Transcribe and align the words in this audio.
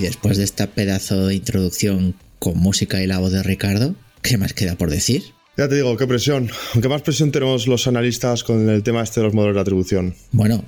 Y 0.00 0.04
después 0.04 0.38
de 0.38 0.44
esta 0.44 0.66
pedazo 0.66 1.26
de 1.26 1.34
introducción 1.34 2.14
con 2.38 2.56
música 2.56 3.02
y 3.02 3.06
la 3.06 3.18
voz 3.18 3.32
de 3.32 3.42
Ricardo, 3.42 3.94
¿qué 4.22 4.38
más 4.38 4.54
queda 4.54 4.74
por 4.74 4.88
decir? 4.88 5.22
Ya 5.58 5.68
te 5.68 5.74
digo, 5.74 5.94
qué 5.98 6.06
presión. 6.06 6.50
Aunque 6.72 6.88
más 6.88 7.02
presión 7.02 7.30
tenemos 7.32 7.66
los 7.66 7.86
analistas 7.86 8.42
con 8.42 8.70
el 8.70 8.82
tema 8.82 9.02
este 9.02 9.20
de 9.20 9.24
los 9.24 9.34
modelos 9.34 9.56
de 9.56 9.60
atribución. 9.60 10.14
Bueno, 10.32 10.64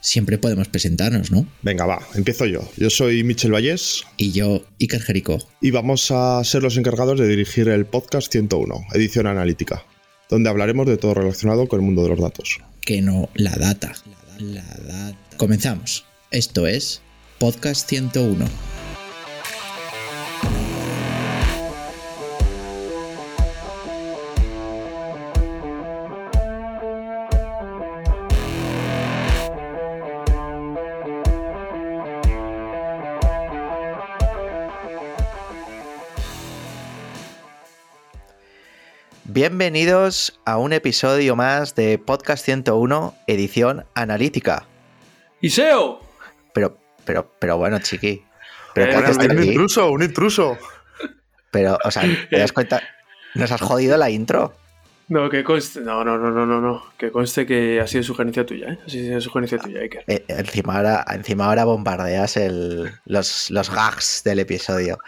siempre 0.00 0.38
podemos 0.38 0.68
presentarnos, 0.68 1.30
¿no? 1.30 1.46
Venga, 1.60 1.84
va, 1.84 2.00
empiezo 2.14 2.46
yo. 2.46 2.66
Yo 2.78 2.88
soy 2.88 3.22
Michel 3.24 3.52
Vallés. 3.52 4.04
Y 4.16 4.32
yo, 4.32 4.64
Iker 4.80 5.02
Jerico. 5.02 5.46
Y 5.60 5.70
vamos 5.70 6.10
a 6.10 6.42
ser 6.42 6.62
los 6.62 6.78
encargados 6.78 7.20
de 7.20 7.28
dirigir 7.28 7.68
el 7.68 7.84
podcast 7.84 8.32
101, 8.32 8.86
edición 8.94 9.26
analítica, 9.26 9.84
donde 10.30 10.48
hablaremos 10.48 10.86
de 10.86 10.96
todo 10.96 11.12
relacionado 11.12 11.68
con 11.68 11.80
el 11.80 11.84
mundo 11.84 12.04
de 12.04 12.08
los 12.08 12.20
datos. 12.20 12.58
Que 12.80 13.02
no, 13.02 13.28
la 13.34 13.54
data. 13.54 13.92
La 14.38 14.64
data. 14.64 15.18
Comenzamos. 15.36 16.06
Esto 16.30 16.66
es 16.66 17.02
Podcast 17.38 17.86
101. 17.86 18.71
Bienvenidos 39.24 40.40
a 40.44 40.58
un 40.58 40.72
episodio 40.72 41.36
más 41.36 41.74
de 41.74 41.98
Podcast 41.98 42.44
101, 42.44 43.14
edición 43.28 43.86
analítica. 43.94 44.66
¡Y 45.40 45.50
SEO! 45.50 46.00
Pero, 46.52 46.76
pero, 47.04 47.32
pero 47.38 47.56
bueno, 47.56 47.78
chiqui. 47.78 48.24
¿Pero 48.74 48.86
qué 49.04 49.10
Eh, 49.12 49.14
un 49.14 49.30
aquí? 49.38 49.48
intruso, 49.50 49.90
un 49.90 50.02
intruso. 50.02 50.58
Pero, 51.50 51.78
o 51.84 51.90
sea, 51.90 52.02
¿te 52.30 52.38
das 52.38 52.52
cuenta? 52.52 52.82
¿Nos 53.34 53.50
has 53.52 53.60
jodido 53.60 53.96
la 53.96 54.10
intro? 54.10 54.54
No, 55.08 55.28
que 55.30 55.44
conste. 55.44 55.80
No, 55.80 56.04
no, 56.04 56.18
no, 56.18 56.30
no, 56.30 56.44
no, 56.46 56.60
no. 56.60 56.84
Que 56.96 57.10
conste 57.12 57.46
que 57.46 57.80
ha 57.80 57.86
sido 57.86 58.02
sugerencia 58.02 58.44
tuya, 58.46 58.70
¿eh? 58.72 58.78
Ha 58.86 58.88
sido 58.88 59.20
sugerencia 59.20 59.58
tuya, 59.58 59.80
Iker. 59.80 60.04
Eh, 60.06 60.24
encima, 60.28 60.76
ahora, 60.76 61.04
encima 61.12 61.46
ahora 61.46 61.64
bombardeas 61.64 62.36
el- 62.38 62.90
los, 63.04 63.50
los 63.50 63.70
gags 63.70 64.22
del 64.24 64.38
episodio. 64.40 64.98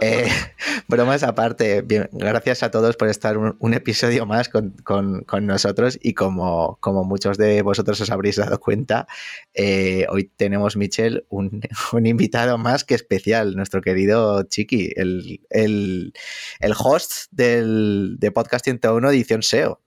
Eh, 0.00 0.26
bromas 0.88 1.22
aparte, 1.22 1.82
bien, 1.82 2.08
gracias 2.12 2.62
a 2.62 2.70
todos 2.70 2.96
por 2.96 3.08
estar 3.08 3.36
un, 3.36 3.56
un 3.58 3.74
episodio 3.74 4.24
más 4.26 4.48
con, 4.48 4.70
con- 4.82 5.22
con 5.24 5.46
nosotros 5.46 5.98
y 6.00 6.14
como, 6.14 6.78
como 6.80 7.04
muchos 7.04 7.36
de 7.36 7.60
vosotros 7.62 8.00
os 8.00 8.10
habréis 8.10 8.36
dado 8.36 8.58
cuenta, 8.60 9.06
eh, 9.52 10.06
hoy 10.08 10.30
tenemos, 10.36 10.76
Michel, 10.76 11.26
un, 11.28 11.60
un 11.92 12.06
invitado 12.06 12.56
más 12.58 12.84
que 12.84 12.94
especial, 12.94 13.54
nuestro 13.56 13.82
querido 13.82 14.42
Chiqui, 14.44 14.92
el, 14.96 15.40
el, 15.50 16.12
el 16.60 16.72
host 16.78 17.26
del, 17.30 18.16
de 18.18 18.30
Podcast 18.32 18.64
101 18.64 19.10
edición 19.10 19.42
SEO. 19.42 19.80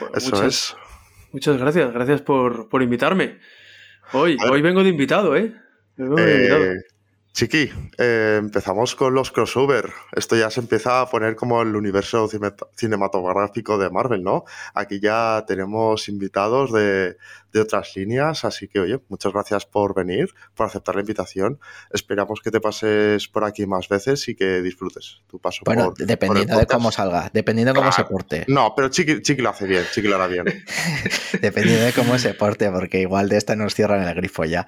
Bueno, 0.00 0.14
Eso 0.16 0.30
muchas, 0.36 0.46
es. 0.46 0.76
Muchas 1.32 1.56
gracias, 1.58 1.92
gracias 1.92 2.22
por, 2.22 2.68
por 2.68 2.82
invitarme. 2.82 3.38
Hoy, 4.12 4.36
hoy 4.48 4.62
vengo 4.62 4.84
de 4.84 4.90
invitado, 4.90 5.36
¿eh? 5.36 5.52
Hoy 5.98 6.04
vengo 6.04 6.16
de 6.16 6.34
invitado. 6.36 6.64
Chiqui, 7.36 7.70
eh, 7.98 8.36
empezamos 8.38 8.96
con 8.96 9.12
los 9.12 9.30
crossover. 9.30 9.92
Esto 10.12 10.36
ya 10.36 10.48
se 10.50 10.60
empieza 10.60 11.02
a 11.02 11.10
poner 11.10 11.36
como 11.36 11.60
el 11.60 11.76
universo 11.76 12.26
cine- 12.30 12.54
cinematográfico 12.74 13.76
de 13.76 13.90
Marvel, 13.90 14.22
¿no? 14.22 14.44
Aquí 14.72 15.00
ya 15.00 15.44
tenemos 15.46 16.08
invitados 16.08 16.72
de, 16.72 17.18
de 17.52 17.60
otras 17.60 17.94
líneas, 17.94 18.46
así 18.46 18.68
que 18.68 18.80
oye, 18.80 19.00
muchas 19.10 19.34
gracias 19.34 19.66
por 19.66 19.94
venir, 19.94 20.30
por 20.54 20.64
aceptar 20.64 20.94
la 20.94 21.02
invitación. 21.02 21.60
Esperamos 21.90 22.40
que 22.40 22.50
te 22.50 22.58
pases 22.58 23.28
por 23.28 23.44
aquí 23.44 23.66
más 23.66 23.86
veces 23.90 24.26
y 24.28 24.34
que 24.34 24.62
disfrutes 24.62 25.20
tu 25.26 25.38
paso 25.38 25.60
Bueno, 25.66 25.92
por, 25.92 26.06
dependiendo 26.06 26.30
por 26.30 26.36
de 26.56 26.60
el 26.62 26.66
podcast. 26.66 26.72
cómo 26.72 26.90
salga, 26.90 27.30
dependiendo 27.34 27.74
de 27.74 27.78
cómo 27.78 27.92
se 27.92 27.96
Claro. 27.96 28.08
porte. 28.12 28.44
No, 28.48 28.72
pero 28.74 28.88
Chiqui, 28.88 29.20
Chiqui 29.20 29.42
lo 29.42 29.50
hace 29.50 29.66
bien, 29.66 29.84
Chiqui 29.92 30.08
lo 30.08 30.14
hará 30.16 30.26
bien. 30.26 30.46
Dependiendo 31.42 31.84
de 31.84 31.92
cómo 31.92 32.18
se 32.18 32.32
porte, 32.32 32.70
porque 32.70 33.00
igual 33.02 33.28
de 33.28 33.36
esta 33.36 33.56
nos 33.56 33.74
cierran 33.74 34.02
el 34.08 34.14
grifo 34.14 34.46
ya. 34.46 34.66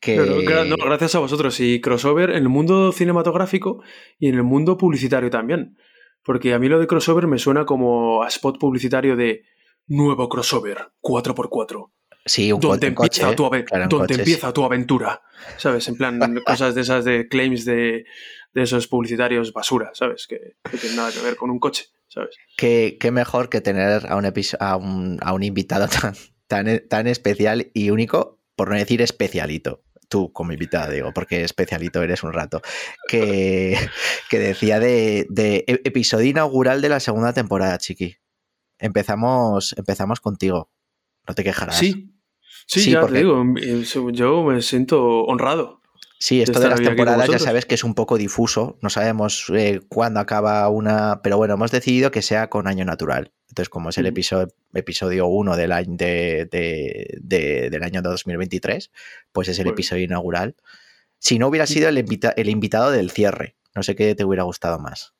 Que... 0.00 0.16
No, 0.16 0.76
gracias 0.76 1.14
a 1.14 1.18
vosotros. 1.18 1.60
Y 1.60 1.80
crossover 1.80 2.30
en 2.30 2.36
el 2.36 2.48
mundo 2.48 2.90
cinematográfico 2.92 3.82
y 4.18 4.28
en 4.28 4.34
el 4.34 4.42
mundo 4.42 4.76
publicitario 4.76 5.30
también. 5.30 5.76
Porque 6.24 6.54
a 6.54 6.58
mí 6.58 6.68
lo 6.68 6.78
de 6.78 6.86
crossover 6.86 7.26
me 7.26 7.38
suena 7.38 7.64
como 7.64 8.22
a 8.22 8.28
spot 8.28 8.58
publicitario 8.58 9.16
de 9.16 9.42
nuevo 9.86 10.28
crossover 10.28 10.92
4x4. 11.02 11.90
sí, 12.24 12.52
un, 12.52 12.60
Donde 12.60 12.88
un 12.88 12.94
coche. 12.94 13.22
empieza, 13.22 13.36
tu, 13.36 13.50
donde 13.88 14.14
empieza 14.14 14.52
tu 14.52 14.64
aventura. 14.64 15.22
¿Sabes? 15.56 15.88
En 15.88 15.96
plan, 15.96 16.40
cosas 16.46 16.74
de 16.74 16.80
esas 16.80 17.04
de 17.04 17.28
claims 17.28 17.64
de, 17.64 18.04
de 18.54 18.62
esos 18.62 18.86
publicitarios 18.86 19.52
basura, 19.52 19.90
¿sabes? 19.94 20.26
Que 20.26 20.56
no 20.70 20.78
tienen 20.78 20.96
nada 20.96 21.12
que 21.12 21.20
ver 21.20 21.36
con 21.36 21.50
un 21.50 21.58
coche, 21.58 21.86
¿sabes? 22.08 22.36
Qué, 22.56 22.96
qué 23.00 23.10
mejor 23.10 23.48
que 23.48 23.60
tener 23.60 24.06
a 24.06 24.16
un, 24.16 24.24
a 24.60 24.76
un, 24.76 25.18
a 25.22 25.32
un 25.32 25.42
invitado 25.42 25.88
tan, 25.88 26.14
tan, 26.46 26.88
tan 26.88 27.06
especial 27.06 27.70
y 27.74 27.90
único, 27.90 28.40
por 28.56 28.70
no 28.70 28.76
decir 28.76 29.02
especialito. 29.02 29.82
Tú 30.10 30.32
como 30.32 30.52
invitado, 30.52 30.90
digo, 30.92 31.12
porque 31.14 31.44
especialito 31.44 32.02
eres 32.02 32.22
un 32.24 32.32
rato. 32.34 32.60
Que, 33.08 33.78
que 34.28 34.38
decía 34.40 34.78
de, 34.80 35.24
de 35.30 35.64
e- 35.66 35.80
episodio 35.84 36.26
inaugural 36.28 36.82
de 36.82 36.88
la 36.90 37.00
segunda 37.00 37.32
temporada, 37.32 37.78
Chiqui. 37.78 38.16
Empezamos, 38.78 39.72
empezamos 39.78 40.20
contigo. 40.20 40.70
No 41.28 41.34
te 41.34 41.44
quejarás. 41.44 41.76
Sí, 41.78 42.12
sí, 42.66 42.80
Sí, 42.80 42.90
ya 42.90 43.00
porque- 43.02 43.14
te 43.14 43.18
digo, 43.20 43.44
eh, 43.62 43.84
yo 44.12 44.42
me 44.42 44.60
siento 44.62 45.22
honrado. 45.24 45.79
Sí, 46.22 46.42
esto 46.42 46.60
de 46.60 46.68
las 46.68 46.80
temporadas 46.82 47.28
ya 47.30 47.38
sabes 47.38 47.64
que 47.64 47.74
es 47.74 47.82
un 47.82 47.94
poco 47.94 48.18
difuso, 48.18 48.78
no 48.82 48.90
sabemos 48.90 49.46
eh, 49.56 49.80
cuándo 49.88 50.20
acaba 50.20 50.68
una, 50.68 51.22
pero 51.22 51.38
bueno, 51.38 51.54
hemos 51.54 51.70
decidido 51.70 52.10
que 52.10 52.20
sea 52.20 52.50
con 52.50 52.68
año 52.68 52.84
natural. 52.84 53.32
Entonces, 53.48 53.70
como 53.70 53.88
es 53.88 53.96
el 53.96 54.04
episodio, 54.04 54.48
episodio 54.74 55.26
1 55.28 55.56
del 55.56 55.72
año, 55.72 55.96
de, 55.96 56.46
de- 56.52 57.16
de- 57.22 57.70
del 57.70 57.82
año 57.82 58.02
2023, 58.02 58.90
pues 59.32 59.48
es 59.48 59.58
el 59.60 59.64
bien. 59.64 59.72
episodio 59.72 60.04
inaugural. 60.04 60.56
Si 61.18 61.38
no 61.38 61.48
hubiera 61.48 61.66
sido 61.66 61.88
el, 61.88 61.96
invita- 61.96 62.34
el 62.36 62.50
invitado 62.50 62.90
del 62.90 63.10
cierre, 63.10 63.56
no 63.74 63.82
sé 63.82 63.96
qué 63.96 64.14
te 64.14 64.24
hubiera 64.24 64.42
gustado 64.42 64.78
más. 64.78 65.14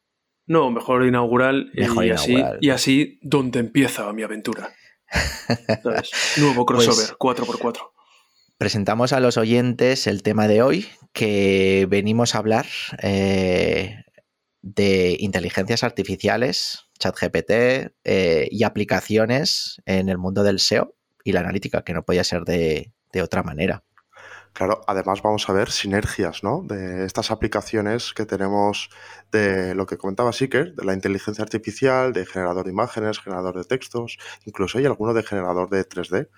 No, 0.46 0.70
mejor 0.70 1.06
inaugural, 1.06 1.70
eh, 1.74 1.80
Mejor 1.80 2.04
y, 2.04 2.10
así, 2.10 2.36
y 2.60 2.70
así 2.70 3.18
donde 3.22 3.58
empieza 3.60 4.12
mi 4.12 4.22
aventura. 4.22 4.68
¿Sabes? 5.82 6.10
Nuevo 6.36 6.66
Pues- 6.66 6.84
crossover 6.86 7.16
4x4. 7.18 7.78
Presentamos 8.60 9.14
a 9.14 9.20
los 9.20 9.38
oyentes 9.38 10.06
el 10.06 10.22
tema 10.22 10.46
de 10.46 10.60
hoy, 10.60 10.86
que 11.14 11.86
venimos 11.88 12.34
a 12.34 12.38
hablar 12.40 12.66
eh, 13.00 14.04
de 14.60 15.16
inteligencias 15.18 15.82
artificiales, 15.82 16.84
ChatGPT 16.98 17.50
eh, 18.04 18.48
y 18.50 18.64
aplicaciones 18.64 19.80
en 19.86 20.10
el 20.10 20.18
mundo 20.18 20.42
del 20.42 20.58
SEO 20.58 20.94
y 21.24 21.32
la 21.32 21.40
analítica, 21.40 21.84
que 21.84 21.94
no 21.94 22.02
podía 22.02 22.22
ser 22.22 22.42
de, 22.44 22.92
otra 23.22 23.42
manera. 23.42 23.82
Claro, 24.52 24.82
además 24.86 25.22
vamos 25.22 25.48
a 25.48 25.54
ver 25.54 25.70
sinergias, 25.70 26.42
¿no? 26.42 26.62
De 26.62 27.06
estas 27.06 27.30
aplicaciones 27.30 28.12
que 28.12 28.26
tenemos 28.26 28.90
de 29.32 29.74
lo 29.74 29.86
que 29.86 29.96
comentaba 29.96 30.34
Seeker, 30.34 30.74
de 30.74 30.84
la 30.84 30.92
inteligencia 30.92 31.42
artificial, 31.42 32.12
de 32.12 32.26
generador 32.26 32.66
de 32.66 32.72
imágenes, 32.72 33.20
generador 33.20 33.56
de 33.56 33.64
textos, 33.64 34.18
incluso 34.44 34.76
hay 34.76 34.84
alguno 34.84 35.14
de 35.14 35.22
generador 35.22 35.70
de 35.70 35.88
3D, 35.88 36.28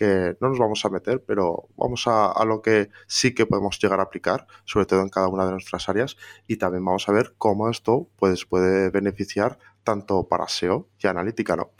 que 0.00 0.36
no 0.40 0.48
nos 0.48 0.58
vamos 0.58 0.82
a 0.86 0.88
meter, 0.88 1.22
pero 1.26 1.68
vamos 1.76 2.06
a, 2.06 2.32
a 2.32 2.44
lo 2.46 2.62
que 2.62 2.88
sí 3.06 3.34
que 3.34 3.44
podemos 3.44 3.78
llegar 3.78 4.00
a 4.00 4.04
aplicar, 4.04 4.46
sobre 4.64 4.86
todo 4.86 5.02
en 5.02 5.10
cada 5.10 5.28
una 5.28 5.44
de 5.44 5.52
nuestras 5.52 5.90
áreas, 5.90 6.16
y 6.46 6.56
también 6.56 6.82
vamos 6.84 7.06
a 7.08 7.12
ver 7.12 7.34
cómo 7.36 7.68
esto 7.68 8.08
pues, 8.16 8.46
puede 8.46 8.88
beneficiar 8.90 9.58
tanto 9.84 10.26
para 10.26 10.44
SEO 10.46 10.88
y 10.98 11.06
analítica, 11.06 11.54
¿no? 11.54 11.72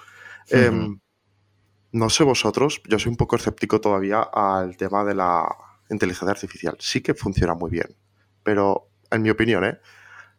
Em, 0.50 1.00
no 1.92 2.10
sé 2.10 2.24
vosotros, 2.24 2.82
yo 2.88 2.98
soy 2.98 3.10
un 3.10 3.16
poco 3.16 3.36
escéptico 3.36 3.80
todavía 3.80 4.20
al 4.20 4.76
tema 4.76 5.02
de 5.04 5.14
la 5.14 5.48
inteligencia 5.88 6.30
artificial. 6.32 6.76
Sí 6.78 7.00
que 7.00 7.14
funciona 7.14 7.54
muy 7.54 7.70
bien, 7.70 7.96
pero 8.42 8.88
en 9.10 9.22
mi 9.22 9.30
opinión, 9.30 9.64
¿eh? 9.64 9.78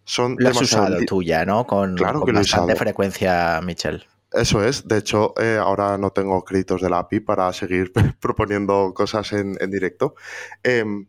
Son 0.04 0.36
Lo 0.40 0.50
has 0.50 0.62
usado 0.62 0.88
li- 1.00 1.06
tú 1.06 1.24
ya, 1.24 1.46
¿no? 1.46 1.66
Con, 1.66 1.96
Claro 1.96 2.20
con 2.22 2.34
bastante 2.36 2.74
usado. 2.74 2.78
frecuencia, 2.78 3.60
Michel. 3.64 4.06
Eso 4.32 4.64
es, 4.64 4.88
de 4.88 4.98
hecho, 4.98 5.34
eh, 5.42 5.58
ahora 5.58 5.98
no 5.98 6.12
tengo 6.12 6.44
créditos 6.46 6.82
de 6.82 6.90
la 6.90 7.00
API 7.00 7.20
para 7.20 7.52
seguir 7.54 7.92
proponiendo 8.22 8.94
cosas 8.94 9.34
en, 9.34 9.58
en 9.60 9.72
directo. 9.72 10.16
Em, 10.64 11.08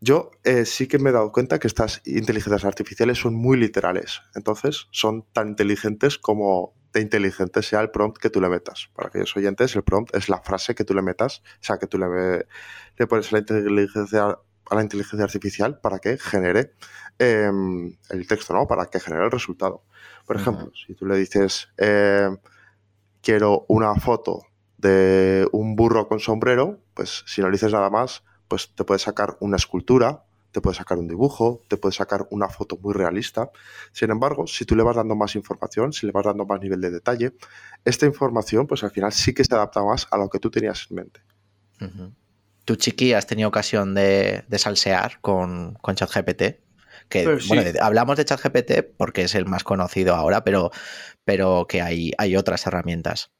Yo 0.00 0.30
eh, 0.44 0.64
sí 0.64 0.88
que 0.88 0.98
me 0.98 1.10
he 1.10 1.12
dado 1.12 1.30
cuenta 1.30 1.58
que 1.58 1.66
estas 1.66 2.00
inteligencias 2.06 2.64
artificiales 2.64 3.18
son 3.18 3.34
muy 3.34 3.58
literales. 3.58 4.22
Entonces, 4.34 4.88
son 4.92 5.26
tan 5.32 5.48
inteligentes 5.48 6.18
como 6.18 6.74
de 6.92 7.00
inteligente 7.02 7.62
sea 7.62 7.80
el 7.82 7.90
prompt 7.90 8.18
que 8.18 8.30
tú 8.30 8.40
le 8.40 8.48
metas. 8.48 8.90
Para 8.94 9.08
aquellos 9.08 9.36
oyentes, 9.36 9.76
el 9.76 9.84
prompt 9.84 10.14
es 10.16 10.28
la 10.28 10.42
frase 10.42 10.74
que 10.74 10.84
tú 10.84 10.94
le 10.94 11.02
metas, 11.02 11.42
o 11.60 11.62
sea, 11.64 11.78
que 11.78 11.86
tú 11.86 11.98
le, 11.98 12.46
le 12.96 13.06
pones 13.06 13.30
la 13.30 13.38
inteligencia, 13.40 14.38
a 14.70 14.76
la 14.76 14.82
inteligencia 14.82 15.24
artificial 15.24 15.78
para 15.80 15.98
que 15.98 16.16
genere 16.16 16.72
em, 17.18 17.92
el 18.08 18.26
texto, 18.26 18.54
¿no? 18.54 18.66
Para 18.66 18.86
que 18.86 19.00
genere 19.00 19.24
el 19.24 19.30
resultado. 19.30 19.82
Por 20.24 20.36
ejemplo, 20.36 20.70
si 20.74 20.94
tú 20.94 21.06
le 21.06 21.16
dices, 21.16 21.68
em, 21.76 22.38
quiero 23.20 23.66
una 23.68 23.94
foto 23.96 24.42
de 24.78 25.46
un 25.52 25.76
burro 25.76 26.08
con 26.08 26.20
sombrero, 26.20 26.78
pues 26.94 27.24
si 27.26 27.42
no 27.42 27.48
le 27.48 27.52
dices 27.52 27.72
nada 27.72 27.90
más, 27.90 28.22
pues 28.48 28.72
te 28.74 28.84
puede 28.84 29.00
sacar 29.00 29.36
una 29.40 29.56
escultura, 29.56 30.24
te 30.52 30.60
puede 30.60 30.76
sacar 30.76 30.98
un 30.98 31.08
dibujo, 31.08 31.62
te 31.68 31.76
puede 31.76 31.94
sacar 31.94 32.26
una 32.30 32.48
foto 32.48 32.78
muy 32.80 32.94
realista. 32.94 33.50
Sin 33.92 34.10
embargo, 34.10 34.46
si 34.46 34.64
tú 34.64 34.74
le 34.74 34.82
vas 34.82 34.96
dando 34.96 35.14
más 35.14 35.34
información, 35.36 35.92
si 35.92 36.06
le 36.06 36.12
vas 36.12 36.24
dando 36.24 36.46
más 36.46 36.60
nivel 36.60 36.80
de 36.80 36.90
detalle, 36.90 37.34
esta 37.84 38.06
información, 38.06 38.66
pues 38.66 38.82
al 38.82 38.90
final 38.90 39.12
sí 39.12 39.34
que 39.34 39.44
se 39.44 39.54
adapta 39.54 39.82
más 39.82 40.06
a 40.10 40.16
lo 40.16 40.28
que 40.28 40.38
tú 40.38 40.50
tenías 40.50 40.86
en 40.90 40.96
mente. 40.96 41.20
¿Tú, 42.64 42.76
Chiqui, 42.76 43.12
has 43.12 43.26
tenido 43.26 43.48
ocasión 43.48 43.94
de, 43.94 44.44
salsear 44.56 45.20
con, 45.20 45.74
con 45.74 45.94
ChatGPT? 45.94 46.42
Que, 47.08 47.24
pues 47.24 47.48
bueno, 47.48 47.70
hablamos 47.80 48.16
de 48.16 48.24
ChatGPT 48.24 48.72
porque 48.96 49.22
es 49.22 49.34
el 49.34 49.46
más 49.46 49.64
conocido 49.64 50.14
ahora, 50.14 50.44
pero, 50.44 50.70
pero 51.24 51.66
que 51.68 51.82
hay, 51.82 52.12
hay 52.18 52.36
otras 52.36 52.66
herramientas. 52.66 53.32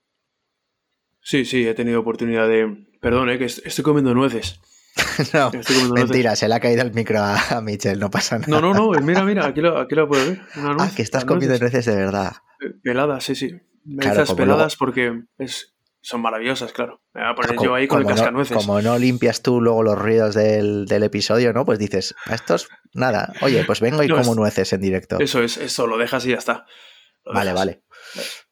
Sí, 1.22 1.44
sí, 1.44 1.66
he 1.66 1.74
tenido 1.74 2.00
oportunidad 2.00 2.48
de. 2.48 2.86
Perdón, 3.00 3.30
eh, 3.30 3.38
que 3.38 3.44
estoy 3.44 3.84
comiendo 3.84 4.14
nueces. 4.14 4.60
no, 5.34 5.52
mentira, 5.94 6.34
se 6.34 6.48
le 6.48 6.54
ha 6.54 6.60
caído 6.60 6.82
el 6.82 6.92
micro 6.92 7.20
a, 7.20 7.60
Michelle, 7.62 7.98
no 7.98 8.10
pasa 8.10 8.38
nada. 8.38 8.50
No, 8.50 8.60
no, 8.60 8.74
no, 8.74 9.00
mira, 9.00 9.24
mira, 9.24 9.46
aquí 9.46 9.60
lo, 9.60 9.78
aquí 9.78 9.94
lo 9.94 10.08
puedo 10.08 10.26
ver. 10.26 10.40
ah, 10.56 10.90
que 10.94 11.02
estás 11.02 11.24
comiendo 11.24 11.58
nueces 11.58 11.84
de 11.84 11.94
verdad. 11.94 12.32
Eh, 12.60 12.72
peladas, 12.82 13.24
sí, 13.24 13.34
sí. 13.34 13.54
Nueces 13.84 14.32
peladas 14.32 14.76
porque 14.76 15.22
es, 15.38 15.74
son 16.02 16.22
maravillosas, 16.22 16.72
claro. 16.72 17.02
Me 17.12 17.22
voy 17.22 17.30
a 17.30 17.34
poner 17.34 17.56
yo 17.62 17.74
ahí 17.74 17.86
con 17.86 18.00
el 18.00 18.06
cascanueces. 18.06 18.56
como 18.56 18.80
no 18.80 18.98
limpias 18.98 19.42
tú 19.42 19.60
luego 19.60 19.82
los 19.82 19.98
ruidos 19.98 20.34
del, 20.34 20.86
del, 20.86 21.02
episodio, 21.02 21.52
¿no? 21.52 21.64
Pues 21.64 21.78
dices, 21.78 22.14
a 22.26 22.34
estos, 22.34 22.68
nada. 22.94 23.32
Oye, 23.42 23.64
pues 23.64 23.80
vengo 23.80 24.02
y 24.02 24.08
como 24.08 24.34
nueces 24.34 24.72
en 24.72 24.80
directo. 24.80 25.18
Eso 25.18 25.42
es, 25.42 25.56
eso, 25.58 25.86
lo 25.86 25.98
dejas 25.98 26.24
y 26.26 26.30
ya 26.30 26.36
está. 26.36 26.66
vale, 27.24 27.52
vale. 27.52 27.82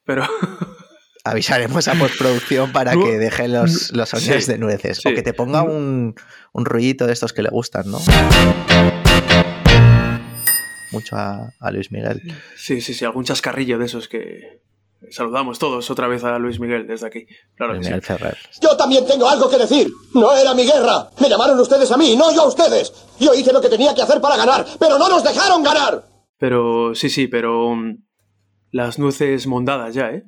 Pero. 0.04 0.24
Avisaremos 1.24 1.88
a 1.88 1.94
postproducción 1.94 2.72
para 2.72 2.92
que 2.92 3.18
deje 3.18 3.48
los, 3.48 3.92
los 3.92 4.08
sonidos 4.08 4.46
de 4.46 4.56
nueces. 4.56 5.04
O 5.04 5.10
que 5.10 5.22
te 5.22 5.34
ponga 5.34 5.62
un, 5.62 6.14
un 6.52 6.64
ruidito 6.64 7.06
de 7.06 7.12
estos 7.12 7.34
que 7.34 7.42
le 7.42 7.50
gustan, 7.50 7.90
¿no? 7.90 7.98
Mucho 10.90 11.16
a, 11.16 11.70
Luis 11.70 11.92
Miguel. 11.92 12.22
Sí, 12.56 12.80
sí, 12.80 12.94
sí, 12.94 13.04
algún 13.04 13.24
chascarrillo 13.24 13.78
de 13.78 13.86
esos 13.86 14.08
que, 14.08 14.62
Saludamos 15.10 15.58
todos 15.58 15.90
otra 15.90 16.08
vez 16.08 16.24
a 16.24 16.38
Luis 16.38 16.58
Miguel 16.58 16.86
desde 16.86 17.06
aquí. 17.06 17.26
Claro 17.54 17.74
Miguel 17.74 18.02
Ferrer. 18.02 18.36
Yo 18.60 18.76
también 18.76 19.06
tengo 19.06 19.28
algo 19.28 19.48
que 19.48 19.56
decir. 19.56 19.86
No 20.14 20.34
era 20.34 20.54
mi 20.54 20.64
guerra. 20.64 21.08
Me 21.20 21.28
llamaron 21.28 21.58
ustedes 21.60 21.90
a 21.92 21.96
mí, 21.96 22.16
no 22.16 22.34
yo 22.34 22.42
a 22.42 22.48
ustedes. 22.48 22.92
Yo 23.20 23.32
hice 23.32 23.52
lo 23.52 23.60
que 23.60 23.68
tenía 23.68 23.94
que 23.94 24.02
hacer 24.02 24.20
para 24.20 24.36
ganar, 24.36 24.66
pero 24.78 24.98
no 24.98 25.08
nos 25.08 25.22
dejaron 25.22 25.62
ganar. 25.62 26.04
Pero 26.38 26.94
sí, 26.94 27.08
sí, 27.08 27.28
pero 27.28 27.68
um, 27.68 27.98
las 28.70 28.98
nueces 28.98 29.46
mondadas 29.46 29.94
ya, 29.94 30.10
¿eh? 30.10 30.24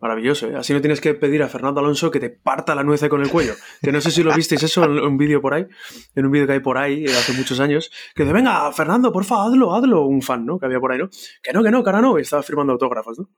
Maravilloso, 0.00 0.48
¿eh? 0.48 0.56
Así 0.56 0.72
no 0.72 0.80
tienes 0.80 1.00
que 1.00 1.12
pedir 1.12 1.42
a 1.42 1.48
Fernando 1.48 1.80
Alonso 1.80 2.10
que 2.10 2.20
te 2.20 2.30
parta 2.30 2.74
la 2.74 2.82
nuez 2.82 3.06
con 3.10 3.20
el 3.20 3.28
cuello. 3.28 3.52
Que 3.82 3.92
no 3.92 4.00
sé 4.00 4.10
si 4.10 4.22
lo 4.22 4.34
visteis 4.34 4.62
eso 4.62 4.82
en 4.84 4.92
un 4.92 5.18
vídeo 5.18 5.42
por 5.42 5.52
ahí, 5.52 5.66
en 6.14 6.24
un 6.24 6.32
vídeo 6.32 6.46
que 6.46 6.54
hay 6.54 6.60
por 6.60 6.78
ahí 6.78 7.04
eh, 7.04 7.10
hace 7.10 7.34
muchos 7.34 7.60
años, 7.60 7.90
que 8.14 8.22
dice, 8.22 8.32
venga, 8.32 8.72
Fernando, 8.72 9.12
porfa, 9.12 9.44
hazlo, 9.44 9.74
hazlo, 9.74 10.06
un 10.06 10.22
fan, 10.22 10.46
¿no? 10.46 10.58
Que 10.58 10.66
había 10.66 10.80
por 10.80 10.92
ahí, 10.92 10.98
¿no? 10.98 11.10
Que 11.42 11.52
no, 11.52 11.62
que 11.62 11.70
no, 11.70 11.82
cara 11.82 12.00
no, 12.00 12.18
y 12.18 12.22
estaba 12.22 12.42
firmando 12.42 12.72
autógrafos, 12.72 13.18
¿no? 13.18 13.28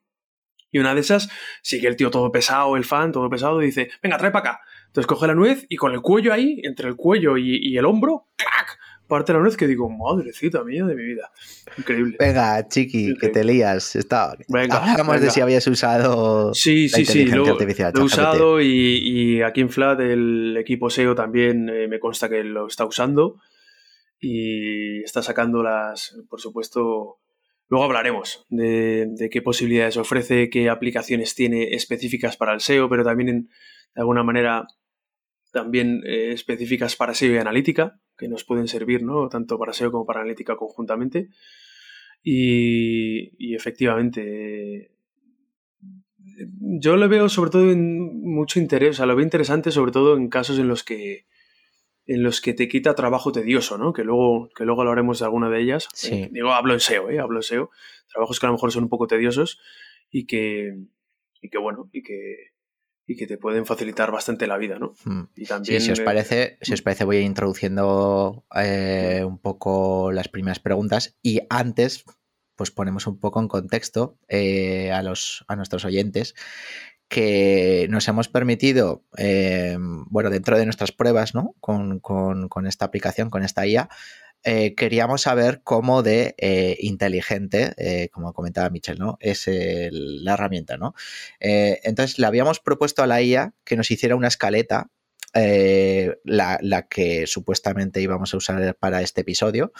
Y 0.72 0.80
una 0.80 0.94
de 0.94 1.00
esas, 1.02 1.28
sigue 1.62 1.86
el 1.86 1.94
tío 1.94 2.10
todo 2.10 2.32
pesado, 2.32 2.76
el 2.76 2.84
fan, 2.84 3.12
todo 3.12 3.30
pesado, 3.30 3.62
y 3.62 3.66
dice, 3.66 3.90
venga, 4.02 4.18
trae 4.18 4.32
para 4.32 4.50
acá. 4.50 4.60
Entonces 4.86 5.06
coge 5.06 5.28
la 5.28 5.34
nuez 5.34 5.66
y 5.68 5.76
con 5.76 5.92
el 5.92 6.00
cuello 6.00 6.32
ahí, 6.32 6.60
entre 6.64 6.88
el 6.88 6.96
cuello 6.96 7.36
y, 7.36 7.58
y 7.58 7.78
el 7.78 7.84
hombro, 7.84 8.26
¡clac! 8.36 8.78
parte 9.12 9.34
la 9.34 9.40
nuez 9.40 9.58
que 9.58 9.66
digo, 9.66 9.90
madrecita 9.90 10.64
mía 10.64 10.86
de 10.86 10.94
mi 10.94 11.02
vida. 11.02 11.30
Increíble. 11.76 12.16
Venga, 12.18 12.66
chiqui, 12.66 13.14
que 13.20 13.28
te 13.28 13.44
lías. 13.44 13.94
Está... 13.94 14.34
Hablamos 14.70 15.20
de 15.20 15.30
si 15.30 15.42
habías 15.42 15.66
usado 15.66 16.54
sí, 16.54 16.88
sí, 16.88 17.04
sí, 17.04 17.26
lo, 17.26 17.46
artificial. 17.46 17.92
Lo 17.94 18.00
he 18.00 18.04
usado 18.04 18.60
y, 18.62 19.42
aquí 19.42 19.60
en 19.60 19.68
Flat 19.68 20.00
el 20.00 20.56
equipo 20.58 20.88
SEO 20.88 21.14
también 21.14 21.68
eh, 21.68 21.88
me 21.88 22.00
consta 22.00 22.30
que 22.30 22.42
lo 22.42 22.66
está 22.66 22.86
usando 22.86 23.38
y 24.18 25.02
está 25.02 25.22
sacando 25.22 25.62
las, 25.62 26.16
por 26.30 26.40
supuesto, 26.40 27.18
Luego 27.72 27.86
hablaremos 27.86 28.44
de, 28.50 29.30
qué 29.32 29.40
posibilidades 29.40 29.96
ofrece, 29.96 30.50
qué 30.50 30.68
aplicaciones 30.68 31.34
tiene 31.34 31.72
específicas 31.72 32.36
para 32.36 32.52
el 32.52 32.60
SEO, 32.60 32.86
pero 32.90 33.02
también 33.02 33.48
de 33.94 34.00
alguna 34.02 34.22
manera 34.22 34.66
también 35.52 36.02
eh, 36.04 36.32
específicas 36.32 36.96
para 36.96 37.14
SEO 37.14 37.32
y 37.32 37.38
analítica, 37.38 37.98
que 38.18 38.28
nos 38.28 38.44
pueden 38.44 38.68
servir, 38.68 39.02
¿no? 39.02 39.30
Tanto 39.30 39.58
para 39.58 39.72
SEO 39.72 39.90
como 39.90 40.04
para 40.04 40.20
analítica 40.20 40.54
conjuntamente. 40.54 41.30
Y, 42.22 43.54
efectivamente, 43.54 44.90
yo 46.78 46.98
le 46.98 47.08
veo 47.08 47.30
sobre 47.30 47.52
todo 47.52 47.70
en 47.70 48.20
mucho 48.20 48.60
interés, 48.60 48.90
o 48.90 48.94
sea, 48.98 49.06
lo 49.06 49.16
veo 49.16 49.24
interesante 49.24 49.70
sobre 49.70 49.92
todo 49.92 50.18
en 50.18 50.28
casos 50.28 50.58
en 50.58 50.68
los 50.68 50.84
que 50.84 51.24
en 52.06 52.22
los 52.22 52.40
que 52.40 52.54
te 52.54 52.68
quita 52.68 52.94
trabajo 52.94 53.32
tedioso, 53.32 53.78
¿no? 53.78 53.92
Que 53.92 54.04
luego, 54.04 54.48
que 54.54 54.64
luego 54.64 54.82
hablaremos 54.82 55.20
de 55.20 55.24
alguna 55.24 55.48
de 55.48 55.60
ellas. 55.60 55.88
Eh, 56.10 56.28
digo, 56.32 56.52
hablo 56.52 56.74
en 56.74 56.80
SEO, 56.80 57.10
¿eh? 57.10 57.20
Hablo 57.20 57.38
en 57.38 57.42
SEO. 57.42 57.70
Trabajos 58.12 58.40
que 58.40 58.46
a 58.46 58.48
lo 58.48 58.54
mejor 58.54 58.72
son 58.72 58.84
un 58.84 58.88
poco 58.88 59.06
tediosos 59.06 59.60
y 60.10 60.26
que, 60.26 60.76
y 61.40 61.48
que 61.48 61.58
bueno, 61.58 61.88
y 61.92 62.02
que, 62.02 62.52
y 63.06 63.16
que 63.16 63.26
te 63.26 63.38
pueden 63.38 63.66
facilitar 63.66 64.10
bastante 64.10 64.46
la 64.46 64.58
vida, 64.58 64.78
¿no? 64.78 64.94
Hmm. 65.04 65.24
Y 65.36 65.46
también, 65.46 65.80
si 65.80 65.92
os 65.92 66.00
parece, 66.00 66.58
si 66.60 66.72
os 66.72 66.82
parece 66.82 67.04
voy 67.04 67.16
a 67.16 67.20
ir 67.20 67.26
introduciendo 67.26 68.44
eh, 68.54 69.22
un 69.24 69.38
poco 69.38 70.12
las 70.12 70.28
primeras 70.28 70.58
preguntas 70.58 71.18
y 71.22 71.40
antes 71.50 72.04
pues 72.56 72.70
ponemos 72.70 73.06
un 73.06 73.18
poco 73.18 73.40
en 73.40 73.48
contexto 73.48 74.18
eh, 74.28 74.92
a, 74.92 75.02
los, 75.02 75.44
a 75.48 75.56
nuestros 75.56 75.84
oyentes 75.84 76.34
que 77.12 77.88
nos 77.90 78.08
hemos 78.08 78.28
permitido, 78.28 79.04
eh, 79.18 79.76
bueno, 79.78 80.30
dentro 80.30 80.56
de 80.56 80.64
nuestras 80.64 80.92
pruebas, 80.92 81.34
¿no? 81.34 81.54
Con, 81.60 82.00
con, 82.00 82.66
esta 82.66 82.86
aplicación, 82.86 83.28
con 83.28 83.42
esta 83.42 83.66
IA, 83.66 83.90
eh, 84.44 84.74
queríamos 84.74 85.20
saber 85.20 85.60
cómo 85.62 86.02
de 86.02 86.34
eh, 86.38 86.78
inteligente, 86.80 88.08
como 88.14 88.32
comentaba 88.32 88.70
Michel, 88.70 88.98
¿no? 88.98 89.18
Es 89.20 89.44
la 89.46 90.32
herramienta, 90.32 90.78
¿no? 90.78 90.94
entonces 91.38 92.18
le 92.18 92.26
habíamos 92.26 92.60
propuesto 92.60 93.02
a 93.02 93.06
la 93.06 93.20
IA 93.20 93.52
que 93.64 93.76
nos 93.76 93.90
hiciera 93.90 94.16
una 94.16 94.28
escaleta, 94.28 94.88
la, 95.34 96.58
la, 96.62 96.88
que 96.88 97.26
supuestamente 97.26 98.00
íbamos 98.00 98.32
a 98.32 98.38
usar 98.38 98.74
para 98.76 99.02
este 99.02 99.20
episodio, 99.20 99.72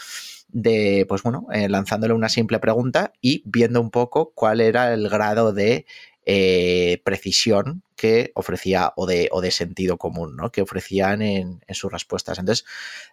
de, 0.49 1.07
pues 1.09 1.23
bueno, 1.23 1.47
lanzándole 1.67 2.13
una 2.13 2.29
simple 2.29 2.59
pregunta 2.59 3.11
y 3.21 3.41
viendo 3.45 3.81
un 3.81 3.89
poco 3.89 4.33
cuál 4.35 4.61
era 4.61 4.93
el 4.93 5.09
grado 5.09 5.51
de 5.51 5.87
eh, 6.25 7.01
precisión 7.03 7.83
que 7.95 8.31
ofrecía 8.35 8.93
o 8.95 9.05
de, 9.05 9.29
o 9.31 9.41
de, 9.41 9.51
sentido 9.51 9.97
común, 9.97 10.35
¿no? 10.35 10.51
Que 10.51 10.61
ofrecían 10.61 11.21
en, 11.21 11.61
sus 11.71 11.91
respuestas. 11.91 12.39
Entonces, 12.39 12.65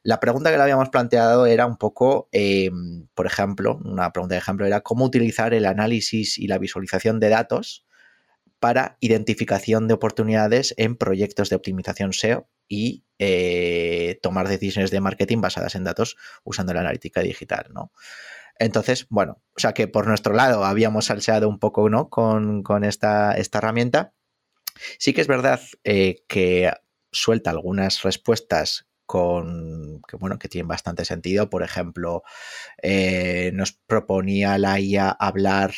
la 0.03 0.21
pregunta 0.21 0.51
que 0.51 0.57
le 0.57 0.63
habíamos 0.63 0.91
planteado 0.91 1.47
era 1.47 1.67
un 1.67 1.77
poco, 1.77 2.29
em, 2.33 3.07
por 3.15 3.27
ejemplo, 3.27 3.81
una 3.85 4.13
pregunta 4.13 4.35
de 4.35 4.41
ejemplo 4.41 4.67
era 4.67 4.81
cómo 4.81 5.05
utilizar 5.05 5.55
el 5.55 5.67
análisis 5.67 6.39
y 6.39 6.47
la 6.47 6.59
visualización 6.59 7.21
de 7.21 7.29
datos 7.29 7.85
para 8.61 8.97
identificación 9.01 9.89
de 9.89 9.95
oportunidades 9.95 10.75
en 10.77 10.97
proyectos 10.97 11.49
de 11.49 11.57
optimización 11.57 12.13
SEO 12.13 12.49
y 12.69 13.05
eh, 13.19 14.19
tomar 14.23 14.49
decisiones 14.49 14.91
de 14.91 15.01
marketing 15.01 15.41
basadas 15.41 15.75
en 15.75 15.85
datos 15.85 16.17
usando 16.45 16.73
la 16.73 16.81
analítica 16.81 17.23
digital, 17.23 17.67
¿no? 17.73 17.93
Entonces, 18.61 19.07
bueno, 19.09 19.43
o 19.57 19.59
sea 19.59 19.73
que 19.73 19.89
por 19.89 20.07
nuestro 20.07 20.35
lado 20.35 20.65
habíamos 20.67 21.07
salseado 21.07 21.49
un 21.49 21.59
poco 21.59 21.89
¿no? 21.89 22.11
con, 22.11 22.85
esta, 22.85 23.33
esta, 23.33 23.59
herramienta. 23.59 24.13
Sí 24.99 25.15
que 25.15 25.23
es 25.23 25.27
verdad 25.27 25.61
eh, 25.83 26.23
que 26.29 26.71
suelta 27.11 27.51
algunas 27.51 28.03
respuestas 28.03 28.87
con 29.07 30.03
que 30.07 30.17
bueno 30.17 30.39
que 30.39 30.49
tienen 30.49 30.69
bastante 30.69 31.07
sentido. 31.07 31.49
Por 31.49 31.63
ejemplo, 31.63 32.23
eh, 32.83 33.51
nos 33.55 33.73
proponía 33.73 34.59
la 34.59 34.79
IA 34.79 35.09
hablar 35.09 35.73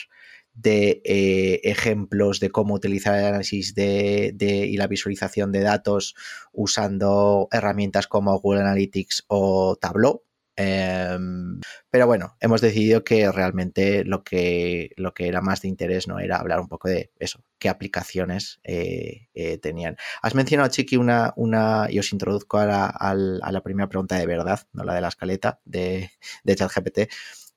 de 0.52 1.02
eh, 1.04 1.60
ejemplos 1.62 2.40
de 2.40 2.50
cómo 2.50 2.74
utilizar 2.74 3.16
el 3.16 3.26
análisis 3.26 3.76
de, 3.76 4.34
y 4.40 4.76
la 4.76 4.88
visualización 4.88 5.52
de 5.52 5.60
datos 5.60 6.16
usando 6.50 7.46
herramientas 7.52 8.08
como 8.08 8.38
Google 8.40 8.62
Analytics 8.62 9.24
o 9.28 9.76
Tableau 9.80 10.24
Em, 10.56 11.60
pero 11.90 12.06
bueno, 12.06 12.36
hemos 12.40 12.60
decidido 12.60 13.04
que 13.04 13.30
realmente 13.32 14.04
lo 14.04 14.22
que, 14.22 14.90
lo 14.96 15.14
que 15.14 15.28
era 15.28 15.40
más 15.40 15.62
de 15.62 15.68
interés 15.68 16.08
no 16.08 16.18
era 16.18 16.36
hablar 16.36 16.60
un 16.60 16.68
poco 16.68 16.88
de 16.88 17.10
eso, 17.18 17.42
qué 17.58 17.68
aplicaciones 17.68 18.60
eh, 18.64 19.28
eh, 19.34 19.58
tenían. 19.58 19.96
Has 20.20 20.34
mencionado, 20.34 20.68
Chiqui, 20.68 20.96
una, 20.96 21.32
una 21.36 21.86
y 21.90 21.98
os 21.98 22.12
introduzco 22.12 22.58
a 22.58 22.66
la, 22.66 22.86
a 22.86 23.14
la, 23.14 23.62
primera 23.62 23.88
pregunta 23.88 24.18
de 24.18 24.26
verdad, 24.26 24.60
no 24.72 24.84
la 24.84 24.94
de 24.94 25.00
la 25.00 25.08
escaleta 25.08 25.60
de, 25.64 26.10
de 26.44 26.56
ChatGPT. 26.56 27.00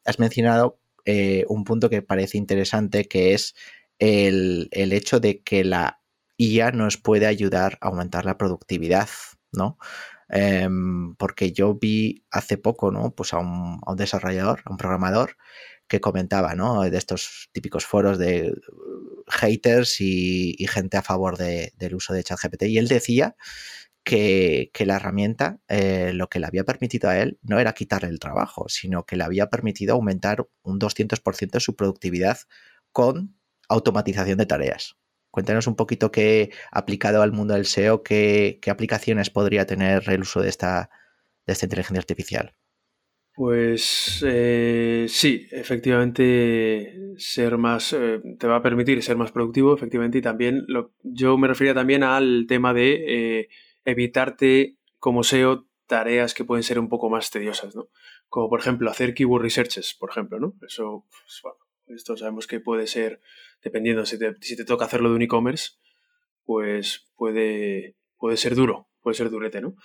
Has 0.05 0.19
mencionado 0.19 0.79
eh, 1.05 1.45
un 1.49 1.63
punto 1.65 1.89
que 1.89 2.01
parece 2.01 2.37
interesante, 2.37 3.05
que 3.05 3.33
es 3.33 3.55
el, 3.99 4.69
el 4.71 4.93
hecho 4.93 5.19
de 5.19 5.41
que 5.41 5.63
la 5.63 6.01
IA 6.37 6.71
nos 6.71 6.97
puede 6.97 7.27
ayudar 7.27 7.77
a 7.81 7.87
aumentar 7.87 8.25
la 8.25 8.37
productividad, 8.37 9.09
¿no? 9.51 9.77
Em, 10.29 11.15
porque 11.15 11.51
yo 11.51 11.75
vi 11.75 12.25
hace 12.32 12.58
poco, 12.58 12.91
¿no? 12.91 13.13
Pues 13.15 13.34
a 13.34 13.39
un, 13.39 13.79
desarrollador, 13.96 14.62
a 14.65 14.72
un 14.72 14.77
programador, 14.77 15.38
que 15.88 16.01
comentaba, 16.01 16.55
¿no? 16.55 16.82
De 16.84 16.98
estos 16.98 17.50
típicos 17.53 17.86
foros 17.86 18.17
de 18.17 18.51
uh, 18.51 19.24
haters 19.27 20.01
y, 20.01 20.55
gente 20.67 20.98
a 20.98 21.03
favor 21.03 21.38
del 21.38 21.96
uso 21.96 22.13
de 22.13 22.24
ChatGPT. 22.24 22.63
Y 22.63 22.77
él 22.79 22.88
decía 22.88 23.36
que, 24.03 24.72
la 24.86 24.98
herramienta 24.98 25.60
eh, 25.67 26.12
lo 26.13 26.29
que 26.29 26.39
le 26.39 26.48
había 26.48 26.63
permitido 26.65 27.10
a 27.10 27.20
él 27.20 27.39
no 27.44 27.60
era 27.60 27.74
quitarle 27.74 28.10
el 28.10 28.20
trabajo, 28.20 28.70
sino 28.70 29.05
que 29.05 29.17
le 29.17 29.24
había 29.25 29.50
permitido 29.50 29.96
aumentar 29.96 30.48
un 30.63 30.79
200% 30.79 31.60
su 31.60 31.75
productividad 31.75 32.39
con 32.91 33.36
automatización 33.70 34.38
de 34.38 34.46
tareas. 34.46 34.96
Cuéntanos 35.36 35.68
un 35.68 35.75
poquito 35.75 36.13
qué, 36.13 36.51
aplicado 36.72 37.22
al 37.22 37.34
mundo 37.34 37.56
del 37.56 37.65
SEO, 37.65 38.04
qué, 38.04 38.58
aplicaciones 38.72 39.30
podría 39.30 39.65
tener 39.65 40.10
el 40.10 40.22
uso 40.22 40.42
de 40.42 40.48
esta, 40.48 40.89
de 41.46 41.51
esta 41.51 41.65
inteligencia 41.65 42.00
artificial. 42.00 42.54
Pues 43.34 44.24
eh, 44.25 45.08
sí, 45.10 45.46
efectivamente 45.51 47.15
ser 47.18 47.58
más 47.58 47.92
eh, 47.92 48.22
te 48.39 48.48
va 48.48 48.56
a 48.56 48.62
permitir 48.62 49.04
ser 49.04 49.18
más 49.18 49.34
productivo, 49.34 49.75
efectivamente, 49.75 50.20
y 50.20 50.22
también 50.22 50.63
lo, 50.70 50.94
yo 51.04 51.38
me 51.38 51.50
refería 51.50 51.74
también 51.74 52.04
al 52.04 52.46
tema 52.48 52.74
de 52.74 53.39
eh, 53.42 53.50
evitarte 53.84 54.77
como 55.00 55.24
SEO 55.24 55.68
tareas 55.86 56.34
que 56.34 56.46
pueden 56.46 56.63
ser 56.63 56.80
un 56.80 56.88
poco 56.88 57.10
más 57.10 57.30
tediosas, 57.30 57.75
¿no? 57.75 57.89
Como 58.30 58.48
por 58.48 58.62
ejemplo 58.62 58.89
hacer 58.89 59.13
keyword 59.13 59.44
researches, 59.44 59.96
por 60.00 60.12
ejemplo, 60.12 60.39
¿no? 60.39 60.54
Eso, 60.65 61.04
pues, 61.10 61.42
bueno, 61.44 61.58
esto 61.88 62.18
sabemos 62.18 62.48
que 62.48 62.60
puede 62.60 62.88
ser 62.88 63.22
dependiendo 63.63 64.06
si 64.06 64.18
te, 64.18 64.65
toca 64.65 64.86
hacerlo 64.86 65.10
de 65.10 65.15
un 65.15 65.22
e-commerce, 65.22 65.72
pues 66.44 67.08
puede, 67.15 67.96
puede 68.18 68.38
ser 68.38 68.56
duro, 68.56 68.89
puede 69.01 69.15
ser 69.15 69.30
durete, 69.30 69.62
¿no? 69.62 69.75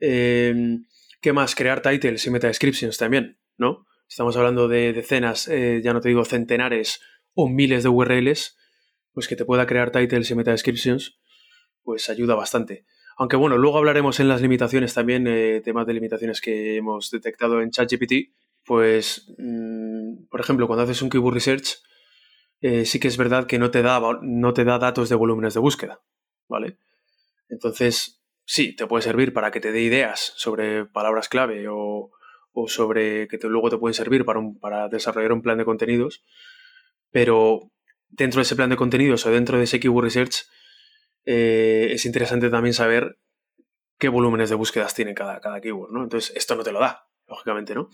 Em, 0.00 0.86
¿Qué 1.20 1.32
más? 1.32 1.54
Crear 1.54 1.82
titles 1.82 2.26
y 2.26 2.30
meta 2.30 2.48
descriptions 2.48 2.98
también, 2.98 3.38
¿no? 3.56 3.86
Estamos 4.08 4.36
hablando 4.36 4.68
de 4.68 4.92
decenas, 4.92 5.48
eh, 5.48 5.80
ya 5.82 5.92
no 5.92 6.00
te 6.00 6.08
digo 6.08 6.24
centenares 6.24 7.00
o 7.34 7.48
miles 7.48 7.82
de 7.82 7.88
URLs, 7.88 8.58
pues 9.12 9.28
que 9.28 9.36
te 9.36 9.44
pueda 9.44 9.66
crear 9.66 9.92
titles 9.92 10.30
y 10.30 10.34
meta 10.34 10.50
descriptions, 10.50 11.18
pues 11.82 12.10
ayuda 12.10 12.34
bastante. 12.34 12.84
Aunque 13.16 13.36
bueno, 13.36 13.56
luego 13.56 13.78
hablaremos 13.78 14.20
en 14.20 14.28
las 14.28 14.42
limitaciones 14.42 14.94
también, 14.94 15.26
eh, 15.26 15.60
temas 15.64 15.86
de 15.86 15.94
limitaciones 15.94 16.40
que 16.40 16.76
hemos 16.76 17.10
detectado 17.10 17.62
en 17.62 17.70
ChatGPT, 17.70 18.32
pues, 18.72 19.26
mm, 19.36 20.28
por 20.30 20.40
ejemplo, 20.40 20.66
cuando 20.66 20.84
haces 20.84 21.02
un 21.02 21.10
keyword 21.10 21.34
research, 21.34 21.82
eh, 22.62 22.86
sí 22.86 22.98
que 22.98 23.08
es 23.08 23.18
verdad 23.18 23.46
que 23.46 23.58
no 23.58 23.70
te, 23.70 23.82
da, 23.82 24.00
no 24.22 24.54
te 24.54 24.64
da 24.64 24.78
datos 24.78 25.10
de 25.10 25.14
volúmenes 25.14 25.52
de 25.52 25.60
búsqueda, 25.60 26.00
¿vale? 26.48 26.78
Entonces, 27.50 28.24
sí, 28.46 28.74
te 28.74 28.86
puede 28.86 29.02
servir 29.02 29.34
para 29.34 29.50
que 29.50 29.60
te 29.60 29.72
dé 29.72 29.82
ideas 29.82 30.32
sobre 30.36 30.86
palabras 30.86 31.28
clave 31.28 31.66
o, 31.68 32.12
sobre 32.66 33.28
que 33.28 33.38
luego 33.42 33.68
te 33.68 33.76
pueden 33.76 33.92
servir 33.92 34.24
para, 34.24 34.40
para 34.58 34.88
desarrollar 34.88 35.32
un 35.32 35.42
plan 35.42 35.58
de 35.58 35.66
contenidos, 35.66 36.24
pero 37.10 37.70
dentro 38.08 38.38
de 38.38 38.44
ese 38.44 38.56
plan 38.56 38.70
de 38.70 38.76
contenidos 38.76 39.26
o 39.26 39.30
dentro 39.30 39.58
de 39.58 39.64
ese 39.64 39.80
keyword 39.80 40.04
research 40.04 40.46
eh, 41.26 41.88
es 41.90 42.06
interesante 42.06 42.48
también 42.48 42.72
saber 42.72 43.18
qué 43.98 44.08
volúmenes 44.08 44.48
de 44.48 44.56
búsquedas 44.56 44.94
tiene 44.94 45.12
cada, 45.12 45.42
cada 45.42 45.60
keyword, 45.60 45.92
¿no? 45.92 46.04
Entonces, 46.04 46.34
esto 46.34 46.56
no 46.56 46.62
te 46.62 46.72
lo 46.72 46.80
da, 46.80 47.06
lógicamente, 47.26 47.74
¿no? 47.74 47.90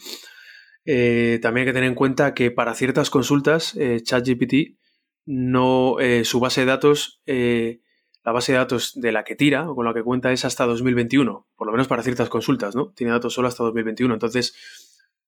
Eh, 0.90 1.38
también 1.42 1.66
hay 1.66 1.70
que 1.70 1.74
tener 1.74 1.88
en 1.90 1.94
cuenta 1.94 2.32
que 2.32 2.50
para 2.50 2.72
ciertas 2.72 3.10
consultas, 3.10 3.76
eh, 3.76 4.00
ChatGPT, 4.02 4.78
no, 5.26 6.00
eh, 6.00 6.24
su 6.24 6.40
base 6.40 6.62
de 6.62 6.66
datos, 6.66 7.20
la 7.26 8.32
base 8.32 8.52
de 8.52 8.58
datos 8.58 8.98
de 8.98 9.12
la 9.12 9.22
que 9.22 9.36
tira 9.36 9.70
o 9.70 9.74
con 9.74 9.84
la 9.84 9.92
que 9.92 10.02
cuenta 10.02 10.32
es 10.32 10.46
hasta 10.46 10.64
2021, 10.64 11.46
por 11.56 11.66
lo 11.66 11.72
menos 11.72 11.88
para 11.88 12.02
ciertas 12.02 12.30
consultas, 12.30 12.74
¿no? 12.74 12.94
Tiene 12.94 13.12
datos 13.12 13.34
solo 13.34 13.48
hasta 13.48 13.64
2021. 13.64 14.14
Entonces, 14.14 14.54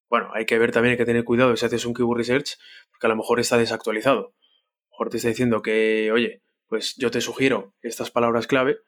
bueno, 0.09 0.31
hay 0.33 0.47
que 0.47 0.59
ver 0.59 0.73
también, 0.73 0.93
hay 0.93 0.97
que 0.97 1.05
tener 1.05 1.25
cuidado 1.25 1.55
si 1.55 1.67
haces 1.67 1.85
un 1.85 1.93
keyword 1.93 2.17
research, 2.17 2.57
porque 2.91 3.07
a 3.07 3.11
lo 3.11 3.17
mejor 3.17 3.39
está 3.39 3.59
desactualizado. 3.59 4.19
A 4.19 4.23
lo 4.23 4.91
mejor 4.93 5.11
te 5.11 5.19
está 5.19 5.29
diciendo 5.29 5.61
que, 5.61 6.11
oye, 6.11 6.43
pues 6.69 6.97
yo 6.97 7.11
te 7.11 7.21
sugiero 7.21 7.75
estas 7.83 8.11
palabras 8.11 8.47
clave, 8.47 8.79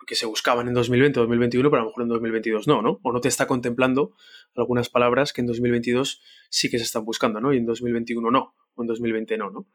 porque 0.00 0.14
se 0.14 0.24
buscaban 0.24 0.66
en 0.66 0.72
2020 0.72 1.20
o 1.20 1.22
2021, 1.24 1.70
pero 1.70 1.82
a 1.82 1.84
lo 1.84 1.90
mejor 1.90 2.02
en 2.04 2.08
2022 2.08 2.66
no, 2.66 2.80
¿no? 2.80 3.00
O 3.02 3.12
no 3.12 3.20
te 3.20 3.28
está 3.28 3.46
contemplando 3.46 4.14
algunas 4.56 4.88
palabras 4.88 5.34
que 5.34 5.42
en 5.42 5.46
2022 5.46 6.22
sí 6.48 6.70
que 6.70 6.78
se 6.78 6.84
están 6.84 7.04
buscando, 7.04 7.38
¿no? 7.38 7.52
Y 7.52 7.58
en 7.58 7.66
2021 7.66 8.30
no, 8.30 8.54
o 8.76 8.82
en 8.82 8.86
2020 8.86 9.36
no, 9.36 9.50
¿no? 9.50 9.68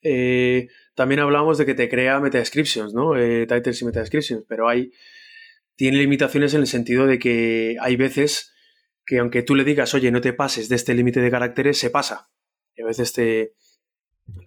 Eh, 0.00 0.66
también 0.96 1.20
hablamos 1.20 1.58
de 1.58 1.66
que 1.66 1.74
te 1.74 1.88
crea 1.88 2.18
meta 2.18 2.38
descriptions, 2.38 2.92
¿no? 2.92 3.16
Eh, 3.16 3.46
titles 3.46 3.80
y 3.80 3.84
meta 3.84 4.00
descriptions, 4.00 4.44
pero 4.48 4.68
hay, 4.68 4.90
tiene 5.76 5.98
limitaciones 5.98 6.54
en 6.54 6.62
el 6.62 6.66
sentido 6.66 7.06
de 7.06 7.20
que 7.20 7.76
hay 7.80 7.94
veces 7.94 8.52
que 9.06 9.20
aunque 9.20 9.44
tú 9.44 9.54
le 9.54 9.62
digas, 9.62 9.94
oye, 9.94 10.10
no 10.10 10.20
te 10.20 10.32
pases 10.32 10.68
de 10.68 10.74
este 10.74 10.92
límite 10.92 11.20
de 11.20 11.30
caracteres, 11.30 11.78
se 11.78 11.90
pasa. 11.90 12.32
Y 12.74 12.82
a 12.82 12.86
veces 12.86 13.12
te, 13.12 13.54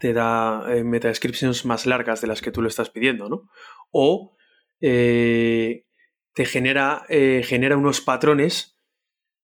te 0.02 0.12
da 0.12 0.66
eh, 0.76 0.84
meta 0.84 1.08
descriptions 1.08 1.64
más 1.64 1.86
largas 1.86 2.20
de 2.20 2.28
las 2.28 2.42
que 2.42 2.52
tú 2.52 2.62
le 2.62 2.68
estás 2.68 2.90
pidiendo, 2.90 3.30
¿no? 3.30 3.50
O 3.92 4.36
eh, 4.82 5.86
te 6.34 6.46
genera, 6.46 7.06
eh, 7.10 7.44
genera 7.46 7.78
unos 7.78 8.02
patrones 8.02 8.78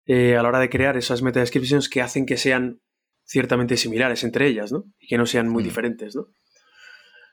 eh, 0.06 0.36
a 0.36 0.42
la 0.42 0.48
hora 0.48 0.58
de 0.58 0.70
crear 0.70 0.96
esas 0.96 1.22
meta 1.22 1.40
descriptions 1.40 1.88
que 1.88 2.02
hacen 2.02 2.26
que 2.26 2.36
sean 2.36 2.80
ciertamente 3.24 3.76
similares 3.76 4.24
entre 4.24 4.48
ellas, 4.48 4.72
¿no? 4.72 4.92
Y 4.98 5.06
que 5.06 5.18
no 5.18 5.26
sean 5.26 5.48
muy 5.48 5.62
mm. 5.62 5.66
diferentes, 5.66 6.16
¿no? 6.16 6.28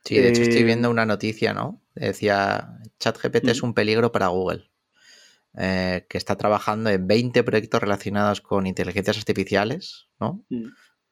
Sí, 0.06 0.18
de 0.20 0.30
hecho 0.30 0.44
estoy 0.44 0.64
viendo 0.64 0.90
una 0.90 1.06
noticia, 1.06 1.54
¿no? 1.54 1.82
Decía, 1.96 2.80
ChatGPT 3.00 3.50
es 3.50 3.64
un 3.64 3.74
peligro 3.74 4.12
para 4.12 4.28
Google, 4.28 4.72
que 5.54 6.18
está 6.18 6.38
trabajando 6.38 6.92
en 6.92 7.08
20 7.08 7.44
proyectos 7.44 7.82
relacionados 7.82 8.40
con 8.40 8.68
inteligencias 8.68 9.18
artificiales, 9.18 10.08
¿no? 10.20 10.46
Mm. 10.50 10.68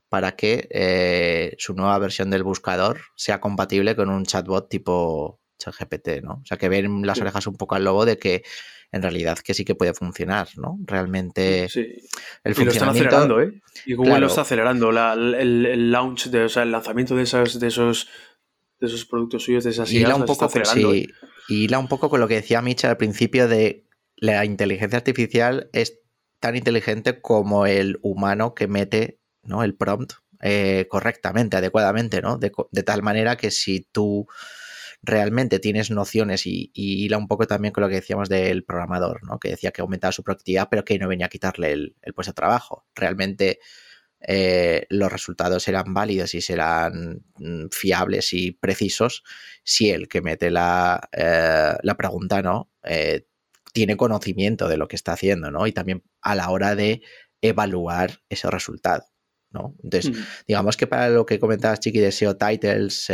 Para 0.07 0.37
que 0.37 1.55
su 1.57 1.73
nueva 1.73 1.97
versión 1.99 2.29
del 2.29 2.43
buscador 2.43 3.01
sea 3.17 3.41
compatible 3.41 3.97
con 3.97 4.09
un 4.09 4.23
chatbot 4.23 4.69
tipo 4.69 5.41
ChatGPT, 5.57 6.21
¿no? 6.23 6.41
O 6.43 6.45
sea, 6.45 6.57
que 6.57 6.69
ven 6.69 7.05
las 7.05 7.19
orejas 7.19 7.47
un 7.47 7.55
poco 7.55 7.75
al 7.75 7.83
lobo 7.83 8.05
de 8.05 8.17
que 8.17 8.43
en 8.91 9.01
realidad 9.01 9.39
que 9.39 9.53
sí 9.53 9.65
que 9.65 9.75
puede 9.75 9.93
funcionar, 9.93 10.47
¿no? 10.55 10.77
Realmente 10.85 11.67
sí. 11.69 12.07
el 12.43 12.55
funcionamiento... 12.55 12.61
Y 12.61 12.63
lo 12.63 12.71
están 12.71 12.89
acelerando, 12.89 13.41
¿eh? 13.41 13.61
Y 13.85 13.93
Google 13.93 14.19
lo 14.19 14.27
está 14.27 14.41
acelerando. 14.41 14.89
el, 14.89 15.91
launch, 15.91 16.27
de, 16.27 16.43
o 16.43 16.49
sea, 16.49 16.63
el 16.63 16.71
lanzamiento 16.71 17.15
de, 17.15 17.23
esas, 17.23 17.59
de 17.59 17.67
esos 17.67 18.07
de 18.79 18.87
esos 18.87 19.05
productos 19.05 19.43
suyos, 19.43 19.63
de 19.63 19.69
esas 19.69 19.91
ideas, 19.91 20.17
un 20.17 20.25
poco, 20.25 20.45
está 20.45 20.65
sí, 20.65 20.83
¿eh? 20.83 21.07
Y 21.47 21.67
la 21.67 21.79
un 21.79 21.87
poco 21.87 22.09
con 22.09 22.19
lo 22.19 22.27
que 22.27 22.35
decía 22.35 22.61
Mitch 22.61 22.85
al 22.85 22.97
principio 22.97 23.47
de 23.47 23.85
la 24.17 24.45
inteligencia 24.45 24.97
artificial 24.97 25.69
es 25.73 25.99
tan 26.39 26.55
inteligente 26.55 27.21
como 27.21 27.65
el 27.65 27.99
humano 28.01 28.53
que 28.53 28.67
mete 28.67 29.19
¿no? 29.43 29.63
el 29.63 29.75
prompt 29.75 30.13
eh, 30.41 30.87
correctamente, 30.89 31.57
adecuadamente, 31.57 32.21
¿no? 32.21 32.37
De, 32.37 32.51
de, 32.71 32.83
tal 32.83 33.01
manera 33.03 33.37
que 33.37 33.51
si 33.51 33.81
tú 33.91 34.27
realmente 35.05 35.59
tienes 35.59 35.91
nociones 35.91 36.45
y, 36.45 36.71
y 36.73 37.13
un 37.13 37.27
poco 37.27 37.45
también 37.47 37.73
con 37.73 37.83
lo 37.83 37.89
que 37.89 37.95
decíamos 37.95 38.29
del 38.29 38.63
programador, 38.63 39.23
¿no? 39.23 39.39
que 39.39 39.49
decía 39.49 39.71
que 39.71 39.81
aumentaba 39.81 40.11
su 40.11 40.23
productividad, 40.23 40.67
pero 40.69 40.83
que 40.83 40.97
no 40.99 41.07
venía 41.07 41.27
a 41.27 41.29
quitarle 41.29 41.71
el, 41.71 41.95
puesto 42.13 42.31
de 42.31 42.35
trabajo. 42.35 42.85
Realmente 42.95 43.59
eh, 44.19 44.87
los 44.89 45.11
resultados 45.11 45.63
serán 45.63 45.93
válidos 45.93 46.33
y 46.33 46.41
serán 46.41 47.23
mm, 47.37 47.67
fiables 47.71 48.33
y 48.33 48.51
precisos 48.51 49.23
si 49.63 49.91
el 49.91 50.07
que 50.07 50.21
mete 50.21 50.49
la, 50.49 51.09
eh, 51.11 51.75
la 51.81 51.95
pregunta 51.95 52.41
no 52.41 52.71
eh, 52.83 53.27
tiene 53.73 53.97
conocimiento 53.97 54.67
de 54.67 54.77
lo 54.77 54.87
que 54.87 54.95
está 54.95 55.13
haciendo, 55.13 55.51
¿no? 55.51 55.67
Y 55.67 55.73
también 55.73 56.03
a 56.21 56.33
la 56.33 56.49
hora 56.49 56.75
de 56.75 57.01
evaluar 57.41 58.21
ese 58.29 58.49
resultado. 58.49 59.05
¿no? 59.51 59.75
Entonces, 59.83 60.11
mm. 60.11 60.23
digamos 60.47 60.75
que 60.77 60.87
para 60.87 61.09
lo 61.09 61.25
que 61.25 61.39
comentabas, 61.39 61.79
Chiqui, 61.79 61.99
de 61.99 62.11
SEO 62.11 62.35
titles, 62.35 63.09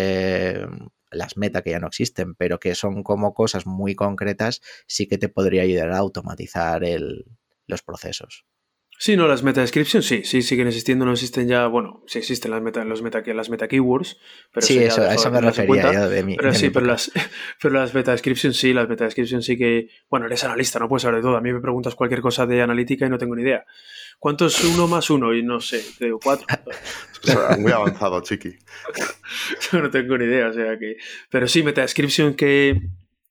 las 1.11 1.37
meta 1.37 1.61
que 1.61 1.71
ya 1.71 1.79
no 1.79 1.87
existen, 1.87 2.35
pero 2.35 2.59
que 2.59 2.75
son 2.75 3.03
como 3.03 3.33
cosas 3.33 3.65
muy 3.65 3.95
concretas, 3.95 4.61
sí 4.87 5.07
que 5.07 5.17
te 5.17 5.29
podría 5.29 5.63
ayudar 5.63 5.91
a 5.91 5.97
automatizar 5.97 6.81
los 7.67 7.81
procesos. 7.83 8.45
Sí, 9.03 9.17
no, 9.17 9.27
las 9.27 9.41
meta 9.41 9.61
descriptions 9.61 10.05
sí, 10.05 10.21
sí, 10.23 10.43
siguen 10.43 10.67
existiendo, 10.67 11.05
no 11.05 11.13
existen 11.13 11.47
ya, 11.47 11.65
bueno, 11.65 12.03
sí 12.05 12.19
existen 12.19 12.51
las 12.51 12.61
meta, 12.61 12.85
los 12.85 13.01
meta, 13.01 13.23
las 13.33 13.49
meta 13.49 13.67
keywords, 13.67 14.19
pero 14.53 14.63
sí, 14.63 14.77
eso, 14.77 15.01
a 15.01 15.15
eso 15.15 15.31
me 15.31 15.41
refería 15.41 15.91
yo 15.91 16.07
de 16.07 16.21
mi, 16.21 16.35
Pero 16.35 16.51
de 16.51 16.55
sí, 16.55 16.65
mi 16.65 16.69
pero 16.69 16.85
las, 16.85 17.11
pero 17.59 17.73
las 17.73 17.95
meta 17.95 18.11
descriptions 18.11 18.57
sí, 18.57 18.73
las 18.73 18.87
meta 18.87 19.05
descriptions 19.05 19.43
sí 19.43 19.57
que, 19.57 19.89
bueno, 20.07 20.27
eres 20.27 20.43
analista, 20.43 20.77
no 20.77 20.87
puedes 20.87 21.01
saber 21.01 21.15
de 21.15 21.23
todo. 21.23 21.35
A 21.35 21.41
mí 21.41 21.51
me 21.51 21.59
preguntas 21.59 21.95
cualquier 21.95 22.21
cosa 22.21 22.45
de 22.45 22.61
analítica 22.61 23.07
y 23.07 23.09
no 23.09 23.17
tengo 23.17 23.35
ni 23.35 23.41
idea. 23.41 23.65
¿Cuánto 24.21 24.45
es 24.45 24.63
uno 24.63 24.87
más 24.87 25.09
uno? 25.09 25.33
Y 25.33 25.41
no 25.41 25.59
sé, 25.59 25.83
te 25.97 26.05
digo 26.05 26.19
cuatro. 26.23 26.45
O 27.23 27.27
sea, 27.27 27.55
muy 27.57 27.71
avanzado, 27.71 28.19
chiqui. 28.21 28.57
Yo 29.71 29.79
no 29.81 29.91
tengo 29.91 30.17
ni 30.17 30.25
idea, 30.25 30.47
o 30.47 30.53
sea 30.53 30.77
que. 30.79 30.97
Pero 31.29 31.47
sí, 31.47 31.61
meta 31.61 31.81
description 31.81 32.35
que. 32.35 32.81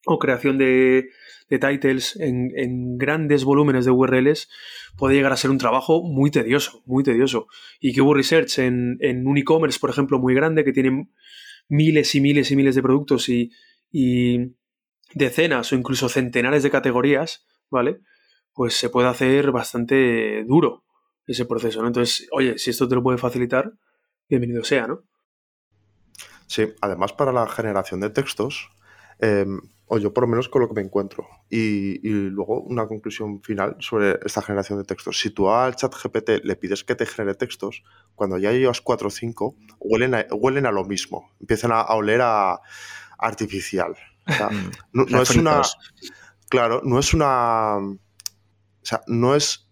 o 0.06 0.18
creación 0.18 0.59
de, 0.59 1.11
de 1.49 1.59
titles 1.59 2.14
en, 2.16 2.52
en 2.56 2.99
grandes 2.99 3.42
volúmenes 3.42 3.85
de 3.85 3.90
URLs 3.90 4.49
puede 4.97 5.14
llegar 5.14 5.32
a 5.32 5.37
ser 5.37 5.50
un 5.50 5.59
trabajo 5.59 6.02
muy 6.02 6.30
tedioso, 6.30 6.82
muy 6.87 7.02
tedioso. 7.02 7.47
Y 7.80 7.92
Keyword 7.92 8.16
Research 8.16 8.59
en, 8.59 8.97
en 9.00 9.26
un 9.26 9.38
e-commerce, 9.38 9.78
por 9.80 9.90
ejemplo, 9.90 10.20
muy 10.20 10.35
grande, 10.35 10.64
que 10.64 10.73
tiene 10.73 11.09
miles 11.68 12.14
y 12.14 12.20
miles 12.20 12.50
y 12.50 12.56
miles 12.56 12.75
de 12.76 12.82
productos 12.82 13.28
y, 13.28 13.52
y 13.90 14.54
decenas 15.14 15.73
o 15.73 15.76
incluso 15.76 16.09
centenares 16.09 16.62
de 16.64 16.70
categorías, 16.70 17.47
¿vale? 17.70 18.00
Pues 18.61 18.76
se 18.76 18.90
puede 18.90 19.09
hacer 19.09 19.52
bastante 19.52 20.45
duro 20.45 20.85
ese 21.26 21.47
proceso, 21.47 21.81
¿no? 21.81 21.87
Entonces, 21.87 22.29
oye, 22.31 22.59
si 22.59 22.69
esto 22.69 22.87
te 22.87 22.95
lo 22.95 23.02
puede 23.02 23.17
facilitar, 23.17 23.73
bienvenido 24.29 24.64
sea, 24.64 24.87
¿no? 24.87 25.05
Sí, 26.47 26.71
además 26.83 27.14
para 27.14 27.33
la 27.33 27.49
generación 27.49 28.00
de 28.00 28.11
textos, 28.11 28.69
eh, 29.19 29.47
o 29.87 29.97
yo 29.97 30.12
por 30.12 30.25
lo 30.25 30.29
menos 30.29 30.50
con 30.50 30.61
lo 30.61 30.69
que 30.69 30.75
me 30.75 30.83
encuentro. 30.83 31.26
Y, 31.49 32.07
y 32.07 32.12
luego 32.29 32.61
una 32.61 32.87
conclusión 32.87 33.40
final 33.43 33.76
sobre 33.79 34.19
esta 34.26 34.43
generación 34.43 34.79
de 34.79 34.85
textos. 34.85 35.19
Si 35.19 35.31
tú 35.31 35.49
al 35.49 35.75
chat 35.75 35.95
GPT 35.95 36.45
le 36.45 36.57
pides 36.57 36.85
que 36.85 36.95
te 36.95 37.07
genere 37.07 37.37
textos, 37.37 37.83
cuando 38.14 38.37
ya 38.37 38.52
llevas 38.52 38.83
4 38.83 39.09
o 39.09 39.11
5, 39.11 39.57
huelen 39.79 40.14
a, 40.14 40.26
huelen 40.33 40.67
a 40.67 40.71
lo 40.71 40.85
mismo. 40.85 41.31
Empiezan 41.40 41.73
a, 41.73 41.81
a 41.81 41.95
oler 41.95 42.21
a 42.23 42.61
artificial. 43.17 43.97
O 44.26 44.33
sea, 44.35 44.50
no, 44.93 45.07
no 45.07 45.23
es 45.23 45.35
una... 45.35 45.62
Claro, 46.50 46.83
no 46.85 46.99
es 46.99 47.14
una... 47.14 47.79
O 48.83 48.87
sea, 48.87 49.03
no 49.07 49.35
es... 49.35 49.67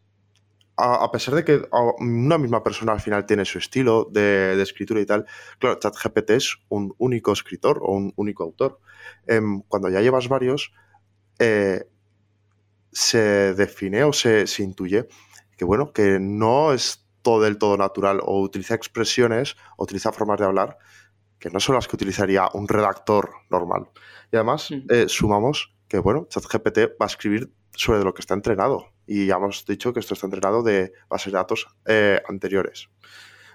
A, 0.77 1.03
a 1.05 1.11
pesar 1.11 1.35
de 1.35 1.45
que 1.45 1.63
una 1.99 2.39
misma 2.39 2.63
persona 2.63 2.93
al 2.93 3.01
final 3.01 3.27
tiene 3.27 3.45
su 3.45 3.59
estilo 3.59 4.09
de, 4.13 4.55
de 4.57 4.63
escritura 4.63 5.01
y 5.01 5.07
tal, 5.07 5.27
claro, 5.59 5.77
ChatGPT 5.81 6.31
es 6.31 6.57
un 6.69 6.95
único 6.99 7.33
escritor 7.33 7.81
o 7.83 7.93
un 7.95 8.13
único 8.15 8.45
autor. 8.45 8.79
Em, 9.27 9.63
cuando 9.63 9.89
ya 9.89 10.01
llevas 10.01 10.29
varios, 10.29 10.73
eh, 11.41 11.85
se 12.93 13.55
define 13.55 14.05
o 14.05 14.13
se, 14.13 14.47
se 14.47 14.63
intuye 14.63 15.09
que, 15.57 15.65
bueno, 15.65 15.93
que 15.93 16.19
no 16.21 16.73
es 16.73 17.05
todo 17.23 17.43
del 17.43 17.59
todo 17.59 17.77
natural 17.77 18.21
o 18.23 18.41
utiliza 18.41 18.75
expresiones 18.75 19.57
o 19.77 19.83
utiliza 19.83 20.13
formas 20.13 20.39
de 20.39 20.45
hablar 20.47 20.79
que 21.41 21.51
no 21.51 21.59
son 21.59 21.75
las 21.75 21.89
que 21.89 21.97
utilizaría 21.97 22.49
un 22.55 22.69
redactor 22.69 23.31
normal. 23.51 23.89
Y 24.33 24.37
además, 24.37 24.71
Mm. 24.71 24.87
eh, 24.91 25.05
sumamos 25.09 25.75
que, 25.89 25.99
bueno, 25.99 26.27
ChatGPT 26.31 26.79
va 27.01 27.07
a 27.07 27.07
escribir 27.07 27.53
sobre 27.75 28.05
lo 28.05 28.15
que 28.15 28.21
está 28.21 28.35
entrenado. 28.35 28.87
Y 29.09 29.27
ya 29.27 29.37
hemos 29.37 29.65
dicho 29.65 29.93
que 29.93 30.01
esto 30.01 30.13
está 30.13 30.27
entrenado 30.27 30.63
de 30.63 30.93
bases 31.09 31.33
de 31.33 31.39
datos 31.39 31.67
eh, 31.87 32.21
anteriores, 32.29 32.91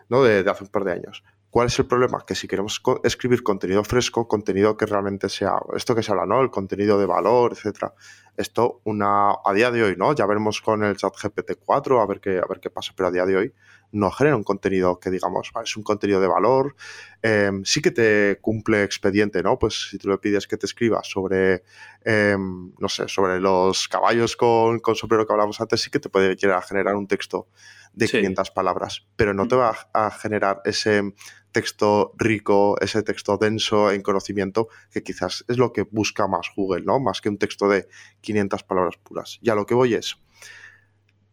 ¿no? 0.09 0.23
De, 0.23 0.39
hace 0.49 0.63
un 0.63 0.69
par 0.71 0.83
de 0.83 0.93
años. 0.93 1.23
¿Cuál 1.51 1.67
es 1.67 1.77
el 1.77 1.85
problema? 1.85 2.25
Que 2.25 2.33
si 2.33 2.47
queremos 2.47 2.81
escribir 3.03 3.43
contenido 3.43 3.83
fresco, 3.83 4.27
contenido 4.27 4.75
que 4.75 4.87
realmente 4.87 5.29
sea, 5.29 5.53
esto 5.75 5.93
que 5.93 6.01
se 6.01 6.11
habla, 6.11 6.25
¿no? 6.25 6.41
El 6.41 6.49
contenido 6.49 6.97
de 6.97 7.05
valor, 7.05 7.53
etcétera. 7.53 7.93
Esto, 8.35 8.81
una, 8.85 9.33
a 9.45 9.53
día 9.53 9.69
de 9.69 9.83
hoy, 9.83 9.95
¿no? 9.95 10.15
Ya 10.15 10.25
veremos 10.25 10.59
con 10.59 10.83
el 10.83 10.97
chat 10.97 11.13
GPT-4 11.13 12.01
a 12.01 12.07
ver 12.07 12.19
qué, 12.19 12.39
a 12.39 12.47
ver 12.49 12.59
qué 12.59 12.71
pasa, 12.71 12.93
pero 12.97 13.09
a 13.09 13.11
día 13.11 13.27
de 13.27 13.37
hoy 13.37 13.53
no 13.93 14.11
genera 14.11 14.35
un 14.35 14.43
contenido 14.43 14.99
que 14.99 15.09
digamos, 15.09 15.51
"Ah, 15.55 15.61
es 15.63 15.77
un 15.77 15.83
contenido 15.83 16.19
de 16.19 16.27
valor, 16.27 16.75
eh, 17.21 17.51
sí 17.63 17.81
que 17.81 17.91
te 17.91 18.37
cumple 18.41 18.83
expediente, 18.83 19.41
¿no? 19.41 19.57
Pues 19.57 19.89
si 19.91 19.97
tú 19.97 20.09
le 20.09 20.17
pides 20.17 20.45
que 20.47 20.57
te 20.57 20.65
escriba 20.65 21.01
sobre, 21.03 21.63
eh, 22.03 22.35
no 22.37 22.89
sé, 22.89 23.07
sobre 23.07 23.39
los 23.39 23.87
caballos 23.87 24.35
con, 24.35 24.79
con 24.79 24.95
sombrero 24.95 25.25
que 25.25 25.33
hablamos 25.33 25.61
antes, 25.61 25.81
sí 25.81 25.89
que 25.89 25.99
te 25.99 26.09
puede 26.09 26.35
llegar 26.35 26.57
a 26.57 26.61
generar 26.61 26.95
un 26.95 27.07
texto 27.07 27.47
de 27.93 28.07
Sí. 28.07 28.17
500 28.17 28.51
palabras, 28.51 29.05
pero 29.15 29.33
no 29.33 29.47
te 29.47 29.55
va 29.55 29.75
a, 29.93 30.07
a 30.07 30.11
generar 30.11 30.61
ese 30.65 31.13
texto 31.51 32.13
rico, 32.17 32.75
ese 32.81 33.03
texto 33.03 33.37
denso 33.37 33.91
en 33.91 34.01
conocimiento, 34.01 34.67
que 34.91 35.03
quizás 35.03 35.45
es 35.47 35.57
lo 35.59 35.71
que 35.71 35.83
busca 35.83 36.27
más 36.27 36.47
Google, 36.55 36.83
¿no? 36.83 36.99
Más 36.99 37.21
que 37.21 37.29
un 37.29 37.37
texto 37.37 37.69
de 37.69 37.87
500 38.21 38.63
palabras 38.63 38.97
puras. 38.97 39.37
Y 39.43 39.51
a 39.51 39.55
lo 39.55 39.67
que 39.67 39.75
voy 39.75 39.93
es, 39.93 40.17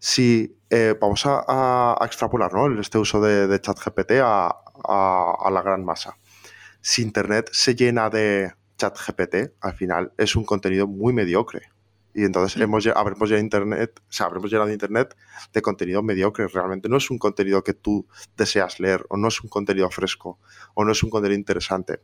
si 0.00 0.56
eh, 0.70 0.96
vamos 1.00 1.22
a, 1.26 1.96
extrapolar 2.04 2.52
¿no? 2.52 2.80
este 2.80 2.98
uso 2.98 3.20
de, 3.20 3.46
de 3.46 3.60
ChatGPT 3.60 4.12
a, 4.22 4.46
a- 4.48 5.34
a 5.38 5.50
la 5.50 5.62
gran 5.62 5.84
masa. 5.84 6.16
Si 6.80 7.02
Internet 7.02 7.50
se 7.52 7.74
llena 7.76 8.08
de 8.10 8.52
ChatGPT, 8.78 9.52
al 9.60 9.74
final 9.74 10.12
es 10.16 10.34
un 10.34 10.44
contenido 10.44 10.86
muy 10.88 11.12
mediocre. 11.12 11.68
Y 12.14 12.24
entonces 12.24 12.58
Mm. 12.58 12.62
hemos, 12.62 12.86
habremos, 12.88 13.28
llenado 13.28 13.44
Internet, 13.44 14.00
o 14.00 14.12
sea, 14.12 14.26
habremos 14.26 14.50
llenado 14.50 14.72
Internet 14.72 15.14
de 15.52 15.62
contenido 15.62 16.02
mediocre. 16.02 16.48
Realmente 16.48 16.88
no 16.88 16.96
es 16.96 17.08
un 17.10 17.18
contenido 17.18 17.62
que 17.62 17.74
tú 17.74 18.06
deseas 18.36 18.80
leer, 18.80 19.04
o 19.10 19.16
no 19.16 19.28
es 19.28 19.40
un 19.42 19.48
contenido 19.50 19.88
fresco, 19.90 20.38
o 20.74 20.84
no 20.84 20.90
es 20.92 21.02
un 21.04 21.10
contenido 21.10 21.38
interesante. 21.38 22.00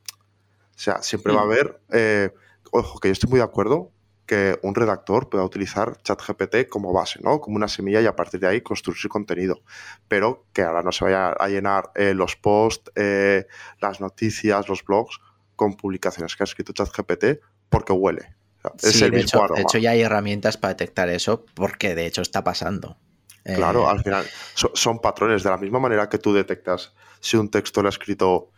O 0.76 0.78
sea, 0.78 1.02
siempre 1.02 1.32
va 1.32 1.40
a 1.40 1.44
haber, 1.44 1.80
eh, 1.90 2.30
ojo, 2.70 3.00
que 3.00 3.08
yo 3.08 3.12
estoy 3.12 3.30
muy 3.30 3.38
de 3.38 3.44
acuerdo 3.44 3.90
que 4.26 4.58
un 4.62 4.74
redactor 4.74 5.28
pueda 5.28 5.44
utilizar 5.44 6.02
ChatGPT 6.02 6.68
como 6.68 6.92
base, 6.92 7.20
¿no? 7.22 7.40
Como 7.40 7.56
una 7.56 7.68
semilla 7.68 8.00
y 8.00 8.06
a 8.06 8.16
partir 8.16 8.40
de 8.40 8.48
ahí 8.48 8.60
construir 8.60 8.98
su 8.98 9.08
contenido. 9.08 9.60
Pero 10.08 10.46
que 10.52 10.62
ahora 10.62 10.82
no 10.82 10.90
se 10.92 11.04
vaya 11.04 11.28
a 11.28 11.48
llenar 11.48 11.90
eh, 11.94 12.12
los 12.14 12.34
posts, 12.36 12.90
eh, 12.96 13.46
las 13.80 14.00
noticias, 14.00 14.68
los 14.68 14.84
blogs 14.84 15.20
con 15.54 15.76
publicaciones 15.76 16.34
que 16.36 16.42
ha 16.42 16.44
escrito 16.44 16.72
ChatGPT 16.72 17.40
porque 17.68 17.92
huele. 17.92 18.34
O 18.58 18.78
sea, 18.78 18.90
es 18.90 18.96
Sí, 18.96 19.04
el 19.04 19.12
de 19.12 19.16
mismo 19.18 19.28
hecho, 19.28 19.44
aroma. 19.44 19.56
de 19.56 19.62
hecho 19.62 19.78
ya 19.78 19.90
hay 19.92 20.02
herramientas 20.02 20.56
para 20.56 20.74
detectar 20.74 21.08
eso, 21.08 21.46
porque 21.54 21.94
de 21.94 22.06
hecho 22.06 22.20
está 22.22 22.42
pasando. 22.42 22.98
Claro, 23.44 23.84
Eh, 23.86 23.90
al 23.90 24.02
final 24.02 24.26
so- 24.54 24.72
son 24.74 24.98
patrones. 24.98 25.44
De 25.44 25.50
la 25.50 25.56
misma 25.56 25.78
manera 25.78 26.08
que 26.08 26.18
tú 26.18 26.34
detectas 26.34 26.92
si 27.20 27.36
un 27.36 27.48
texto 27.48 27.80
lo 27.80 27.88
ha 27.88 27.90
escrito 27.90 28.50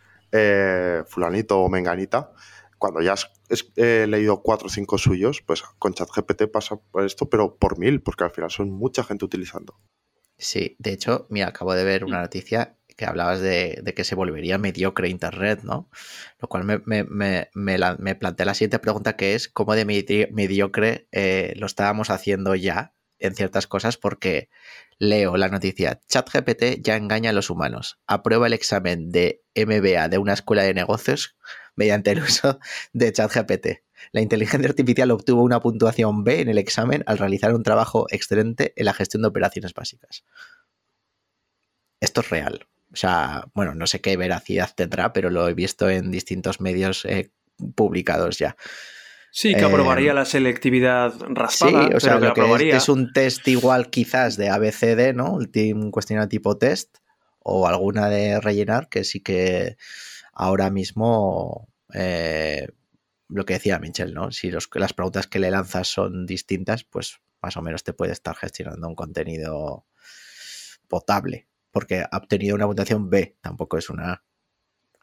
fulanito 1.07 1.59
o 1.59 1.69
menganita, 1.69 2.31
cuando 2.79 3.01
ya 3.01 3.13
has 3.13 3.29
eh, 3.75 4.05
leído 4.09 4.41
cuatro 4.41 4.67
o 4.67 4.69
cinco 4.69 4.97
suyos, 4.97 5.41
pues 5.45 5.61
con 5.77 5.93
ChatGPT 5.93 6.47
pasa 6.47 6.77
por 6.77 7.03
esto, 7.05 7.29
pero 7.29 7.55
por 7.57 7.77
mil, 7.77 8.01
porque 8.01 8.23
al 8.23 8.31
final 8.31 8.49
son 8.49 8.71
mucha 8.71 9.03
gente 9.03 9.25
utilizando. 9.25 9.79
Sí, 10.37 10.75
de 10.79 10.93
hecho, 10.93 11.27
mira, 11.29 11.49
acabo 11.49 11.73
de 11.73 11.83
ver 11.83 12.05
una 12.05 12.21
noticia 12.21 12.77
que 12.95 13.05
hablabas 13.05 13.39
de, 13.41 13.79
de 13.83 13.93
que 13.93 14.03
se 14.03 14.15
volvería 14.15 14.57
mediocre 14.57 15.09
Internet, 15.09 15.61
¿no? 15.63 15.89
Lo 16.39 16.47
cual 16.49 16.63
me, 16.65 16.79
me, 16.85 17.03
me, 17.03 17.49
me 17.53 17.77
la- 17.77 17.97
plantea 17.97 18.45
la 18.45 18.53
siguiente 18.53 18.79
pregunta, 18.79 19.15
que 19.15 19.35
es 19.35 19.47
cómo 19.49 19.75
de 19.75 19.85
medi- 19.85 20.29
mediocre 20.31 21.07
eh, 21.11 21.53
lo 21.57 21.65
estábamos 21.65 22.09
haciendo 22.09 22.55
ya 22.55 22.93
en 23.19 23.35
ciertas 23.35 23.67
cosas, 23.67 23.97
porque 23.97 24.49
leo 24.97 25.37
la 25.37 25.47
noticia, 25.47 26.01
ChatGPT 26.07 26.81
ya 26.81 26.95
engaña 26.95 27.29
a 27.29 27.33
los 27.33 27.49
humanos, 27.49 27.99
aprueba 28.07 28.47
el 28.47 28.53
examen 28.53 29.11
de 29.11 29.41
MBA 29.55 30.09
de 30.09 30.17
una 30.17 30.33
escuela 30.33 30.63
de 30.63 30.73
negocios 30.73 31.35
mediante 31.75 32.11
el 32.11 32.21
uso 32.21 32.59
de 32.93 33.11
ChatGPT. 33.11 33.67
La 34.11 34.21
inteligencia 34.21 34.69
artificial 34.69 35.11
obtuvo 35.11 35.43
una 35.43 35.59
puntuación 35.59 36.23
B 36.23 36.41
en 36.41 36.49
el 36.49 36.57
examen 36.57 37.03
al 37.05 37.17
realizar 37.17 37.53
un 37.53 37.63
trabajo 37.63 38.07
excelente 38.09 38.73
en 38.75 38.85
la 38.85 38.93
gestión 38.93 39.21
de 39.21 39.27
operaciones 39.27 39.73
básicas. 39.73 40.23
Esto 41.99 42.21
es 42.21 42.29
real. 42.29 42.67
O 42.91 42.95
sea, 42.95 43.45
bueno, 43.53 43.75
no 43.75 43.87
sé 43.87 44.01
qué 44.01 44.17
veracidad 44.17 44.73
tendrá, 44.75 45.13
pero 45.13 45.29
lo 45.29 45.47
he 45.47 45.53
visto 45.53 45.89
en 45.89 46.11
distintos 46.11 46.59
medios 46.59 47.05
eh, 47.05 47.31
publicados 47.75 48.39
ya. 48.39 48.55
Sí, 49.31 49.53
que 49.53 49.61
Eh, 49.61 49.65
aprobaría 49.65 50.13
la 50.13 50.25
selectividad 50.25 51.13
raspada, 51.29 51.87
sí, 51.87 51.93
o 51.95 51.99
sea, 51.99 52.19
pero 52.19 52.19
que 52.19 52.27
lo 52.27 52.33
que 52.33 52.41
es, 52.41 52.45
aprobaría. 52.45 52.77
es 52.77 52.89
un 52.89 53.13
test 53.13 53.47
igual 53.47 53.89
quizás 53.89 54.37
de 54.37 54.49
ABCD, 54.49 55.13
¿no? 55.13 55.33
Un 55.33 55.51
ti- 55.51 55.71
Un 55.73 55.91
cuestionario 55.91 56.27
tipo 56.29 56.57
test 56.57 56.97
o 57.39 57.67
alguna 57.67 58.09
de 58.09 58.39
rellenar 58.41 58.89
que 58.89 59.03
sí 59.03 59.21
que 59.21 59.77
ahora 60.33 60.69
mismo 60.71 61.69
eh, 61.93 62.67
lo 63.27 63.45
que 63.45 63.53
decía 63.53 63.77
Michel, 63.79 64.13
¿no? 64.13 64.31
Si 64.31 64.49
los, 64.51 64.67
las 64.73 64.93
preguntas 64.93 65.27
que 65.27 65.39
le 65.39 65.51
lanzas 65.51 65.87
son 65.87 66.25
distintas, 66.25 66.83
pues 66.83 67.19
más 67.41 67.55
o 67.55 67.61
menos 67.61 67.83
te 67.83 67.93
puede 67.93 68.11
estar 68.13 68.35
gestionando 68.35 68.87
un 68.87 68.95
contenido 68.95 69.85
potable, 70.87 71.47
porque 71.71 72.03
ha 72.09 72.17
obtenido 72.17 72.55
una 72.55 72.65
puntuación 72.65 73.09
B, 73.09 73.37
tampoco 73.41 73.77
es 73.77 73.89
una 73.89 74.11
A. 74.13 74.23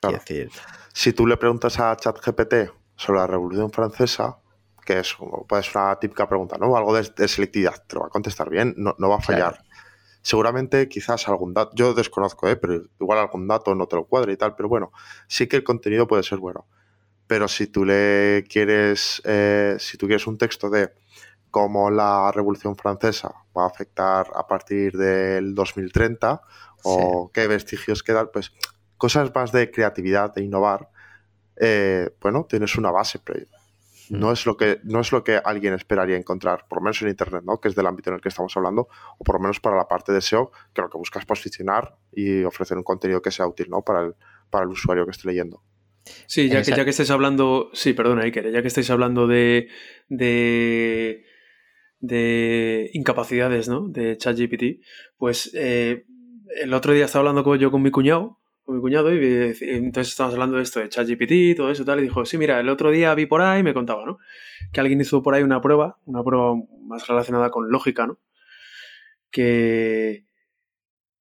Claro. 0.00 0.18
decir, 0.18 0.50
Si 0.92 1.12
tú 1.12 1.26
le 1.26 1.36
preguntas 1.36 1.78
a 1.78 1.96
ChatGPT 1.96 2.54
sobre 2.96 3.20
la 3.20 3.26
Revolución 3.26 3.70
Francesa, 3.70 4.38
que 4.84 5.00
es 5.00 5.16
pues 5.48 5.74
una 5.74 5.96
típica 5.98 6.28
pregunta, 6.28 6.56
¿no? 6.58 6.76
Algo 6.76 6.94
de, 6.94 7.10
de 7.16 7.28
selectividad, 7.28 7.84
te 7.86 7.96
lo 7.96 8.02
va 8.02 8.06
a 8.08 8.10
contestar 8.10 8.50
bien, 8.50 8.74
no, 8.76 8.94
no 8.98 9.08
va 9.08 9.16
a 9.16 9.20
fallar. 9.20 9.54
Claro. 9.54 9.66
Seguramente 10.22 10.88
quizás 10.88 11.28
algún 11.28 11.54
dato, 11.54 11.70
yo 11.76 11.94
desconozco, 11.94 12.48
¿eh? 12.48 12.56
pero 12.56 12.82
igual 12.98 13.18
algún 13.18 13.46
dato 13.46 13.74
no 13.74 13.86
te 13.86 13.94
lo 13.94 14.06
cuadra 14.06 14.32
y 14.32 14.36
tal, 14.36 14.56
pero 14.56 14.68
bueno, 14.68 14.90
sí 15.28 15.46
que 15.46 15.56
el 15.56 15.62
contenido 15.62 16.08
puede 16.08 16.24
ser 16.24 16.38
bueno. 16.38 16.66
Pero 17.28 17.46
si 17.46 17.68
tú 17.68 17.84
le 17.84 18.44
quieres, 18.48 19.22
eh, 19.24 19.76
si 19.78 19.96
tú 19.96 20.06
quieres 20.06 20.26
un 20.26 20.38
texto 20.38 20.70
de 20.70 20.92
cómo 21.50 21.90
la 21.90 22.30
Revolución 22.32 22.76
Francesa 22.76 23.32
va 23.56 23.64
a 23.64 23.68
afectar 23.68 24.26
a 24.34 24.46
partir 24.46 24.96
del 24.96 25.54
2030 25.54 26.42
o 26.82 27.30
qué 27.32 27.46
vestigios 27.46 28.02
quedan, 28.02 28.28
pues 28.32 28.52
cosas 28.96 29.32
más 29.34 29.52
de 29.52 29.70
creatividad, 29.70 30.34
de 30.34 30.42
innovar, 30.42 30.90
eh, 31.60 32.10
bueno, 32.20 32.46
tienes 32.48 32.76
una 32.76 32.90
base, 32.90 33.18
pero 33.24 33.40
no 34.10 34.32
es, 34.32 34.46
lo 34.46 34.56
que, 34.56 34.80
no 34.84 35.00
es 35.00 35.10
lo 35.12 35.24
que 35.24 35.40
alguien 35.42 35.74
esperaría 35.74 36.16
encontrar, 36.16 36.66
por 36.68 36.78
lo 36.78 36.84
menos 36.84 37.00
en 37.02 37.08
Internet, 37.08 37.42
¿no? 37.44 37.60
que 37.60 37.68
es 37.68 37.74
del 37.74 37.86
ámbito 37.86 38.10
en 38.10 38.16
el 38.16 38.22
que 38.22 38.28
estamos 38.28 38.56
hablando, 38.56 38.88
o 39.18 39.24
por 39.24 39.36
lo 39.36 39.40
menos 39.40 39.60
para 39.60 39.76
la 39.76 39.88
parte 39.88 40.12
de 40.12 40.20
SEO, 40.20 40.52
que 40.72 40.82
lo 40.82 40.90
que 40.90 40.98
busca 40.98 41.18
es 41.18 41.26
posicionar 41.26 41.96
y 42.12 42.44
ofrecer 42.44 42.76
un 42.76 42.84
contenido 42.84 43.20
que 43.20 43.30
sea 43.30 43.46
útil 43.46 43.68
¿no? 43.68 43.82
para, 43.82 44.02
el, 44.02 44.14
para 44.50 44.64
el 44.64 44.70
usuario 44.70 45.04
que 45.04 45.10
esté 45.10 45.28
leyendo. 45.28 45.62
Sí, 46.26 46.48
ya 46.48 46.62
que, 46.62 46.70
ya 46.70 46.84
que 46.84 46.90
estáis 46.90 47.10
hablando, 47.10 47.70
sí, 47.72 47.92
perdona, 47.92 48.22
Iker, 48.22 48.52
ya 48.52 48.62
que 48.62 48.68
estáis 48.68 48.90
hablando 48.90 49.26
de, 49.26 49.68
de, 50.08 51.24
de 51.98 52.90
incapacidades, 52.92 53.68
¿no? 53.68 53.88
De 53.88 54.16
ChatGPT, 54.16 54.84
pues 55.16 55.50
eh, 55.54 56.04
el 56.62 56.72
otro 56.74 56.92
día 56.92 57.06
estaba 57.06 57.22
hablando 57.22 57.42
con, 57.42 57.58
yo 57.58 57.72
con 57.72 57.82
mi 57.82 57.90
cuñado, 57.90 58.38
con 58.66 58.74
mi 58.74 58.80
cuñado, 58.82 59.14
y, 59.14 59.54
entonces 59.60 60.08
estábamos 60.12 60.34
hablando 60.34 60.56
de 60.56 60.64
esto, 60.64 60.80
de 60.80 60.88
ChatGPT, 60.88 61.56
todo 61.56 61.70
eso 61.70 61.84
y 61.84 61.86
tal, 61.86 62.00
y 62.00 62.02
dijo, 62.02 62.24
sí, 62.26 62.36
mira, 62.36 62.58
el 62.58 62.68
otro 62.68 62.90
día 62.90 63.14
vi 63.14 63.24
por 63.24 63.40
ahí, 63.40 63.62
me 63.62 63.72
contaba, 63.72 64.04
¿no? 64.04 64.18
Que 64.72 64.80
alguien 64.80 65.00
hizo 65.00 65.22
por 65.22 65.34
ahí 65.34 65.44
una 65.44 65.60
prueba, 65.60 65.98
una 66.04 66.24
prueba 66.24 66.54
más 66.82 67.06
relacionada 67.06 67.50
con 67.50 67.70
lógica, 67.70 68.08
¿no? 68.08 68.18
Que, 69.30 70.26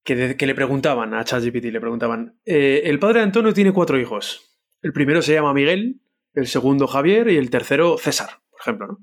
que, 0.04 0.36
que 0.36 0.48
le 0.48 0.56
preguntaban 0.56 1.14
a 1.14 1.24
ChatGPT, 1.24 1.66
le 1.66 1.80
preguntaban, 1.80 2.40
eh, 2.46 2.82
el 2.86 2.98
padre 2.98 3.20
de 3.20 3.26
Antonio 3.26 3.54
tiene 3.54 3.72
cuatro 3.72 4.00
hijos. 4.00 4.60
El 4.82 4.92
primero 4.92 5.22
se 5.22 5.34
llama 5.34 5.54
Miguel, 5.54 6.02
el 6.34 6.48
segundo 6.48 6.88
Javier 6.88 7.30
y 7.30 7.38
el 7.38 7.52
tercero 7.52 7.98
César, 8.00 8.42
por 8.50 8.62
ejemplo, 8.62 8.88
¿no? 8.88 8.98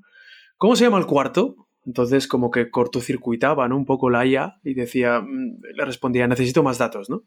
¿Cómo 0.57 0.75
se 0.75 0.83
llama 0.83 0.97
el 0.97 1.05
cuarto? 1.05 1.55
Entonces, 1.85 2.27
como 2.27 2.51
que 2.51 2.69
cortocircuitaba 2.69 3.67
¿no? 3.67 3.77
un 3.77 3.85
poco 3.85 4.09
la 4.09 4.25
IA 4.25 4.59
y 4.63 4.73
decía, 4.73 5.21
mm, 5.21 5.61
le 5.75 5.85
respondía, 5.85 6.27
necesito 6.27 6.63
más 6.63 6.77
datos, 6.77 7.09
¿no? 7.09 7.23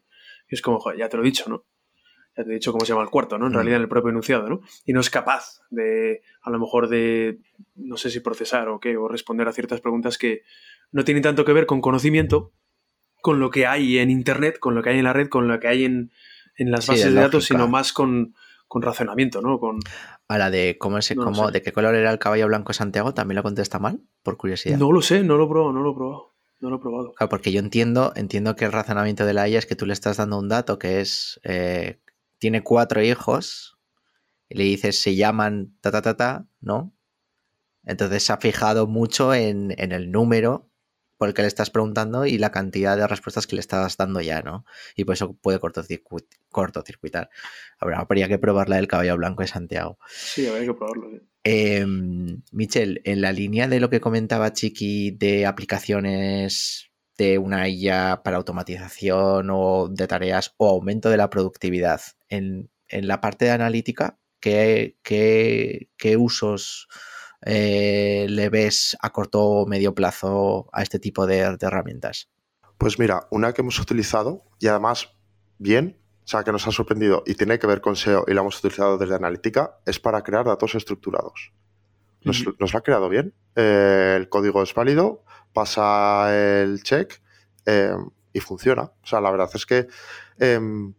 Y 0.49 0.55
es 0.55 0.61
como, 0.61 0.79
joder, 0.79 0.99
ya 0.99 1.09
te 1.09 1.17
lo 1.17 1.23
he 1.23 1.25
dicho, 1.25 1.49
¿no? 1.49 1.65
Ya 2.35 2.43
te 2.43 2.51
he 2.51 2.53
dicho 2.53 2.71
cómo 2.71 2.85
se 2.85 2.93
llama 2.93 3.03
el 3.03 3.09
cuarto, 3.09 3.37
¿no? 3.37 3.47
En 3.47 3.51
mm. 3.51 3.55
realidad 3.55 3.77
en 3.77 3.83
el 3.83 3.89
propio 3.89 4.09
enunciado, 4.09 4.47
¿no? 4.49 4.61
Y 4.85 4.93
no 4.93 4.99
es 4.99 5.09
capaz 5.09 5.61
de, 5.69 6.21
a 6.41 6.49
lo 6.49 6.59
mejor, 6.59 6.87
de, 6.87 7.39
no 7.75 7.97
sé 7.97 8.09
si 8.09 8.19
procesar 8.19 8.69
o 8.69 8.79
qué, 8.79 8.95
o 8.97 9.07
responder 9.07 9.47
a 9.47 9.53
ciertas 9.53 9.81
preguntas 9.81 10.17
que 10.17 10.43
no 10.91 11.03
tienen 11.03 11.23
tanto 11.23 11.45
que 11.45 11.53
ver 11.53 11.65
con 11.65 11.81
conocimiento, 11.81 12.53
con 13.21 13.39
lo 13.39 13.49
que 13.49 13.65
hay 13.65 13.97
en 13.97 14.09
Internet, 14.09 14.59
con 14.59 14.75
lo 14.75 14.83
que 14.83 14.91
hay 14.91 14.99
en 14.99 15.03
la 15.03 15.13
red, 15.13 15.27
con 15.27 15.47
lo 15.47 15.59
que 15.59 15.67
hay 15.67 15.85
en, 15.85 16.11
las 16.57 16.87
bases 16.87 17.13
de 17.13 17.19
datos, 17.19 17.45
sino 17.45 17.67
más 17.67 17.91
con, 17.91 18.35
con 18.67 18.81
razonamiento, 18.81 19.41
¿no? 19.41 19.59
Con... 19.59 19.79
Ahora, 20.27 20.49
de 20.49 20.77
cómo 20.77 20.97
es, 20.97 21.13
cómo, 21.15 21.51
de 21.51 21.61
qué 21.61 21.71
color 21.71 21.95
era 21.95 22.11
el 22.11 22.19
caballo 22.19 22.47
blanco 22.47 22.69
de 22.69 22.75
Santiago, 22.75 23.13
¿también 23.13 23.37
lo 23.37 23.43
contesta 23.43 23.79
mal? 23.79 24.01
Por 24.23 24.37
curiosidad. 24.37 24.77
No 24.77 24.91
lo 24.91 25.01
sé, 25.01 25.23
no 25.23 25.37
lo 25.37 25.45
he 25.45 25.49
probado, 25.49 25.73
no 25.73 25.81
lo 25.81 25.91
he 25.91 25.95
probado. 25.95 26.36
No 26.59 26.69
lo 26.69 26.77
he 26.77 26.79
probado. 26.79 27.13
Claro, 27.13 27.29
porque 27.29 27.51
yo 27.51 27.59
entiendo, 27.59 28.13
entiendo 28.15 28.55
que 28.55 28.65
el 28.65 28.71
razonamiento 28.71 29.25
de 29.25 29.33
la 29.33 29.47
IA 29.47 29.59
es 29.59 29.65
que 29.65 29.75
tú 29.75 29.85
le 29.85 29.93
estás 29.93 30.17
dando 30.17 30.39
un 30.39 30.49
dato 30.49 30.79
que 30.79 31.01
es. 31.01 31.39
Eh, 31.43 31.99
tiene 32.39 32.63
cuatro 32.63 33.01
hijos. 33.01 33.77
Y 34.49 34.57
le 34.57 34.63
dices 34.65 34.99
se 35.01 35.15
llaman 35.15 35.77
ta 35.81 35.91
ta 35.91 36.01
ta 36.01 36.17
ta, 36.17 36.47
¿no? 36.61 36.93
Entonces 37.83 38.23
se 38.23 38.33
ha 38.33 38.37
fijado 38.37 38.87
mucho 38.87 39.33
en, 39.33 39.73
en 39.77 39.91
el 39.91 40.11
número 40.11 40.69
por 41.17 41.27
el 41.27 41.33
que 41.33 41.41
le 41.41 41.47
estás 41.47 41.69
preguntando 41.69 42.25
y 42.25 42.37
la 42.37 42.51
cantidad 42.51 42.95
de 42.95 43.07
respuestas 43.07 43.47
que 43.47 43.55
le 43.55 43.59
estás 43.59 43.97
dando 43.97 44.21
ya, 44.21 44.41
¿no? 44.41 44.65
Y 44.95 45.03
por 45.03 45.13
eso 45.13 45.33
puede 45.33 45.59
cortocircuitar. 45.59 47.29
Habría 47.79 48.27
que 48.27 48.37
probar 48.37 48.69
la 48.69 48.77
del 48.77 48.87
caballo 48.87 49.17
blanco 49.17 49.41
de 49.41 49.47
Santiago. 49.47 49.97
Sí, 50.09 50.47
habría 50.47 50.67
que 50.67 50.73
probarlo. 50.73 51.09
Eh, 51.43 51.85
Michel, 52.51 53.01
en 53.03 53.21
la 53.21 53.31
línea 53.31 53.67
de 53.67 53.79
lo 53.79 53.89
que 53.89 54.01
comentaba 54.01 54.53
Chiqui 54.53 55.11
de 55.11 55.45
aplicaciones 55.45 56.91
de 57.17 57.39
una 57.39 57.67
IA 57.67 58.21
para 58.23 58.37
automatización 58.37 59.49
o 59.51 59.87
de 59.89 60.07
tareas 60.07 60.53
o 60.57 60.69
aumento 60.69 61.09
de 61.09 61.17
la 61.17 61.29
productividad, 61.29 62.01
en, 62.29 62.69
la 62.89 63.21
parte 63.21 63.45
de 63.45 63.51
analítica, 63.51 64.19
¿qué, 64.39 64.97
qué 65.03 66.17
usos 66.17 66.87
eh, 67.45 68.25
le 68.29 68.49
ves 68.49 68.97
a 69.01 69.11
corto 69.11 69.41
o 69.43 69.65
medio 69.67 69.93
plazo 69.93 70.69
a 70.73 70.81
este 70.81 70.99
tipo 70.99 71.27
de, 71.27 71.39
herramientas? 71.39 72.29
Pues 72.77 72.99
mira, 72.99 73.27
una 73.31 73.53
que 73.53 73.61
hemos 73.61 73.79
utilizado 73.79 74.43
y 74.59 74.67
además 74.67 75.13
bien, 75.57 75.97
o 76.23 76.27
sea, 76.27 76.43
que 76.43 76.51
nos 76.51 76.67
ha 76.67 76.71
sorprendido 76.71 77.23
y 77.25 77.35
tiene 77.35 77.59
que 77.59 77.67
ver 77.67 77.81
con 77.81 77.95
SEO 77.95 78.25
y 78.27 78.33
la 78.33 78.41
hemos 78.41 78.59
utilizado 78.59 78.97
desde 78.97 79.15
analítica, 79.15 79.77
es 79.85 79.99
para 79.99 80.23
crear 80.23 80.45
datos 80.45 80.75
estructurados. 80.75 81.53
Nos, 82.23 82.43
lo 82.45 82.67
ha 82.73 82.81
creado 82.81 83.07
bien. 83.07 83.33
Eh, 83.55 84.15
el 84.17 84.27
código 84.27 84.61
es 84.61 84.73
válido, 84.73 85.23
pasa 85.53 86.35
el 86.35 86.83
check 86.83 87.21
eh, 87.65 87.95
y 88.33 88.39
funciona. 88.39 88.83
O 88.83 89.07
sea, 89.07 89.21
la 89.21 89.31
verdad 89.31 89.49
es 89.53 89.65
que 89.65 89.87
em, 90.37 90.93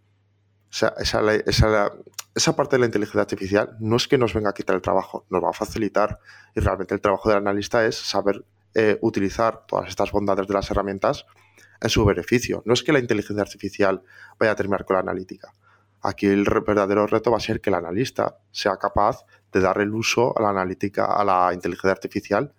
esa, 0.71 0.95
esa, 0.99 1.93
esa 2.39 2.55
parte 2.55 2.77
de 2.77 2.81
la 2.81 2.87
inteligencia 2.87 3.23
artificial 3.23 3.77
no 3.81 3.97
es 3.97 4.07
que 4.07 4.17
nos 4.17 4.33
venga 4.33 4.51
a 4.51 4.55
quitar 4.55 4.77
el 4.77 4.83
trabajo, 4.83 5.27
nos 5.29 5.43
va 5.43 5.51
a 5.51 5.53
facilitar 5.53 6.21
y 6.55 6.61
realmente 6.61 6.95
el 6.95 7.01
trabajo 7.01 7.29
del 7.29 7.39
analista 7.39 7.85
es 7.85 7.97
saber 7.97 8.45
eh, 8.75 8.97
utilizar 9.03 9.67
todas 9.67 9.89
estas 9.89 10.13
bondades 10.13 10.47
de 10.47 10.55
las 10.55 10.71
herramientas 10.71 11.27
en 11.81 11.91
su 11.91 12.05
beneficio. 12.05 12.63
No 12.65 12.75
es 12.75 12.85
que 12.85 12.93
la 12.93 13.01
inteligencia 13.01 13.43
artificial 13.43 14.03
vaya 14.39 14.53
a 14.53 14.55
terminar 14.55 14.85
con 14.85 14.95
la 14.95 15.01
analítica. 15.01 15.53
Aquí 16.01 16.27
el 16.27 16.45
verdadero 16.45 17.09
reto 17.09 17.33
va 17.33 17.39
a 17.39 17.41
ser 17.41 17.61
que 17.61 17.71
el 17.71 17.75
analista 17.75 18.39
sea 18.53 18.77
capaz 18.77 19.25
de 19.53 19.61
dar 19.61 19.81
el 19.81 19.93
uso 19.93 20.33
a 20.39 20.43
la 20.43 20.51
analítica, 20.51 21.07
a 21.07 21.25
la 21.25 21.51
inteligencia 21.53 21.91
artificial 21.91 22.55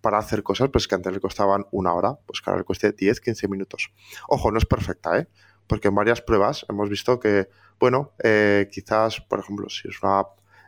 para 0.00 0.18
hacer 0.18 0.44
cosas 0.44 0.68
pues, 0.72 0.86
que 0.86 0.94
antes 0.94 1.12
le 1.12 1.18
costaban 1.18 1.66
una 1.72 1.92
hora, 1.92 2.14
pues 2.24 2.40
que 2.40 2.50
ahora 2.50 2.60
le 2.60 2.64
cueste 2.64 2.92
10, 2.92 3.20
15 3.20 3.48
minutos. 3.48 3.90
Ojo, 4.28 4.52
no 4.52 4.58
es 4.58 4.66
perfecta, 4.66 5.18
¿eh? 5.18 5.26
porque 5.66 5.88
en 5.88 5.94
varias 5.96 6.20
pruebas 6.20 6.64
hemos 6.68 6.88
visto 6.88 7.18
que, 7.18 7.48
bueno, 7.78 8.12
eh, 8.22 8.68
quizás, 8.70 9.20
por 9.20 9.40
ejemplo, 9.40 9.68
si 9.68 9.88
es 9.88 10.02
una, 10.02 10.24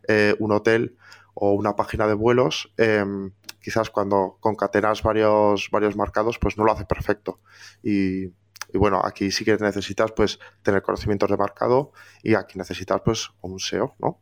eh, 0.08 0.34
un 0.38 0.52
hotel 0.52 0.96
o 1.34 1.52
una 1.52 1.76
página 1.76 2.06
de 2.06 2.14
vuelos, 2.14 2.72
em, 2.76 3.32
quizás 3.60 3.90
cuando 3.90 4.38
concatenas 4.40 5.02
varios, 5.02 5.68
varios 5.70 5.96
marcados, 5.96 6.38
pues 6.38 6.56
no 6.56 6.64
lo 6.64 6.72
hace 6.72 6.84
perfecto. 6.84 7.40
Y, 7.82 8.28
bueno, 8.74 9.00
aquí 9.04 9.30
sí 9.30 9.44
que 9.44 9.56
necesitas 9.56 10.12
pues 10.12 10.38
tener 10.62 10.82
conocimientos 10.82 11.30
de 11.30 11.36
marcado 11.36 11.92
y 12.22 12.34
aquí 12.34 12.58
necesitas 12.58 13.00
pues 13.04 13.30
un 13.40 13.58
SEO, 13.58 13.94
¿no? 13.98 14.20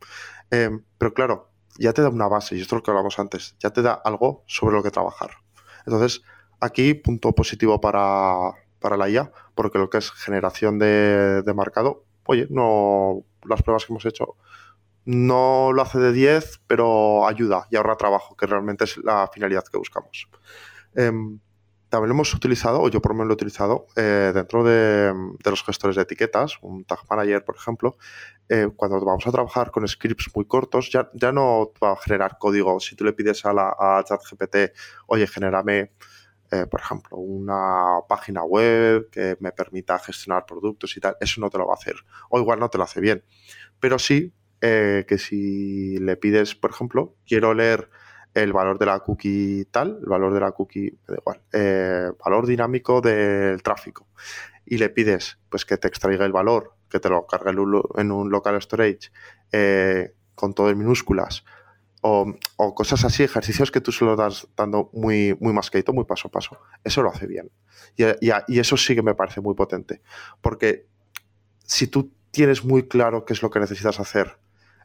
Em, 0.51 0.85
pero 0.99 1.15
claro, 1.15 1.51
ya 1.79 1.93
te 1.93 2.03
da 2.03 2.09
una 2.09 2.29
base, 2.29 2.57
y 2.57 2.61
esto 2.61 2.77
es 2.77 2.81
lo 2.81 2.83
que 2.83 2.91
hablamos 2.91 3.19
antes, 3.19 3.57
ya 3.59 3.71
te 3.71 3.83
da 3.83 3.93
algo 3.93 4.45
sobre 4.47 4.77
lo 4.77 4.83
que 4.83 4.91
trabajar. 4.91 5.31
Entonces, 5.87 6.23
aquí 6.61 6.95
punto 6.95 7.33
positivo 7.33 7.81
para, 7.81 8.53
para 8.81 8.97
la 8.97 9.09
IA, 9.09 9.33
porque 9.55 9.79
lo 9.79 9.91
que 9.91 9.99
es 9.99 10.11
generación 10.11 10.79
de, 10.79 11.53
marcado, 11.55 12.05
oye, 12.27 12.47
no 12.51 13.25
las 13.45 13.63
pruebas 13.63 13.85
que 13.85 13.93
hemos 13.93 14.07
hecho 14.07 14.37
no 15.05 15.73
lo 15.73 15.83
hace 15.83 15.99
de 15.99 16.13
10, 16.13 16.63
pero 16.67 17.27
ayuda 17.27 17.67
y 17.71 17.77
ahorra 17.77 17.97
trabajo, 17.97 18.37
que 18.37 18.47
realmente 18.47 18.85
es 18.85 18.97
la 18.99 19.29
finalidad 19.33 19.65
que 19.65 19.77
buscamos. 19.77 20.29
Em, 20.95 21.41
también 21.89 22.11
hemos 22.11 22.35
utilizado, 22.35 22.81
o 22.81 22.89
yo 22.89 23.01
por 23.01 23.13
lo 23.13 23.17
menos 23.17 23.29
lo 23.29 23.33
he 23.35 23.37
utilizado, 23.37 23.87
eh, 23.97 24.33
dentro 24.35 24.65
de, 24.65 25.13
los 25.45 25.63
gestores 25.63 25.97
de 25.97 26.03
etiquetas, 26.03 26.59
un 26.63 26.85
Tag 26.85 27.01
Manager, 27.09 27.45
por 27.45 27.57
ejemplo, 27.57 27.97
eh, 28.49 28.69
cuando 28.75 28.99
vamos 29.05 29.27
a 29.27 29.33
trabajar 29.33 29.71
con 29.71 29.87
scripts 29.87 30.31
muy 30.35 30.47
cortos, 30.47 30.91
ya, 30.91 31.11
ya 31.15 31.31
no 31.31 31.73
va 31.83 31.93
a 31.93 31.97
generar 31.97 32.39
código. 32.39 32.81
Si 32.81 32.97
tú 32.97 33.05
le 33.05 33.13
pides 33.13 33.45
a, 33.45 33.53
la, 33.53 33.77
a 33.79 34.03
ChatGPT, 34.03 34.73
oye, 35.07 35.27
genérame 35.27 35.93
eh, 36.51 36.67
por 36.67 36.81
ejemplo, 36.81 37.17
una 37.17 38.01
página 38.09 38.45
web 38.45 39.09
que 39.11 39.37
me 39.41 39.53
permita 39.53 39.99
gestionar 39.99 40.47
productos 40.47 40.97
y 40.97 41.01
tal, 41.01 41.17
eso 41.21 41.41
no 41.41 41.51
te 41.51 41.59
lo 41.59 41.67
va 41.67 41.73
a 41.73 41.77
hacer. 41.77 41.97
O 42.29 42.39
igual 42.39 42.61
no 42.61 42.69
te 42.69 42.79
lo 42.79 42.85
hace 42.85 43.01
bien. 43.01 43.25
Pero 43.81 43.99
sí 43.99 44.33
eh, 44.61 45.05
que 45.09 45.19
si 45.19 45.99
le 45.99 46.17
pides, 46.17 46.55
por 46.55 46.71
ejemplo, 46.71 47.17
quiero 47.27 47.55
leer 47.55 47.91
el 48.35 48.53
valor 48.53 48.79
de 48.79 48.87
la 48.87 49.01
cookie 49.01 49.67
tal, 49.71 49.99
el 50.03 50.09
valor 50.09 50.35
de 50.35 50.41
la 50.41 50.53
cookie, 50.53 50.99
da 51.07 51.17
igual, 51.17 51.41
eh, 51.53 52.11
valor 52.25 52.47
dinámico 52.47 53.01
del 53.01 53.63
tráfico. 53.63 54.09
Y 54.67 54.79
le 54.79 54.89
pides 54.91 55.39
pues 55.49 55.65
que 55.65 55.77
te 55.77 55.89
extraiga 55.89 56.25
el 56.25 56.33
valor, 56.33 56.75
que 56.89 57.01
te 57.01 57.11
lo 57.11 57.27
cargue 57.27 57.51
en 57.51 58.13
un 58.13 58.31
local 58.31 58.61
storage 58.61 59.11
con 60.35 60.53
todo 60.53 60.71
en 60.71 60.79
minúsculas 60.79 61.45
o, 62.07 62.75
cosas 62.75 63.03
así, 63.07 63.23
ejercicios 63.23 63.71
que 63.71 63.81
tú 63.81 63.91
se 63.91 64.05
lo 64.05 64.15
das 64.15 64.47
dando 64.55 64.91
muy, 64.93 65.35
muy 65.41 65.55
masqueito, 65.55 65.95
muy 65.95 66.05
paso 66.05 66.29
a 66.29 66.31
paso. 66.31 66.59
Eso 66.85 67.03
lo 67.03 67.09
hace 67.09 67.27
bien. 67.27 67.51
Y, 67.97 68.59
eso 68.59 68.77
sí 68.77 68.95
que 68.95 69.03
me 69.03 69.15
parece 69.15 69.41
muy 69.41 69.55
potente. 69.55 70.03
Porque 70.43 70.87
si 71.65 71.87
tú 71.87 72.13
tienes 72.31 72.63
muy 72.63 72.89
claro 72.89 73.25
qué 73.25 73.33
es 73.33 73.43
lo 73.43 73.49
que 73.49 73.59
necesitas 73.59 74.01
hacer, 74.01 74.37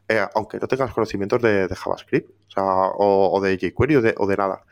eh, 0.08 0.26
aunque 0.34 0.58
no 0.58 0.66
tengas 0.66 0.94
conocimientos 0.94 1.42
de, 1.42 1.68
JavaScript 1.68 2.30
o, 2.56 3.38
de 3.42 3.58
jQuery 3.58 3.96
o 3.96 4.00
de, 4.00 4.14
o 4.16 4.26
de 4.26 4.36
nada, 4.38 4.64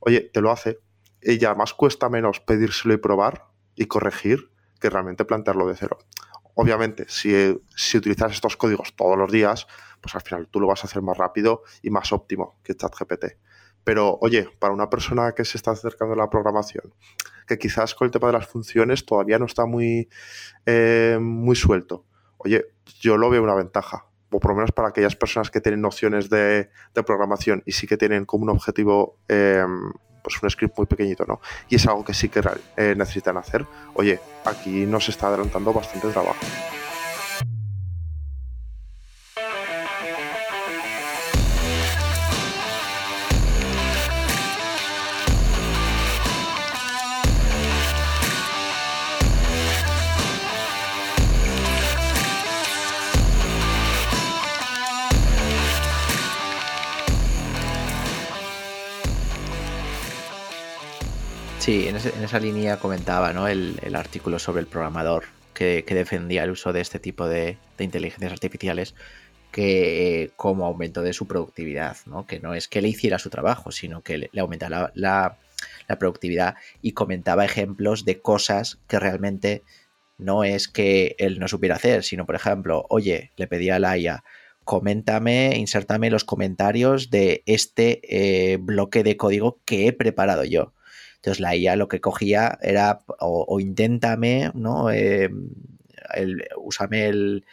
oye, 0.00 0.22
te 0.22 0.40
lo 0.40 0.50
hace. 0.50 0.80
Y 1.22 1.38
ya 1.38 1.54
más 1.54 1.72
cuesta 1.72 2.08
menos 2.08 2.40
pedírselo 2.40 2.94
y 2.94 2.96
probar 2.96 3.46
y 3.76 3.86
corregir 3.86 4.50
que 4.80 4.90
realmente 4.90 5.24
plantearlo 5.24 5.68
de 5.68 5.76
cero. 5.76 5.98
Obviamente, 6.54 7.06
si, 7.08 7.60
si 7.76 7.96
utilizas 7.96 8.32
estos 8.32 8.56
códigos 8.56 8.94
todos 8.96 9.16
los 9.16 9.30
días, 9.30 9.68
pues 10.02 10.14
al 10.14 10.20
final 10.20 10.48
tú 10.48 10.60
lo 10.60 10.66
vas 10.66 10.84
a 10.84 10.86
hacer 10.86 11.00
más 11.00 11.16
rápido 11.16 11.62
y 11.80 11.90
más 11.90 12.12
óptimo 12.12 12.56
que 12.62 12.74
ChatGPT. 12.74 13.36
Pero, 13.84 14.18
oye, 14.20 14.48
para 14.58 14.74
una 14.74 14.90
persona 14.90 15.32
que 15.32 15.44
se 15.44 15.56
está 15.56 15.72
acercando 15.72 16.14
a 16.14 16.16
la 16.16 16.30
programación, 16.30 16.92
que 17.46 17.58
quizás 17.58 17.94
con 17.94 18.06
el 18.06 18.12
tema 18.12 18.28
de 18.28 18.34
las 18.34 18.46
funciones 18.46 19.04
todavía 19.06 19.38
no 19.38 19.46
está 19.46 19.66
muy, 19.66 20.08
eh, 20.66 21.18
muy 21.20 21.56
suelto, 21.56 22.04
oye, 22.38 22.66
yo 23.00 23.16
lo 23.16 23.30
veo 23.30 23.42
una 23.42 23.54
ventaja. 23.54 24.06
O 24.30 24.40
por 24.40 24.52
lo 24.52 24.56
menos 24.56 24.72
para 24.72 24.88
aquellas 24.88 25.14
personas 25.14 25.50
que 25.50 25.60
tienen 25.60 25.82
nociones 25.82 26.30
de, 26.30 26.70
programación 27.06 27.62
y 27.66 27.72
sí 27.72 27.86
que 27.86 27.98
tienen 27.98 28.24
como 28.24 28.44
un 28.44 28.50
objetivo 28.50 29.18
eh, 29.28 29.62
pues 30.22 30.42
un 30.42 30.48
script 30.48 30.78
muy 30.78 30.86
pequeñito, 30.86 31.24
¿no? 31.26 31.40
Y 31.68 31.76
es 31.76 31.86
algo 31.86 32.04
que 32.04 32.14
sí 32.14 32.28
que 32.28 32.40
eh, 32.76 32.94
necesitan 32.96 33.36
hacer. 33.36 33.66
Oye, 33.94 34.20
aquí 34.44 34.86
nos 34.86 35.08
está 35.08 35.28
adelantando 35.28 35.72
bastante 35.72 36.08
trabajo. 36.08 36.40
Sí, 61.62 61.86
en, 61.86 61.94
esa 61.94 62.40
línea 62.40 62.80
comentaba 62.80 63.30
el, 63.30 63.94
artículo 63.94 64.40
sobre 64.40 64.62
el 64.62 64.66
programador 64.66 65.26
que, 65.54 65.84
defendía 65.88 66.42
el 66.42 66.50
uso 66.50 66.72
de 66.72 66.80
este 66.80 66.98
tipo 66.98 67.28
de, 67.28 67.56
inteligencias 67.78 68.32
artificiales 68.32 68.96
que 69.52 70.32
como 70.34 70.66
aumento 70.66 71.02
de 71.02 71.12
su 71.12 71.28
productividad, 71.28 71.98
¿no? 72.06 72.26
que 72.26 72.40
no 72.40 72.54
es 72.54 72.66
que 72.66 72.82
le 72.82 72.88
hiciera 72.88 73.20
su 73.20 73.30
trabajo, 73.30 73.70
sino 73.70 74.02
que 74.02 74.28
le, 74.32 74.40
aumentaba 74.40 74.90
la, 74.96 75.38
productividad 76.00 76.56
y 76.80 76.94
comentaba 76.94 77.44
ejemplos 77.44 78.04
de 78.04 78.20
cosas 78.20 78.80
que 78.88 78.98
realmente 78.98 79.62
no 80.18 80.42
es 80.42 80.66
que 80.66 81.14
él 81.18 81.38
no 81.38 81.46
supiera 81.46 81.76
hacer, 81.76 82.02
sino 82.02 82.26
por 82.26 82.34
ejemplo, 82.34 82.86
oye, 82.88 83.30
le 83.36 83.46
pedía 83.46 83.76
a 83.76 83.78
la 83.78 83.96
IA, 83.96 84.24
coméntame, 84.64 85.54
insértame 85.56 86.10
los 86.10 86.24
comentarios 86.24 87.08
de 87.10 87.44
este 87.46 88.00
eh, 88.02 88.56
bloque 88.56 89.04
de 89.04 89.16
código 89.16 89.60
que 89.64 89.86
he 89.86 89.92
preparado 89.92 90.42
yo. 90.42 90.72
Entonces 91.22 91.38
la 91.38 91.54
IA 91.54 91.76
lo 91.76 91.86
que 91.86 92.00
cogía 92.00 92.58
era 92.62 93.04
o, 93.20 93.60
inténtame, 93.60 94.50
¿no? 94.54 94.90
Eh, 94.90 95.30
el, 96.14 96.48
úsame 96.56 97.06
el, 97.06 97.44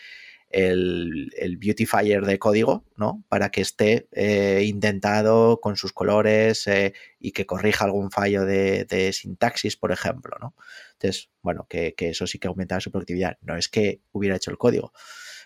el, 0.50 1.58
beautifier 1.60 2.26
de 2.26 2.40
código, 2.40 2.84
¿no? 2.98 3.24
Para 3.30 3.52
que 3.52 3.62
esté 3.62 4.08
eh, 4.12 4.64
intentado 4.66 5.62
con 5.62 5.76
sus 5.76 5.94
colores 5.94 6.66
eh, 6.66 6.94
y 7.20 7.32
que 7.32 7.46
corrija 7.46 7.86
algún 7.86 8.10
fallo 8.10 8.44
de, 8.44 9.12
sintaxis, 9.14 9.78
por 9.78 9.92
ejemplo, 9.92 10.36
¿no? 10.42 10.56
Entonces, 10.94 11.30
bueno, 11.44 11.68
que, 11.70 11.94
eso 11.96 12.26
sí 12.26 12.40
que 12.40 12.48
aumentaba 12.48 12.82
su 12.82 12.90
productividad. 12.90 13.38
No 13.42 13.56
es 13.56 13.70
que 13.70 14.02
hubiera 14.12 14.36
hecho 14.36 14.50
el 14.50 14.58
código. 14.58 14.94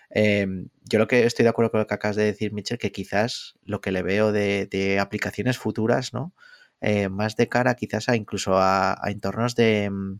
Em, 0.08 0.70
yo 0.84 0.98
lo 0.98 1.08
que 1.08 1.26
estoy 1.26 1.42
de 1.42 1.50
acuerdo 1.50 1.72
con 1.72 1.80
lo 1.80 1.86
que 1.86 1.94
acabas 1.94 2.16
de 2.16 2.24
decir, 2.24 2.54
Mitchell, 2.54 2.78
que 2.78 2.90
quizás 2.90 3.56
lo 3.64 3.82
que 3.82 3.92
le 3.92 4.02
veo 4.02 4.32
de 4.32 4.98
aplicaciones 4.98 5.58
futuras, 5.58 6.14
¿no? 6.14 6.32
Eh, 6.86 7.08
más 7.08 7.34
de 7.36 7.48
cara 7.48 7.76
quizás 7.76 8.10
a 8.10 8.16
incluso 8.16 8.58
a, 8.58 9.00
entornos 9.06 9.54
mm, 9.54 10.18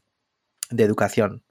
de, 0.71 0.83
educación 0.83 1.45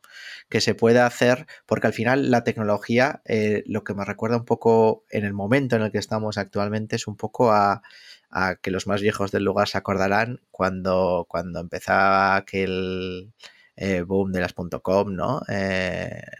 que 0.49 0.59
se 0.59 0.73
pueda 0.73 1.05
hacer, 1.05 1.45
porque 1.67 1.85
al 1.85 1.93
final 1.93 2.31
la 2.31 2.43
tecnología, 2.43 3.21
eh, 3.25 3.63
lo 3.67 3.83
que 3.83 3.93
me 3.93 4.05
recuerda 4.05 4.37
un 4.37 4.45
poco 4.45 5.05
en 5.11 5.23
el 5.25 5.33
momento 5.33 5.75
en 5.75 5.83
el 5.83 5.91
que 5.91 5.99
estamos 5.99 6.39
actualmente, 6.39 6.95
es 6.95 7.07
un 7.07 7.15
poco 7.15 7.51
a, 7.51 7.83
que 8.63 8.71
los 8.71 8.87
más 8.87 9.01
viejos 9.01 9.31
del 9.31 9.43
lugar 9.43 9.67
se 9.67 9.77
acordarán 9.77 10.41
cuando, 10.49 11.27
cuando 11.29 11.59
empezaba 11.59 12.35
aquel 12.35 13.31
eh, 13.75 14.01
boom 14.01 14.31
de 14.31 14.41
las 14.41 14.53
.com, 14.53 15.13
¿no? 15.13 15.41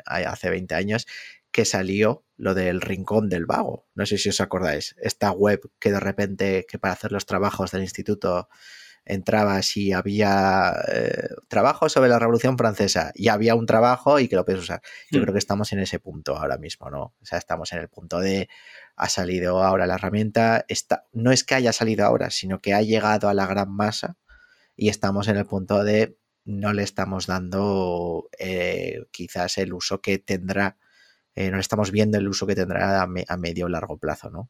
hace 0.08 0.50
20 0.50 0.74
años, 0.74 1.06
que 1.52 1.66
salió 1.66 2.26
lo 2.44 2.54
del 2.54 2.82
Rincón 2.82 3.30
del 3.30 3.46
Vago. 3.46 3.88
No 3.96 4.06
sé 4.06 4.18
si 4.18 4.30
os 4.30 4.42
acordáis. 4.42 4.96
Esta 5.02 5.32
web 5.32 5.62
que 5.80 5.92
de 5.92 6.00
repente, 6.00 6.66
que 6.68 6.78
para 6.78 6.94
hacer 6.94 7.12
los 7.12 7.26
trabajos 7.26 7.72
del 7.72 7.82
instituto 7.82 8.50
entrabas 9.06 9.76
y 9.76 9.92
había 9.92 10.74
eh, 10.90 11.30
trabajo 11.48 11.90
sobre 11.90 12.10
la 12.10 12.20
Revolución 12.20 12.58
Francesa 12.58 13.12
y 13.16 13.30
había 13.30 13.56
un 13.56 13.66
trabajo 13.66 14.20
y 14.20 14.28
que 14.28 14.36
lo 14.36 14.46
puedes 14.46 14.62
usar. 14.62 14.82
Yo 15.10 15.20
hmm. 15.20 15.24
creo 15.24 15.34
que 15.34 15.40
estamos 15.40 15.72
en 15.74 15.80
ese 15.80 16.00
punto 16.00 16.38
ahora 16.38 16.58
mismo, 16.58 16.90
¿no? 16.90 17.02
O 17.22 17.26
sea, 17.26 17.38
estamos 17.38 17.72
en 17.74 17.80
el 17.80 17.90
punto 17.90 18.20
de 18.20 18.50
ha 18.96 19.10
salido 19.10 19.64
ahora 19.64 19.88
la 19.88 19.96
herramienta, 19.96 20.66
está, 20.68 21.06
no 21.14 21.32
es 21.32 21.44
que 21.44 21.56
haya 21.56 21.74
salido 21.74 22.06
ahora, 22.06 22.30
sino 22.30 22.60
que 22.60 22.74
ha 22.74 22.82
llegado 22.82 23.30
a 23.30 23.34
la 23.34 23.48
gran 23.48 23.72
masa 23.72 24.18
y 24.76 24.90
estamos 24.90 25.28
en 25.28 25.38
el 25.38 25.46
punto 25.46 25.84
de 25.84 26.18
no 26.46 26.74
le 26.74 26.84
estamos 26.84 27.26
dando 27.28 28.30
eh, 28.38 29.06
quizás 29.12 29.58
el 29.58 29.74
uso 29.74 30.02
que 30.02 30.18
tendrá 30.18 30.78
eh, 31.36 31.50
no 31.52 31.60
estamos 31.60 31.92
viendo 31.92 32.18
el 32.18 32.28
uso 32.28 32.46
que 32.46 32.56
tendrá 32.56 33.02
a, 33.02 33.38
medio 33.38 33.66
o 33.66 33.70
largo 33.70 33.98
plazo, 33.98 34.30
¿no? 34.30 34.50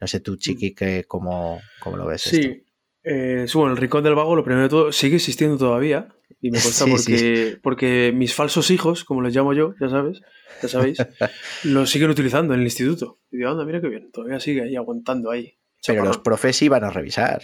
No 0.00 0.06
sé 0.06 0.20
tú, 0.20 0.34
mm. 0.34 0.38
Chiqui, 0.38 0.74
que, 0.74 1.04
cómo, 1.06 1.60
lo 1.84 2.06
ves. 2.06 2.22
Sí, 2.22 2.64
eh, 3.04 3.46
bueno, 3.54 3.72
el 3.72 3.76
Rincón 3.76 4.04
del 4.04 4.14
Vago, 4.14 4.36
lo 4.36 4.44
primero 4.44 4.64
de 4.64 4.68
todo, 4.68 4.92
sigue 4.92 5.16
existiendo 5.16 5.56
todavía. 5.56 6.08
Y 6.40 6.50
me 6.50 6.58
consta 6.62 6.86
porque, 6.86 7.58
porque 7.62 8.12
mis 8.14 8.34
falsos 8.34 8.70
hijos, 8.70 9.04
como 9.04 9.22
les 9.22 9.34
llamo 9.34 9.54
yo, 9.54 9.74
ya 9.80 9.88
sabes, 9.88 10.20
ya 10.62 10.68
sabéis, 10.68 10.98
lo 11.64 11.86
siguen 11.86 12.10
utilizando 12.10 12.54
en 12.54 12.60
el 12.60 12.66
instituto. 12.66 13.20
Y 13.30 13.38
digo, 13.38 13.50
anda, 13.50 13.64
mira 13.64 13.80
qué 13.80 13.88
bien, 13.88 14.10
todavía 14.12 14.40
sigue 14.40 14.62
ahí 14.62 14.76
aguantando 14.76 15.30
ahí. 15.30 15.58
Pero 15.86 16.04
los 16.04 16.18
profes 16.18 16.60
iban 16.62 16.84
a 16.84 16.90
revisar. 16.90 17.42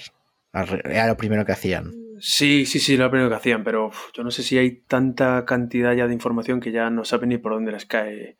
Era 0.53 1.09
lo 1.09 1.17
primero 1.17 1.45
que 1.45 1.53
hacían. 1.53 1.93
Sí, 2.21 2.67
sí, 2.67 2.79
sí, 2.79 2.95
era 2.95 3.05
lo 3.05 3.11
primero 3.11 3.29
que 3.29 3.37
hacían, 3.37 3.65
pero 3.65 3.91
yo 4.13 4.23
no 4.23 4.31
sé 4.31 4.43
si 4.43 4.59
hay 4.59 4.83
tanta 4.83 5.45
cantidad 5.45 5.95
ya 5.95 6.07
de 6.07 6.15
información 6.15 6.61
que 6.61 6.73
ya 6.73 6.91
no 6.91 7.05
saben 7.05 7.31
ni 7.31 7.39
por 7.39 7.53
dónde 7.53 7.73
les 7.73 7.87
cae 7.87 8.39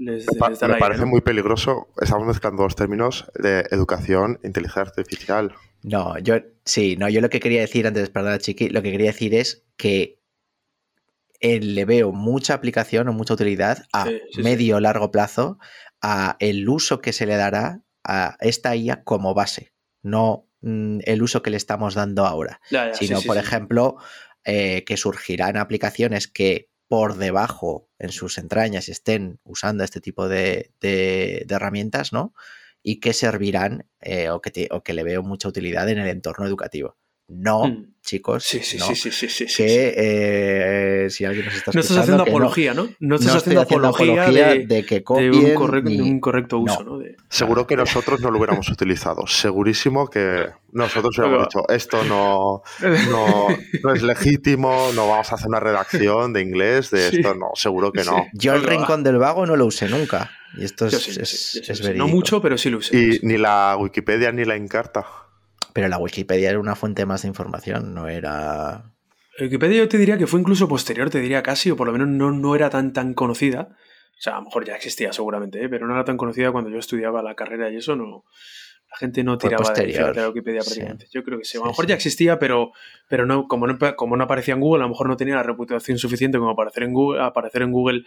me 0.00 0.78
parece 0.78 1.04
muy 1.04 1.20
peligroso. 1.20 1.88
Estamos 2.00 2.26
mezclando 2.26 2.62
los 2.62 2.74
términos 2.74 3.30
de 3.34 3.66
educación 3.70 4.40
e 4.42 4.46
inteligencia 4.46 4.82
artificial. 4.82 5.54
No, 5.82 6.18
yo 6.18 6.36
sí, 6.64 6.96
no, 6.96 7.08
yo 7.08 7.20
lo 7.20 7.30
que 7.30 7.40
quería 7.40 7.60
decir 7.60 7.86
antes, 7.86 8.08
perdón, 8.10 8.38
Chiqui, 8.38 8.70
lo 8.70 8.82
que 8.82 8.92
quería 8.92 9.08
decir 9.08 9.34
es 9.34 9.64
que 9.76 10.18
le 11.40 11.84
veo 11.84 12.12
mucha 12.12 12.54
aplicación 12.54 13.08
o 13.08 13.12
mucha 13.12 13.34
utilidad 13.34 13.84
a 13.92 14.06
medio 14.36 14.76
o 14.76 14.80
largo 14.80 15.10
plazo 15.10 15.58
a 16.02 16.36
el 16.38 16.68
uso 16.68 17.00
que 17.00 17.12
se 17.12 17.26
le 17.26 17.36
dará 17.36 17.82
a 18.04 18.36
esta 18.40 18.74
IA 18.76 19.04
como 19.04 19.34
base, 19.34 19.72
no 20.02 20.48
mm, 20.60 21.00
el 21.04 21.22
uso 21.22 21.42
que 21.42 21.50
le 21.50 21.56
estamos 21.56 21.94
dando 21.94 22.26
ahora, 22.26 22.60
sino, 22.92 23.20
por 23.22 23.38
ejemplo, 23.38 23.96
eh, 24.44 24.84
que 24.84 24.96
surgirán 24.96 25.56
aplicaciones 25.56 26.26
que 26.26 26.69
por 26.90 27.18
debajo 27.18 27.88
en 28.00 28.10
sus 28.10 28.36
entrañas 28.36 28.88
estén 28.88 29.38
usando 29.44 29.84
este 29.84 30.00
tipo 30.00 30.28
de, 30.28 30.74
herramientas, 30.82 32.12
¿no? 32.12 32.34
Y 32.82 32.98
que 32.98 33.12
servirán 33.12 33.88
eh, 34.00 34.28
o, 34.30 34.40
que 34.40 34.66
o 34.72 34.82
que 34.82 34.92
le 34.92 35.04
veo 35.04 35.22
mucha 35.22 35.46
utilidad 35.46 35.88
en 35.88 35.98
el 35.98 36.08
entorno 36.08 36.48
educativo. 36.48 36.96
No, 37.32 37.64
mm. 37.64 37.94
chicos, 38.02 38.42
sí, 38.42 38.58
sí, 38.60 38.78
sí, 38.78 39.10
sí, 39.12 39.28
sí, 39.28 39.46
que 39.56 39.94
eh, 41.04 41.10
si 41.10 41.24
alguien 41.24 41.46
nos 41.46 41.54
está 41.54 41.70
escuchando... 41.70 41.76
No 41.76 41.80
estás 41.80 41.98
haciendo 41.98 42.22
apología, 42.24 42.74
¿no? 42.74 42.88
No 42.98 43.14
estás 43.14 43.36
haciendo, 43.36 43.60
apología, 43.60 44.24
de, 44.28 44.84
que 44.84 45.04
un, 45.06 46.20
correcto, 46.20 46.58
uso, 46.58 46.82
¿no? 46.82 46.98
Seguro 47.28 47.68
que 47.68 47.76
nosotros 47.76 48.20
no 48.20 48.32
lo 48.32 48.38
hubiéramos 48.38 48.68
utilizado. 48.70 49.28
Segurísimo 49.28 50.08
que 50.08 50.48
nosotros 50.72 51.16
hubiéramos 51.18 51.46
dicho, 51.46 51.68
esto 51.68 52.02
no, 52.02 52.62
no, 52.80 53.94
es 53.94 54.02
legítimo, 54.02 54.90
no 54.96 55.08
vamos 55.08 55.30
a 55.30 55.36
hacer 55.36 55.46
una 55.46 55.60
redacción 55.60 56.32
de 56.32 56.42
inglés 56.42 56.90
de 56.90 57.08
esto, 57.08 57.34
no, 57.36 57.50
seguro 57.54 57.92
que 57.92 58.02
no. 58.02 58.26
Yo 58.32 58.54
el 58.54 58.64
rincón 58.64 59.04
del 59.04 59.18
vago 59.18 59.46
no 59.46 59.54
lo 59.54 59.66
usé 59.66 59.88
nunca. 59.88 60.32
Y 60.56 60.64
esto 60.64 60.86
es, 60.86 61.62
es, 61.68 61.94
No 61.94 62.08
mucho, 62.08 62.42
pero 62.42 62.58
sí 62.58 62.70
lo 62.70 62.78
usé. 62.78 62.96
Y 62.96 63.20
ni 63.22 63.38
la 63.38 63.76
Wikipedia 63.78 64.32
ni 64.32 64.44
la 64.44 64.56
Encarta. 64.56 65.06
Pero 65.72 65.88
la 65.88 65.98
Wikipedia 65.98 66.50
era 66.50 66.58
una 66.58 66.74
fuente 66.74 67.06
más 67.06 67.22
de 67.22 67.28
información, 67.28 67.94
no 67.94 68.08
era. 68.08 68.92
Wikipedia 69.40 69.78
yo 69.78 69.88
te 69.88 69.98
diría 69.98 70.18
que 70.18 70.26
fue 70.26 70.40
incluso 70.40 70.68
posterior, 70.68 71.10
te 71.10 71.20
diría 71.20 71.42
casi, 71.42 71.70
o 71.70 71.76
por 71.76 71.86
lo 71.86 71.92
menos 71.92 72.08
no, 72.08 72.30
no 72.30 72.54
era 72.54 72.70
tan 72.70 72.92
tan 72.92 73.14
conocida. 73.14 73.68
O 74.20 74.22
sea, 74.22 74.34
a 74.34 74.38
lo 74.40 74.44
mejor 74.44 74.66
ya 74.66 74.74
existía 74.76 75.12
seguramente, 75.12 75.64
¿eh? 75.64 75.68
pero 75.68 75.86
no 75.86 75.94
era 75.94 76.04
tan 76.04 76.18
conocida 76.18 76.52
cuando 76.52 76.68
yo 76.68 76.78
estudiaba 76.78 77.22
la 77.22 77.34
carrera 77.34 77.70
y 77.70 77.76
eso 77.76 77.96
no. 77.96 78.24
La 78.90 78.96
gente 78.98 79.22
no 79.22 79.38
tiraba 79.38 79.72
de, 79.72 79.86
la 79.92 80.28
Wikipedia 80.28 80.60
prácticamente. 80.60 81.06
Yo 81.12 81.22
creo 81.22 81.38
que 81.38 81.44
sí. 81.44 81.56
A 81.56 81.60
lo 81.60 81.68
mejor 81.68 81.86
ya 81.86 81.94
existía, 81.94 82.38
pero, 82.38 82.72
pero 83.08 83.24
no, 83.24 83.46
como 83.46 83.66
no, 83.66 83.78
como 83.96 84.16
no 84.16 84.24
aparecía 84.24 84.54
en 84.54 84.60
Google, 84.60 84.82
a 84.82 84.86
lo 84.86 84.90
mejor 84.90 85.08
no 85.08 85.16
tenía 85.16 85.36
la 85.36 85.44
reputación 85.44 85.96
suficiente 85.96 86.38
como 86.38 86.50
aparecer 86.50 86.82
en 86.82 86.92
Google, 86.92 87.22
aparecer 87.22 87.62
en 87.62 87.72
Google 87.72 88.02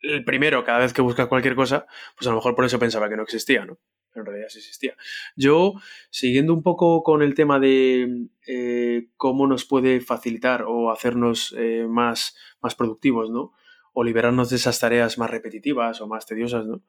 el 0.00 0.24
primero 0.24 0.64
cada 0.64 0.78
vez 0.78 0.92
que 0.92 1.02
buscas 1.02 1.26
cualquier 1.26 1.56
cosa, 1.56 1.86
pues 2.16 2.26
a 2.26 2.30
lo 2.30 2.36
mejor 2.36 2.54
por 2.54 2.64
eso 2.64 2.78
pensaba 2.78 3.08
que 3.08 3.16
no 3.16 3.22
existía, 3.22 3.64
¿no? 3.64 3.78
En 4.20 4.26
realidad 4.26 4.48
sí 4.48 4.58
existía. 4.58 4.96
Yo, 5.36 5.74
siguiendo 6.10 6.52
un 6.52 6.62
poco 6.62 7.02
con 7.02 7.22
el 7.22 7.34
tema 7.34 7.58
de 7.58 8.28
eh, 8.46 9.08
cómo 9.16 9.46
nos 9.46 9.64
puede 9.64 10.00
facilitar 10.00 10.64
o 10.66 10.90
hacernos 10.90 11.54
eh, 11.58 11.86
más, 11.88 12.36
más 12.60 12.74
productivos, 12.74 13.30
¿no? 13.30 13.52
O 13.92 14.04
liberarnos 14.04 14.50
de 14.50 14.56
esas 14.56 14.78
tareas 14.78 15.18
más 15.18 15.30
repetitivas 15.30 16.00
o 16.00 16.06
más 16.06 16.26
tediosas, 16.26 16.66
¿no? 16.66 16.82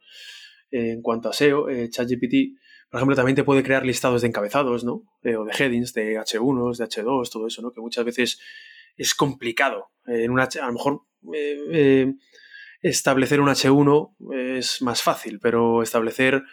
en 0.69 1.01
cuanto 1.01 1.29
a 1.29 1.33
SEO, 1.33 1.69
eh, 1.69 1.89
ChatGPT, 1.89 2.59
por 2.89 2.99
ejemplo, 2.99 3.15
también 3.15 3.37
te 3.37 3.45
puede 3.45 3.63
crear 3.63 3.85
listados 3.85 4.21
de 4.21 4.27
encabezados, 4.27 4.83
¿no? 4.83 5.03
o 5.23 5.45
de 5.45 5.53
headings, 5.57 5.93
de 5.93 6.19
H1, 6.19 6.77
de 6.77 6.83
H2, 6.83 7.31
todo 7.31 7.47
eso, 7.47 7.61
¿no? 7.61 7.71
Que 7.71 7.79
muchas 7.79 8.03
veces 8.03 8.37
es 8.97 9.15
complicado. 9.15 9.91
En 10.05 10.29
una, 10.29 10.43
a 10.43 10.67
lo 10.67 10.73
mejor 10.73 11.03
establecer 12.81 13.41
un 13.41 13.47
H1 13.47 14.55
es 14.55 14.81
más 14.81 15.01
fácil, 15.01 15.39
pero 15.39 15.81
establecer 15.81 16.43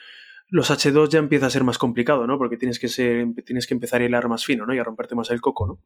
los 0.55 0.71
H2 0.71 1.09
ya 1.09 1.19
empieza 1.19 1.47
a 1.47 1.51
ser 1.51 1.65
más 1.65 1.79
complicado, 1.79 2.29
¿no? 2.29 2.39
Porque 2.39 2.57
tienes 2.57 2.79
que, 2.79 2.87
ser, 2.87 3.27
tienes 3.45 3.67
que 3.67 3.75
empezar 3.75 4.01
a 4.01 4.05
hilar 4.05 4.29
más 4.29 4.45
fino, 4.45 4.65
¿no? 4.65 4.73
Y 4.73 4.79
a 4.79 4.85
romperte 4.85 5.17
más 5.17 5.29
el 5.33 5.41
coco, 5.41 5.67
¿no? 5.67 5.81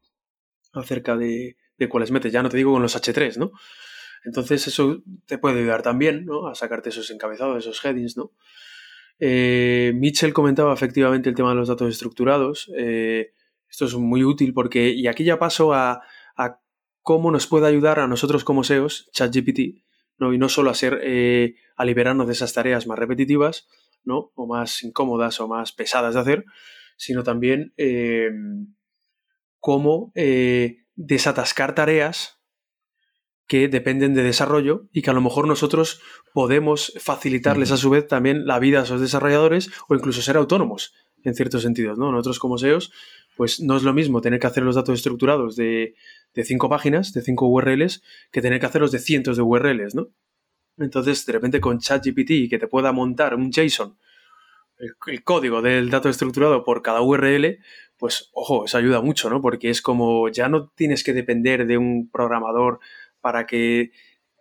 Acerca 0.79 1.17
de, 1.17 1.57
cuáles 1.89 2.11
metes. 2.11 2.31
Ya 2.31 2.43
no 2.43 2.49
te 2.49 2.57
digo 2.57 2.73
con 2.73 2.83
los 2.83 2.95
H3, 2.95 3.37
¿no? 3.37 3.51
Entonces 4.23 4.67
eso 4.67 5.01
te 5.25 5.39
puede 5.39 5.61
ayudar 5.61 5.81
también, 5.81 6.23
¿no? 6.23 6.47
A 6.47 6.53
sacarte 6.53 6.89
esos 6.89 7.09
encabezados, 7.09 7.57
esos 7.57 7.83
headings, 7.83 8.15
¿no? 8.15 8.31
Eh, 9.17 9.91
Mitchell 9.95 10.33
comentaba 10.33 10.71
efectivamente 10.71 11.29
el 11.29 11.35
tema 11.35 11.49
de 11.49 11.55
los 11.55 11.67
datos 11.67 11.89
estructurados. 11.89 12.71
Eh, 12.77 13.31
esto 13.67 13.85
es 13.85 13.95
muy 13.95 14.23
útil 14.23 14.53
porque, 14.53 14.89
y 14.89 15.07
aquí 15.07 15.23
ya 15.23 15.39
paso 15.39 15.73
a, 15.73 16.03
a, 16.37 16.59
cómo 17.01 17.31
nos 17.31 17.47
puede 17.47 17.65
ayudar 17.65 17.99
a 17.99 18.07
nosotros 18.07 18.43
como 18.43 18.63
SEOs, 18.63 19.09
ChatGPT, 19.13 19.83
¿no? 20.19 20.31
y 20.31 20.37
no 20.37 20.47
solo 20.47 20.69
a, 20.69 20.75
ser, 20.75 20.99
eh, 21.01 21.55
a 21.75 21.85
liberarnos 21.85 22.27
de 22.27 22.33
esas 22.33 22.53
tareas 22.53 22.85
más 22.85 22.99
repetitivas, 22.99 23.67
¿no? 24.03 24.31
o 24.35 24.47
más 24.47 24.83
incómodas 24.83 25.39
o 25.39 25.47
más 25.47 25.71
pesadas 25.71 26.13
de 26.13 26.19
hacer, 26.19 26.45
sino 26.97 27.23
también 27.23 27.73
eh, 27.77 28.29
cómo 29.59 30.11
eh, 30.15 30.85
desatascar 30.95 31.75
tareas 31.75 32.39
que 33.47 33.67
dependen 33.67 34.13
de 34.13 34.21
desarrollo 34.21 34.87
y 34.93 35.01
que 35.01 35.09
a 35.09 35.13
lo 35.13 35.21
mejor 35.21 35.47
nosotros 35.47 36.01
podemos 36.33 36.93
facilitarles 36.99 37.71
a 37.71 37.77
su 37.77 37.89
vez 37.89 38.07
también 38.07 38.45
la 38.45 38.59
vida 38.59 38.79
a 38.79 38.83
esos 38.83 39.01
desarrolladores 39.01 39.71
o 39.87 39.95
incluso 39.95 40.21
ser 40.21 40.37
autónomos 40.37 40.93
en 41.23 41.33
ciertos 41.33 41.63
sentidos, 41.63 41.97
¿no? 41.97 42.11
Nosotros 42.11 42.37
como 42.37 42.59
SEOs, 42.59 42.91
pues 43.35 43.59
no 43.59 43.75
es 43.75 43.83
lo 43.83 43.93
mismo 43.93 44.21
tener 44.21 44.39
que 44.39 44.47
hacer 44.47 44.63
los 44.63 44.75
datos 44.75 44.95
estructurados 44.95 45.55
de, 45.55 45.95
de 46.35 46.43
cinco 46.43 46.69
páginas, 46.69 47.11
de 47.11 47.21
cinco 47.21 47.47
URLs, 47.47 48.03
que 48.31 48.41
tener 48.41 48.59
que 48.59 48.67
hacerlos 48.67 48.91
de 48.91 48.99
cientos 48.99 49.35
de 49.35 49.43
URLs, 49.43 49.95
¿no? 49.95 50.09
Entonces, 50.79 51.25
de 51.25 51.33
repente 51.33 51.59
con 51.59 51.79
ChatGPT 51.79 52.49
que 52.49 52.57
te 52.59 52.67
pueda 52.67 52.91
montar 52.91 53.35
un 53.35 53.51
JSON, 53.51 53.97
el, 54.79 55.23
código 55.23 55.61
del 55.61 55.89
dato 55.89 56.09
estructurado 56.09 56.63
por 56.63 56.81
cada 56.81 57.01
URL, 57.01 57.59
pues 57.97 58.29
ojo, 58.33 58.65
eso 58.65 58.77
ayuda 58.77 59.01
mucho, 59.01 59.29
¿no? 59.29 59.41
Porque 59.41 59.69
es 59.69 59.81
como 59.81 60.29
ya 60.29 60.47
no 60.47 60.69
tienes 60.69 61.03
que 61.03 61.13
depender 61.13 61.67
de 61.67 61.77
un 61.77 62.09
programador 62.09 62.79
para 63.19 63.45
que 63.45 63.91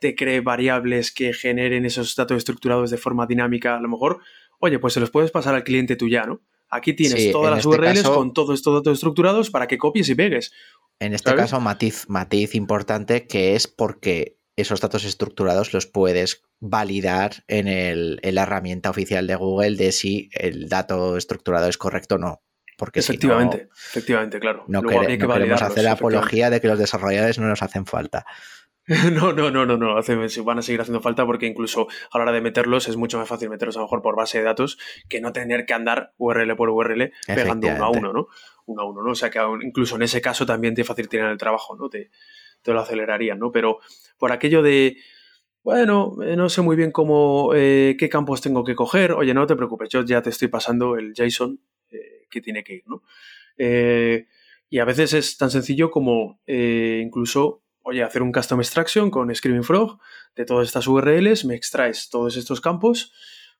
te 0.00 0.14
cree 0.14 0.40
variables 0.40 1.12
que 1.12 1.32
generen 1.32 1.84
esos 1.84 2.14
datos 2.14 2.36
estructurados 2.36 2.90
de 2.90 2.98
forma 2.98 3.26
dinámica. 3.26 3.76
A 3.76 3.80
lo 3.80 3.88
mejor, 3.88 4.20
oye, 4.60 4.78
pues 4.78 4.94
se 4.94 5.00
los 5.00 5.10
puedes 5.10 5.32
pasar 5.32 5.56
al 5.56 5.64
cliente 5.64 5.96
tú 5.96 6.08
ya, 6.08 6.24
¿no? 6.24 6.40
Aquí 6.70 6.92
tienes 6.92 7.32
todas 7.32 7.50
las 7.50 7.60
este 7.60 7.68
URLs 7.68 8.02
con 8.02 8.32
todos 8.32 8.54
estos 8.54 8.74
datos 8.74 8.94
estructurados 8.94 9.50
para 9.50 9.66
que 9.66 9.78
copies 9.78 10.08
y 10.10 10.14
pegues. 10.14 10.52
En 11.00 11.14
este 11.14 11.34
caso, 11.34 11.60
matiz, 11.60 12.08
matiz 12.08 12.54
importante 12.54 13.26
que 13.26 13.54
es 13.54 13.66
porque 13.66 14.37
esos 14.58 14.80
datos 14.80 15.04
estructurados 15.04 15.72
los 15.72 15.86
puedes 15.86 16.42
validar 16.58 17.44
en, 17.46 17.68
el, 17.68 18.18
en 18.22 18.34
la 18.34 18.42
herramienta 18.42 18.90
oficial 18.90 19.26
de 19.26 19.36
Google 19.36 19.76
de 19.76 19.92
si 19.92 20.30
el 20.32 20.68
dato 20.68 21.16
estructurado 21.16 21.68
es 21.68 21.78
correcto 21.78 22.16
o 22.16 22.18
no. 22.18 22.42
Porque 22.76 23.00
efectivamente, 23.00 23.68
efectivamente, 23.72 24.38
claro. 24.38 24.64
No, 24.68 24.82
queremos 24.82 25.62
hacer 25.62 25.84
la 25.84 25.92
apología 25.92 26.50
de 26.50 26.60
que 26.60 26.68
los 26.68 26.78
desarrolladores 26.78 27.38
no 27.38 27.48
nos 27.48 27.62
hacen 27.62 27.86
falta. 27.86 28.24
No, 29.12 29.34
no, 29.34 29.50
no, 29.50 29.66
no, 29.66 29.76
no. 29.76 29.96
van 30.44 30.58
a 30.58 30.62
seguir 30.62 30.80
haciendo 30.80 31.02
falta 31.02 31.26
porque 31.26 31.44
incluso 31.44 31.88
a 32.10 32.16
la 32.16 32.22
hora 32.22 32.32
de 32.32 32.40
meterlos 32.40 32.88
es 32.88 32.96
mucho 32.96 33.18
más 33.18 33.28
fácil 33.28 33.50
meterlos 33.50 33.76
a 33.76 33.80
lo 33.80 33.84
mejor 33.84 34.00
por 34.00 34.16
base 34.16 34.38
de 34.38 34.44
datos 34.44 34.78
que 35.10 35.20
no 35.20 35.30
tener 35.34 35.66
que 35.66 35.74
andar 35.74 36.14
URL 36.16 36.56
por 36.56 36.70
URL 36.70 37.12
pegando 37.26 37.68
uno 37.68 37.84
a 37.84 37.90
uno, 37.90 38.12
¿no? 38.14 38.28
Uno 38.64 38.82
a 38.82 38.84
uno, 38.86 39.02
¿no? 39.02 39.10
O 39.10 39.14
sea 39.14 39.28
que 39.28 39.40
incluso 39.60 39.96
en 39.96 40.02
ese 40.02 40.22
caso 40.22 40.46
también 40.46 40.74
te 40.74 40.84
facilitarían 40.84 41.28
el 41.28 41.36
trabajo, 41.36 41.76
¿no? 41.76 41.90
Te, 41.90 42.10
te 42.62 42.72
lo 42.72 42.80
acelerarían, 42.80 43.38
¿no? 43.38 43.52
Pero 43.52 43.78
por 44.18 44.32
aquello 44.32 44.62
de, 44.62 44.96
bueno, 45.62 46.16
eh, 46.22 46.36
no 46.36 46.48
sé 46.48 46.62
muy 46.62 46.76
bien 46.76 46.92
cómo, 46.92 47.52
eh, 47.54 47.96
qué 47.98 48.08
campos 48.08 48.40
tengo 48.40 48.64
que 48.64 48.74
coger, 48.74 49.12
oye, 49.12 49.34
no 49.34 49.46
te 49.46 49.56
preocupes, 49.56 49.88
yo 49.88 50.04
ya 50.04 50.22
te 50.22 50.30
estoy 50.30 50.48
pasando 50.48 50.96
el 50.96 51.14
JSON 51.14 51.60
eh, 51.90 52.26
que 52.30 52.40
tiene 52.40 52.64
que 52.64 52.74
ir, 52.74 52.84
¿no? 52.86 53.02
y 54.70 54.78
a 54.78 54.84
veces 54.84 55.14
es 55.14 55.36
tan 55.36 55.50
sencillo 55.50 55.90
como 55.90 56.38
incluso 56.46 57.64
oye, 57.88 58.02
hacer 58.02 58.22
un 58.22 58.32
custom 58.32 58.60
extraction 58.60 59.10
con 59.10 59.34
Screaming 59.34 59.64
Frog 59.64 59.98
de 60.36 60.44
todas 60.44 60.68
estas 60.68 60.86
URLs, 60.86 61.44
me 61.44 61.54
extraes 61.54 62.10
todos 62.10 62.36
estos 62.36 62.60
campos, 62.60 63.12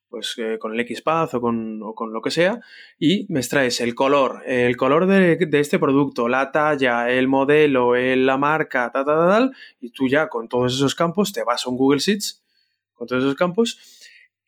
pues 0.08 0.34
eh, 0.38 0.58
con 0.58 0.78
el 0.78 0.86
XPath 0.86 1.34
o 1.34 1.40
con, 1.40 1.80
con, 1.94 2.12
lo 2.12 2.22
que 2.22 2.30
sea, 2.30 2.60
y 2.98 3.26
me 3.28 3.40
extraes 3.40 3.80
el 3.80 3.94
color, 3.94 4.42
el 4.46 4.76
color 4.76 5.06
de, 5.06 5.38
este 5.52 5.78
producto, 5.78 6.28
la 6.28 6.50
talla, 6.50 7.10
el 7.10 7.28
modelo, 7.28 7.94
la 7.94 8.38
marca, 8.38 8.90
tal, 8.92 9.04
tal, 9.04 9.28
tal, 9.28 9.52
y 9.80 9.90
tú 9.90 10.08
ya 10.08 10.28
con 10.28 10.48
todos 10.48 10.74
esos 10.74 10.94
campos 10.94 11.32
te 11.32 11.44
vas 11.44 11.66
a 11.66 11.70
un 11.70 11.76
Google 11.76 12.00
Sheets, 12.00 12.42
con 12.94 13.06
todos 13.06 13.22
esos 13.22 13.36
campos, 13.36 13.78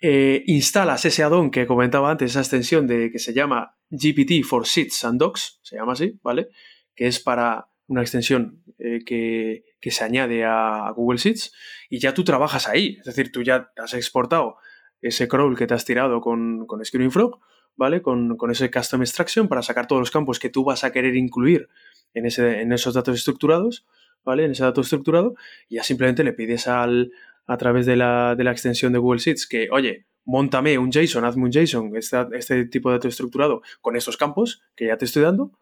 eh, 0.02 0.44
instalas 0.46 1.04
ese 1.04 1.22
addon 1.22 1.50
que 1.50 1.66
comentaba 1.66 2.10
antes, 2.10 2.30
esa 2.30 2.40
extensión 2.40 2.86
de 2.86 3.10
que 3.12 3.18
se 3.18 3.34
llama 3.34 3.76
GPT 3.90 4.42
for 4.42 4.64
Sheets 4.64 5.04
and 5.04 5.20
Docs, 5.20 5.60
se 5.62 5.76
llama 5.76 5.92
así, 5.92 6.18
¿vale? 6.22 6.48
Que 6.94 7.06
es 7.06 7.20
para 7.20 7.68
una 7.86 8.00
extensión 8.00 8.62
eh, 8.78 9.00
que, 9.04 9.64
se 9.90 10.04
añade 10.04 10.44
a 10.44 10.90
Google 10.96 11.18
Sheets 11.18 11.52
y 11.90 11.98
ya 11.98 12.14
tú 12.14 12.24
trabajas 12.24 12.66
ahí. 12.66 12.96
Es 12.98 13.04
decir, 13.04 13.30
tú 13.30 13.42
ya 13.42 13.72
has 13.76 13.92
exportado 13.92 14.56
ese 15.00 15.28
crawl 15.28 15.56
que 15.56 15.66
te 15.66 15.74
has 15.74 15.84
tirado 15.84 16.20
con, 16.20 16.66
con 16.66 16.84
Screaming 16.84 17.10
Frog, 17.10 17.40
¿vale? 17.76 18.02
Con, 18.02 18.36
ese 18.50 18.70
custom 18.70 19.02
extraction 19.02 19.48
para 19.48 19.62
sacar 19.62 19.86
todos 19.86 20.00
los 20.00 20.10
campos 20.10 20.38
que 20.38 20.50
tú 20.50 20.64
vas 20.64 20.84
a 20.84 20.92
querer 20.92 21.16
incluir 21.16 21.68
en, 22.14 22.26
ese, 22.26 22.60
en 22.60 22.72
esos 22.72 22.94
datos 22.94 23.16
estructurados, 23.16 23.86
¿vale? 24.24 24.44
En 24.44 24.50
ese 24.50 24.62
dato 24.62 24.80
estructurado 24.80 25.34
y 25.68 25.76
ya 25.76 25.82
simplemente 25.82 26.24
le 26.24 26.32
pides 26.32 26.68
al, 26.68 27.12
a 27.46 27.56
través 27.56 27.86
de 27.86 27.96
la, 27.96 28.34
de 28.36 28.44
la 28.44 28.52
extensión 28.52 28.92
de 28.92 28.98
Google 28.98 29.20
Sheets 29.20 29.46
que, 29.46 29.68
oye, 29.70 30.06
montame 30.24 30.78
un 30.78 30.90
JSON, 30.90 31.24
hazme 31.24 31.44
un 31.44 31.52
JSON, 31.52 31.96
este, 31.96 32.18
este 32.32 32.64
tipo 32.66 32.90
de 32.90 32.96
dato 32.96 33.08
estructurado 33.08 33.62
con 33.80 33.96
estos 33.96 34.16
campos 34.16 34.62
que 34.76 34.86
ya 34.86 34.96
te 34.96 35.06
estoy 35.06 35.22
dando 35.22 35.52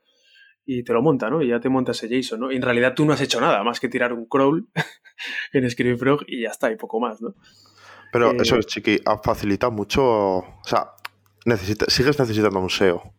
y 0.64 0.83
te 0.83 0.92
lo 0.92 1.01
monta, 1.01 1.31
¿no? 1.31 1.40
Y 1.40 1.48
ya 1.48 1.61
te 1.61 1.68
monta 1.68 1.92
ese 1.92 2.09
JSON, 2.09 2.40
¿no? 2.40 2.53
Y 2.53 2.57
en 2.57 2.62
realidad 2.62 2.94
tú 2.94 3.05
no 3.05 3.12
has 3.12 3.20
hecho 3.20 3.40
nada 3.40 3.62
más 3.62 3.81
que 3.81 3.88
tirar 3.88 4.12
un 4.12 4.27
crawl 4.27 4.68
en 5.53 5.70
Screaming 5.70 5.98
Frog 5.98 6.24
y 6.27 6.42
ya 6.42 6.51
está, 6.51 6.70
y 6.70 6.77
poco 6.77 7.01
más, 7.01 7.22
¿no? 7.22 7.35
Pero 8.12 8.33
eso 8.40 8.57
eh, 8.57 8.61
es, 8.61 8.66
Chiqui, 8.66 9.01
facilita 9.23 9.71
mucho. 9.71 10.05
O 10.05 10.62
sea, 10.64 10.92
sigues 11.88 12.18
necesitando 12.18 12.61
un 12.61 12.71
SEO. 12.71 13.14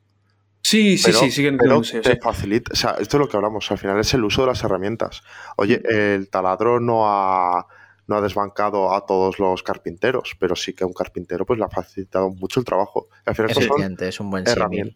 Sí, 0.61 0.97
sí, 0.97 1.13
sí, 1.13 1.31
siguen 1.31 1.57
pero 1.57 1.77
un 1.77 1.85
SEO. 1.85 2.01
Te 2.01 2.17
facilita, 2.17 2.73
o 2.73 2.75
sea, 2.75 2.95
esto 2.99 3.17
es 3.17 3.21
lo 3.21 3.29
que 3.29 3.37
hablamos, 3.37 3.71
al 3.71 3.77
final 3.77 3.99
es 3.99 4.13
el 4.13 4.23
uso 4.23 4.41
de 4.41 4.47
las 4.47 4.63
herramientas. 4.63 5.23
Oye, 5.55 5.81
el 5.87 6.29
taladro 6.29 6.79
no 6.79 7.07
ha, 7.07 7.65
no 8.07 8.17
ha 8.17 8.21
desbancado 8.21 8.93
a 8.93 9.05
todos 9.05 9.39
los 9.39 9.63
carpinteros, 9.63 10.35
pero 10.39 10.55
sí 10.55 10.73
que 10.73 10.83
a 10.83 10.87
un 10.87 10.93
carpintero 10.93 11.45
pues 11.45 11.59
le 11.59 11.65
ha 11.65 11.69
facilitado 11.69 12.29
mucho 12.29 12.59
el 12.59 12.65
trabajo. 12.65 13.07
Al 13.25 13.35
final, 13.35 13.51
es, 13.51 13.57
es 14.01 14.19
un 14.19 14.29
buen 14.29 14.45
herramienta. 14.47 14.95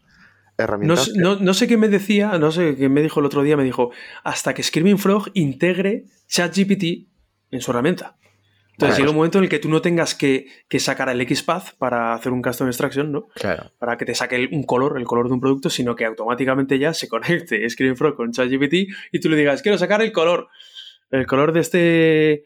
No, 0.58 1.54
sé 1.54 1.66
qué 1.66 1.76
me 1.76 1.88
decía, 1.88 2.38
no 2.38 2.52
sé 2.52 2.76
qué 2.76 2.88
me 2.88 3.02
dijo 3.02 3.20
el 3.20 3.26
otro 3.26 3.42
día, 3.42 3.56
me 3.56 3.64
dijo, 3.64 3.90
hasta 4.22 4.54
que 4.54 4.62
Screaming 4.62 4.98
Frog 4.98 5.30
integre 5.34 6.04
ChatGPT 6.28 7.08
en 7.50 7.60
su 7.60 7.70
herramienta. 7.70 8.16
Entonces 8.74 8.98
llega 8.98 9.10
un 9.10 9.16
momento 9.16 9.38
en 9.38 9.44
el 9.44 9.50
que 9.50 9.60
tú 9.60 9.68
no 9.68 9.80
tengas 9.80 10.14
que, 10.14 10.48
sacar 10.78 11.08
el 11.08 11.26
XPath 11.26 11.76
para 11.78 12.12
hacer 12.12 12.32
un 12.32 12.42
custom 12.42 12.66
extraction, 12.66 13.12
¿no? 13.12 13.28
Claro. 13.34 13.70
Para 13.78 13.96
que 13.96 14.04
te 14.04 14.14
saque 14.14 14.48
un 14.50 14.64
color, 14.64 14.98
el 14.98 15.04
color 15.04 15.28
de 15.28 15.34
un 15.34 15.40
producto, 15.40 15.70
sino 15.70 15.94
que 15.94 16.04
automáticamente 16.04 16.78
ya 16.78 16.92
se 16.92 17.08
conecte 17.14 17.68
Screaming 17.68 17.96
Frog 17.96 18.16
con 18.16 18.32
ChatGPT 18.32 18.74
y 19.12 19.20
tú 19.20 19.28
le 19.28 19.36
digas, 19.36 19.62
quiero 19.62 19.78
sacar 19.78 20.02
el 20.02 20.12
color, 20.12 20.48
el 21.10 21.26
color 21.26 21.52
de 21.52 21.60
este, 21.60 22.44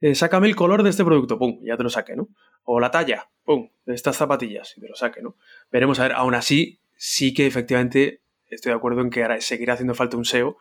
eh, 0.00 0.14
sácame 0.14 0.48
el 0.48 0.56
color 0.56 0.82
de 0.82 0.90
este 0.90 1.04
producto, 1.04 1.38
pum, 1.38 1.60
ya 1.62 1.76
te 1.76 1.84
lo 1.84 1.90
saque, 1.90 2.16
¿no? 2.16 2.28
O 2.64 2.80
la 2.80 2.90
talla, 2.90 3.28
pum, 3.44 3.70
de 3.86 3.94
estas 3.94 4.16
zapatillas, 4.16 4.76
y 4.76 4.80
te 4.80 4.88
lo 4.88 4.96
saque, 4.96 5.22
¿no? 5.22 5.36
Veremos, 5.70 6.00
a 6.00 6.02
ver, 6.02 6.12
aún 6.12 6.34
así, 6.34 6.80
sí 6.96 7.32
que 7.32 7.46
efectivamente 7.46 8.22
estoy 8.48 8.70
de 8.70 8.76
acuerdo 8.76 9.00
en 9.02 9.10
que 9.10 9.24
seguirá 9.40 9.74
haciendo 9.74 9.94
falta 9.94 10.16
un 10.16 10.24
SEO 10.24 10.58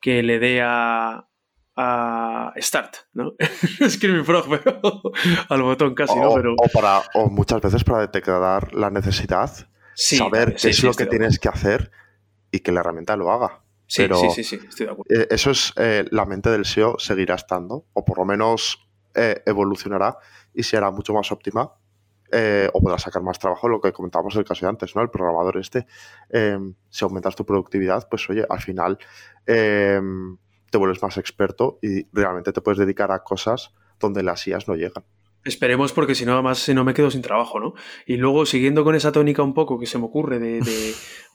que 0.00 0.22
le 0.22 0.38
dé 0.38 0.60
a, 0.62 1.26
Start, 1.76 2.96
¿no? 3.14 3.34
Screaming 3.88 4.24
Frog, 4.24 4.46
pero 4.48 4.80
al 5.48 5.62
botón 5.62 5.94
casi, 5.94 6.18
¿no? 6.18 6.34
Pero... 6.34 6.54
O, 6.54 6.68
para, 6.72 7.02
o 7.14 7.28
muchas 7.28 7.60
veces 7.60 7.84
para 7.84 8.00
detectar 8.00 8.74
la 8.74 8.90
necesidad, 8.90 9.50
saber 9.94 10.54
qué 10.54 10.68
es 10.68 10.82
lo 10.82 10.94
que 10.94 11.06
tienes 11.06 11.38
que 11.38 11.48
hacer 11.48 11.90
y 12.50 12.60
que 12.60 12.72
la 12.72 12.80
herramienta 12.80 13.16
lo 13.16 13.32
haga. 13.32 13.64
Sí, 13.86 14.06
sí, 14.34 14.44
sí, 14.44 14.60
estoy 14.68 14.86
de 14.86 14.92
acuerdo. 14.92 15.14
Eh, 15.14 15.26
eso 15.30 15.50
es, 15.50 15.72
eh, 15.76 16.04
la 16.10 16.24
mente 16.24 16.50
del 16.50 16.64
SEO 16.64 16.98
seguirá 16.98 17.34
estando, 17.34 17.86
o 17.92 18.04
por 18.04 18.18
lo 18.18 18.24
menos 18.24 18.88
eh, 19.14 19.42
evolucionará 19.44 20.16
y 20.54 20.62
será 20.62 20.90
mucho 20.90 21.12
más 21.12 21.30
óptima 21.30 21.72
eh, 22.32 22.68
o 22.72 22.80
podrás 22.80 23.02
sacar 23.02 23.22
más 23.22 23.38
trabajo, 23.38 23.68
lo 23.68 23.80
que 23.80 23.92
comentábamos 23.92 24.34
en 24.34 24.40
el 24.40 24.44
caso 24.46 24.64
de 24.66 24.70
antes, 24.70 24.96
¿no? 24.96 25.02
El 25.02 25.10
programador 25.10 25.58
este, 25.58 25.86
si 26.88 27.04
aumentas 27.04 27.36
tu 27.36 27.44
productividad, 27.44 28.08
pues 28.08 28.28
oye, 28.30 28.44
al 28.48 28.60
final 28.60 28.98
te 30.74 30.78
vuelves 30.78 31.00
más 31.04 31.18
experto 31.18 31.78
y 31.82 32.08
realmente 32.12 32.52
te 32.52 32.60
puedes 32.60 32.80
dedicar 32.80 33.12
a 33.12 33.22
cosas 33.22 33.72
donde 34.00 34.24
las 34.24 34.44
IAS 34.48 34.66
no 34.66 34.74
llegan. 34.74 35.04
Esperemos 35.44 35.92
porque 35.92 36.16
si 36.16 36.26
no, 36.26 36.32
además, 36.32 36.58
si 36.58 36.74
no 36.74 36.82
me 36.82 36.94
quedo 36.94 37.12
sin 37.12 37.22
trabajo, 37.22 37.60
¿no? 37.60 37.74
Y 38.06 38.16
luego, 38.16 38.44
siguiendo 38.44 38.82
con 38.82 38.96
esa 38.96 39.12
tónica 39.12 39.44
un 39.44 39.54
poco 39.54 39.78
que 39.78 39.86
se 39.86 39.98
me 39.98 40.06
ocurre 40.06 40.40
de, 40.40 40.60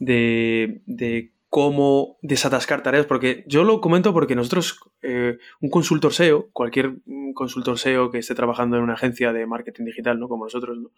de, 0.01 0.81
de, 0.87 1.31
cómo 1.47 2.17
desatascar 2.21 2.83
tareas, 2.83 3.05
porque 3.05 3.45
yo 3.47 3.63
lo 3.63 3.79
comento 3.79 4.11
porque 4.11 4.35
nosotros, 4.35 4.77
eh, 5.03 5.37
un 5.61 5.69
consultor 5.69 6.13
SEO, 6.13 6.49
cualquier 6.51 6.97
consultor 7.33 7.79
SEO 7.79 8.11
que 8.11 8.17
esté 8.17 8.35
trabajando 8.35 8.75
en 8.75 8.83
una 8.83 8.95
agencia 8.95 9.31
de 9.31 9.47
marketing 9.47 9.85
digital, 9.85 10.19
¿no? 10.19 10.27
Como 10.27 10.43
nosotros, 10.43 10.77
¿no? 10.77 10.91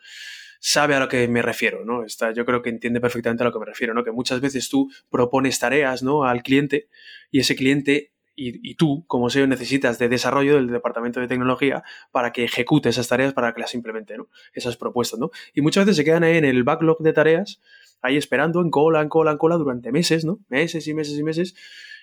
sabe 0.61 0.93
a 0.93 0.99
lo 0.99 1.09
que 1.09 1.27
me 1.27 1.41
refiero, 1.41 1.83
¿no? 1.83 2.05
Está, 2.05 2.33
yo 2.33 2.45
creo 2.45 2.61
que 2.61 2.69
entiende 2.69 3.01
perfectamente 3.01 3.43
a 3.43 3.47
lo 3.47 3.51
que 3.51 3.59
me 3.59 3.65
refiero, 3.65 3.95
¿no? 3.95 4.03
Que 4.03 4.11
muchas 4.11 4.41
veces 4.41 4.69
tú 4.69 4.89
propones 5.09 5.57
tareas, 5.57 6.03
¿no? 6.03 6.23
Al 6.23 6.43
cliente 6.43 6.87
y 7.31 7.39
ese 7.39 7.55
cliente 7.55 8.11
y, 8.35 8.75
tú, 8.75 9.05
como 9.07 9.29
SEO, 9.29 9.47
necesitas 9.47 9.99
de 9.99 10.09
desarrollo 10.09 10.55
del 10.55 10.67
departamento 10.67 11.19
de 11.19 11.27
tecnología 11.27 11.83
para 12.11 12.31
que 12.31 12.43
ejecute 12.43 12.89
esas 12.89 13.07
tareas, 13.07 13.33
para 13.33 13.53
que 13.53 13.61
las 13.61 13.75
implemente, 13.75 14.17
¿no? 14.17 14.29
Esas 14.53 14.77
propuestas, 14.77 15.19
¿no? 15.19 15.31
Y 15.53 15.61
muchas 15.61 15.85
veces 15.85 15.97
se 15.97 16.03
quedan 16.03 16.23
ahí 16.23 16.37
en 16.37 16.45
el 16.45 16.63
backlog 16.63 16.99
de 16.99 17.13
tareas, 17.13 17.61
ahí 18.01 18.17
esperando 18.17 18.61
en 18.61 18.69
cola, 18.69 19.01
en 19.01 19.09
cola, 19.09 19.31
en 19.31 19.37
cola 19.37 19.57
durante 19.57 19.91
meses, 19.91 20.25
¿no? 20.25 20.39
Meses 20.49 20.87
y 20.87 20.93
meses 20.93 21.17
y 21.17 21.23
meses. 21.23 21.55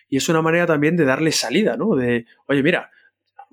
Y 0.09 0.17
es 0.17 0.29
una 0.29 0.43
manera 0.43 0.67
también 0.67 0.97
de 0.97 1.05
darle 1.05 1.33
salida, 1.33 1.77
¿no? 1.77 1.95
De, 1.97 2.27
oye, 2.47 2.63
mira, 2.63 2.91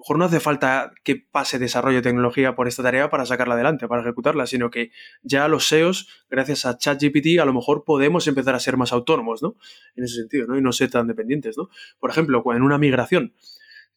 mejor 0.06 0.20
no 0.20 0.26
hace 0.26 0.40
falta 0.40 0.94
que 1.04 1.16
pase 1.16 1.58
desarrollo 1.58 1.96
de 1.98 2.04
tecnología 2.04 2.54
por 2.54 2.68
esta 2.68 2.84
tarea 2.84 3.10
para 3.10 3.26
sacarla 3.26 3.56
adelante, 3.56 3.88
para 3.88 4.04
ejecutarla, 4.04 4.46
sino 4.46 4.70
que 4.70 4.92
ya 5.24 5.48
los 5.48 5.68
SEOs, 5.68 6.08
gracias 6.30 6.68
a 6.68 6.78
ChatGPT, 6.78 7.40
a 7.42 7.46
lo 7.46 7.56
mejor 7.56 7.84
podemos 7.84 8.28
empezar 8.28 8.54
a 8.54 8.60
ser 8.60 8.78
más 8.78 8.94
autónomos, 8.94 9.42
¿no? 9.42 9.56
En 9.96 10.04
ese 10.04 10.18
sentido, 10.18 10.46
¿no? 10.46 10.60
Y 10.60 10.62
no 10.62 10.74
ser 10.74 10.92
tan 10.92 11.08
dependientes, 11.08 11.58
¿no? 11.58 11.70
Por 11.98 12.12
ejemplo, 12.12 12.44
en 12.54 12.62
una 12.62 12.78
migración, 12.78 13.34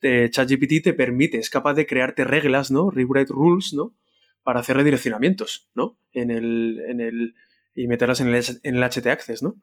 ChatGPT 0.01 0.83
te 0.83 0.95
permite, 0.95 1.37
es 1.37 1.51
capaz 1.51 1.75
de 1.75 1.87
crearte 1.87 2.25
reglas, 2.25 2.71
¿no? 2.71 2.89
Rewrite 2.89 3.31
rules, 3.31 3.75
¿no? 3.75 3.95
Para 4.43 4.61
hacer 4.61 4.79
redireccionamientos, 4.79 5.69
¿no? 5.75 5.99
En 6.15 6.31
el, 6.31 6.81
en 6.89 7.03
el, 7.03 7.35
y 7.75 7.87
meterlas 7.87 8.23
en 8.23 8.29
el, 8.29 8.43
en 8.63 8.77
el 8.77 8.83
HT 8.83 9.09
Access, 9.09 9.43
¿no? 9.43 9.57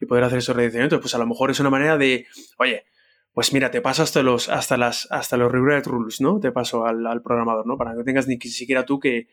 Y 0.00 0.06
poder 0.06 0.24
hacer 0.24 0.38
esos 0.38 0.56
redireccionamientos. 0.56 1.00
Pues 1.00 1.14
a 1.14 1.18
lo 1.18 1.28
mejor 1.28 1.52
es 1.52 1.60
una 1.60 1.70
manera 1.70 1.96
de, 1.96 2.26
oye, 2.58 2.86
pues 3.34 3.52
mira, 3.52 3.70
te 3.70 3.80
paso 3.80 4.02
hasta 4.02 4.22
los, 4.22 4.48
hasta 4.48 4.76
las, 4.76 5.08
hasta 5.10 5.36
los 5.36 5.50
rewrite 5.50 5.88
rules, 5.88 6.20
¿no? 6.20 6.38
Te 6.38 6.52
paso 6.52 6.84
al, 6.84 7.22
programador, 7.22 7.66
¿no? 7.66 7.78
Para 7.78 7.92
que 7.92 7.98
no 7.98 8.04
tengas 8.04 8.26
ni 8.28 8.38
siquiera 8.38 8.84
tú 8.84 9.00
que, 9.00 9.28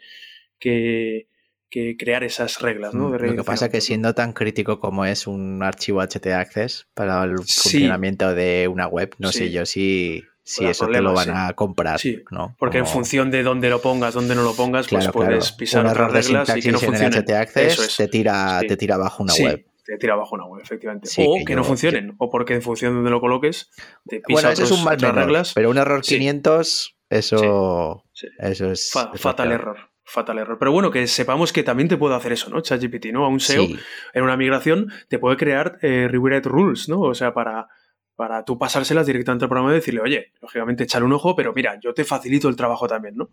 que, 0.60 1.28
crear 1.98 2.24
esas 2.24 2.62
reglas, 2.62 2.94
¿no? 2.94 3.10
Mm, 3.10 3.14
lo 3.14 3.36
que 3.36 3.44
pasa 3.44 3.66
es 3.66 3.72
que 3.72 3.82
siendo 3.82 4.14
tan 4.16 4.34
crítico 4.34 4.80
como 4.80 5.06
es 5.06 5.28
un 5.28 5.62
archivo 5.64 6.02
HT-Access 6.02 6.88
para 6.94 7.24
el 7.24 7.38
funcionamiento 7.38 8.34
de 8.34 8.68
una 8.68 8.88
web, 8.88 9.14
no 9.20 9.32
sé 9.32 9.52
yo 9.52 9.66
si, 9.66 10.24
si 10.44 10.66
eso 10.66 10.88
te 10.88 11.02
lo 11.02 11.14
van 11.14 11.36
a 11.36 11.54
comprar, 11.54 12.00
¿no? 12.32 12.56
Porque 12.58 12.78
en 12.78 12.88
función 12.88 13.30
de 13.32 13.44
dónde 13.44 13.70
lo 13.70 13.82
pongas, 13.82 14.14
dónde 14.14 14.34
no 14.34 14.44
lo 14.44 14.56
pongas, 14.56 14.88
pues 14.88 15.10
puedes 15.10 15.52
pisar 15.52 15.84
un 15.84 15.92
error 15.92 16.12
reglas 16.14 16.48
de 16.48 16.60
y 16.60 16.62
que 16.62 16.72
no 16.72 16.80
funcione. 16.80 17.18
En 17.18 17.24
HT-Access 17.26 17.98
te 17.98 18.08
tira, 18.08 18.62
te 18.66 18.78
tira 18.78 18.96
abajo 18.96 19.24
una 19.24 19.34
web 19.36 19.66
te 19.90 19.98
tira 19.98 20.14
abajo 20.14 20.36
una 20.36 20.46
web, 20.46 20.62
efectivamente. 20.62 21.10
o 21.18 21.44
que, 21.46 21.56
no 21.56 21.64
funcionen, 21.64 22.14
o 22.20 22.30
porque 22.30 22.54
en 22.54 22.62
función 22.62 22.92
de 22.92 22.96
donde 22.98 23.10
lo 23.10 23.20
coloques, 23.20 23.72
te 24.08 24.18
pisa 24.20 24.34
bueno, 24.34 24.50
eso 24.50 24.64
es 24.64 24.72
un 24.72 24.84
mal 24.84 25.00
reglas. 25.00 25.54
Pero 25.56 25.72
un 25.72 25.78
error 25.78 26.02
500, 26.02 26.98
eso, 27.10 28.04
eso 28.38 28.72
es. 28.72 28.92
fatal 29.16 29.52
error. 29.52 29.78
Fatal 30.04 30.40
error. 30.40 30.58
Pero 30.58 30.72
bueno, 30.72 30.90
que 30.90 31.06
sepamos 31.06 31.54
que 31.54 31.62
también 31.62 31.88
te 31.88 31.98
puede 31.98 32.16
hacer 32.16 32.32
eso, 32.32 32.50
¿no? 32.50 32.62
ChatGPT, 32.62 33.08
¿no? 33.08 33.26
A 33.26 33.28
un 33.28 33.40
SEO 33.40 33.68
en 34.14 34.24
una 34.24 34.38
migración 34.38 34.92
te 35.08 35.20
puede 35.20 35.38
crear 35.38 35.78
eh, 35.84 36.08
rewrite 36.10 36.50
rules, 36.50 36.90
¿no? 36.90 37.02
O 37.02 37.14
sea, 37.14 37.34
para, 37.34 37.68
para 38.20 38.44
tú 38.44 38.58
pasárselas 38.58 39.08
directamente 39.08 39.46
al 39.46 39.50
programa 39.50 39.72
y 39.72 39.76
decirle, 39.76 40.02
oye, 40.02 40.34
lógicamente 40.42 40.84
echar 40.84 41.06
un 41.06 41.14
ojo, 41.14 41.38
pero 41.38 41.54
mira, 41.54 41.80
yo 41.82 41.94
te 41.94 42.04
facilito 42.04 42.50
el 42.50 42.58
trabajo 42.58 42.86
también, 42.86 43.16
¿no? 43.16 43.30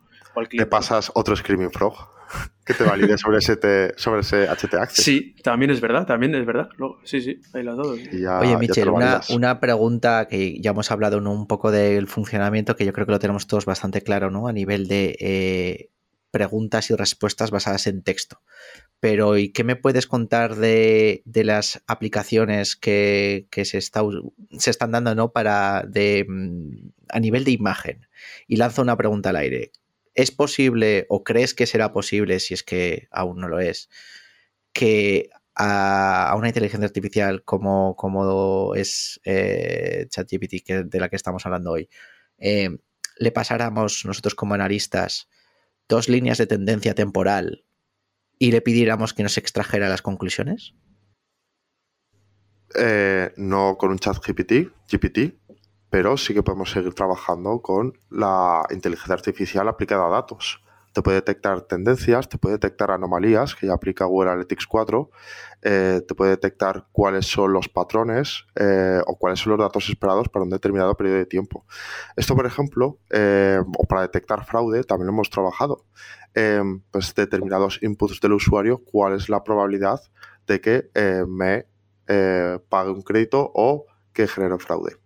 Te 0.49 0.65
pasas 0.65 1.11
otro 1.17 1.35
Screaming 1.35 1.73
Frog 1.73 1.97
que 2.65 2.73
te 2.73 2.85
valide 2.85 3.19
sobre 3.19 3.39
ese, 3.39 3.59
sobre 3.97 4.21
ese 4.21 4.47
HT 4.47 4.75
Access. 4.75 5.05
Sí, 5.05 5.35
también 5.43 5.73
es 5.73 5.81
verdad, 5.81 6.07
también 6.07 6.37
es 6.37 6.47
verdad. 6.47 6.69
Sí, 7.03 7.21
sí, 7.21 7.41
ahí 7.53 7.65
las 7.65 7.77
dos. 7.77 7.99
Oye, 7.99 8.57
Michel, 8.59 8.91
una, 8.91 9.59
pregunta 9.59 10.29
que 10.31 10.61
ya 10.61 10.71
hemos 10.71 10.89
hablado 10.93 11.19
un 11.19 11.49
poco 11.49 11.73
del 11.73 12.07
funcionamiento, 12.07 12.77
que 12.77 12.87
yo 12.87 12.93
creo 12.93 13.07
que 13.07 13.13
lo 13.13 13.19
tenemos 13.19 13.49
todos 13.49 13.65
bastante 13.65 14.03
claro, 14.03 14.31
¿no? 14.31 14.47
A 14.47 14.53
nivel 14.53 14.87
de 14.87 15.17
eh, 15.19 15.91
preguntas 16.31 16.91
y 16.91 16.95
respuestas 16.95 17.51
basadas 17.51 17.89
en 17.89 18.05
texto. 18.05 18.41
Pero, 19.01 19.37
¿y 19.37 19.51
qué 19.53 19.63
me 19.63 19.77
puedes 19.77 20.07
contar 20.07 20.57
de, 20.57 21.23
las 21.27 21.83
aplicaciones 21.87 22.77
que, 22.77 23.47
se, 23.53 23.65
se, 23.65 24.71
están 24.71 24.91
dando 24.91 25.15
¿no? 25.15 25.33
para 25.33 25.85
de, 25.87 26.25
mm, 26.27 26.93
a 27.11 27.21
nivel 27.21 27.45
de 27.45 27.53
imagen? 27.53 28.07
Y 28.47 28.57
lanzo 28.57 28.83
una 28.83 28.97
pregunta 28.97 29.31
al 29.31 29.37
aire. 29.37 29.73
¿Es 30.15 30.31
posible 30.31 31.07
o 31.11 31.25
crees 31.25 31.55
que 31.55 31.67
será 31.67 31.93
posible, 31.93 32.41
si 32.41 32.55
es 32.55 32.63
que 32.63 33.09
aún 33.11 33.39
no 33.39 33.49
lo 33.49 33.61
es, 33.61 33.91
que 34.73 35.29
a, 35.55 36.35
una 36.37 36.49
inteligencia 36.49 36.87
artificial 36.87 37.45
como, 37.45 37.97
como 37.97 38.75
es 38.75 39.21
eh, 39.25 40.07
ChatGPT, 40.09 40.69
de 40.85 41.01
la 41.01 41.09
que 41.09 41.17
estamos 41.17 41.45
hablando 41.45 41.73
hoy, 41.73 41.89
eh, 42.39 42.71
le 43.19 43.33
pasáramos 43.33 44.05
nosotros 44.05 44.35
como 44.35 44.55
analistas 44.55 45.29
dos 45.89 46.09
líneas 46.09 46.39
de 46.39 46.47
tendencia 46.47 46.95
temporal 46.95 47.66
y 48.39 48.53
le 48.53 48.61
pidiéramos 48.61 49.15
que 49.15 49.23
nos 49.23 49.39
extrajera 49.39 49.89
las 49.89 50.03
conclusiones? 50.03 50.75
Eh, 52.75 53.33
no 53.37 53.77
con 53.79 53.91
un 53.91 53.99
chat 53.99 54.17
GPT, 54.17 54.73
GPT, 54.91 55.39
pero 55.89 56.17
sí 56.17 56.35
que 56.35 56.43
podemos 56.43 56.71
seguir 56.71 56.95
trabajando 56.95 57.63
con 57.63 57.99
la 58.11 58.67
inteligencia 58.71 59.15
artificial 59.15 59.69
aplicada 59.69 60.07
a 60.07 60.11
datos. 60.11 60.63
Te 60.97 61.03
puede 61.03 61.17
detectar 61.17 61.61
tendencias, 61.61 62.27
te 62.27 62.39
puede 62.39 62.55
detectar 62.55 62.91
anomalías, 62.91 63.55
que 63.55 63.67
ya 63.67 63.75
aplica 63.75 64.07
Google 64.07 64.31
Analytics 64.31 64.67
4, 64.67 65.11
eh, 65.61 66.01
te 66.09 66.15
puede 66.15 66.31
detectar 66.31 66.87
cuáles 66.91 67.27
son 67.27 67.53
los 67.53 67.69
patrones 67.69 68.47
eh, 68.55 69.03
o 69.07 69.19
cuáles 69.19 69.41
son 69.41 69.51
los 69.51 69.61
datos 69.61 69.91
esperados 69.91 70.31
para 70.31 70.45
un 70.45 70.49
determinado 70.49 70.97
periodo 70.97 71.19
de 71.19 71.27
tiempo. 71.27 71.67
Esto, 72.17 72.35
por 72.35 72.47
ejemplo, 72.47 72.99
o 73.11 73.85
para 73.87 74.01
detectar 74.01 74.47
fraude, 74.47 74.85
también 74.85 75.11
hemos 75.11 75.29
trabajado. 75.29 75.85
Pues 76.91 77.15
determinados 77.15 77.79
inputs 77.83 78.19
del 78.23 78.33
usuario, 78.33 78.79
cuál 78.79 79.17
es 79.17 79.29
la 79.29 79.45
probabilidad 79.45 80.01
de 80.47 80.63
que 80.63 80.91
eh, 80.95 81.25
me 81.29 81.67
eh, 82.09 82.59
pague 82.71 82.91
un 82.91 83.03
crédito 83.03 83.51
o 83.55 83.85
que 84.15 84.27
genere 84.27 84.59
fraude. 84.59 84.97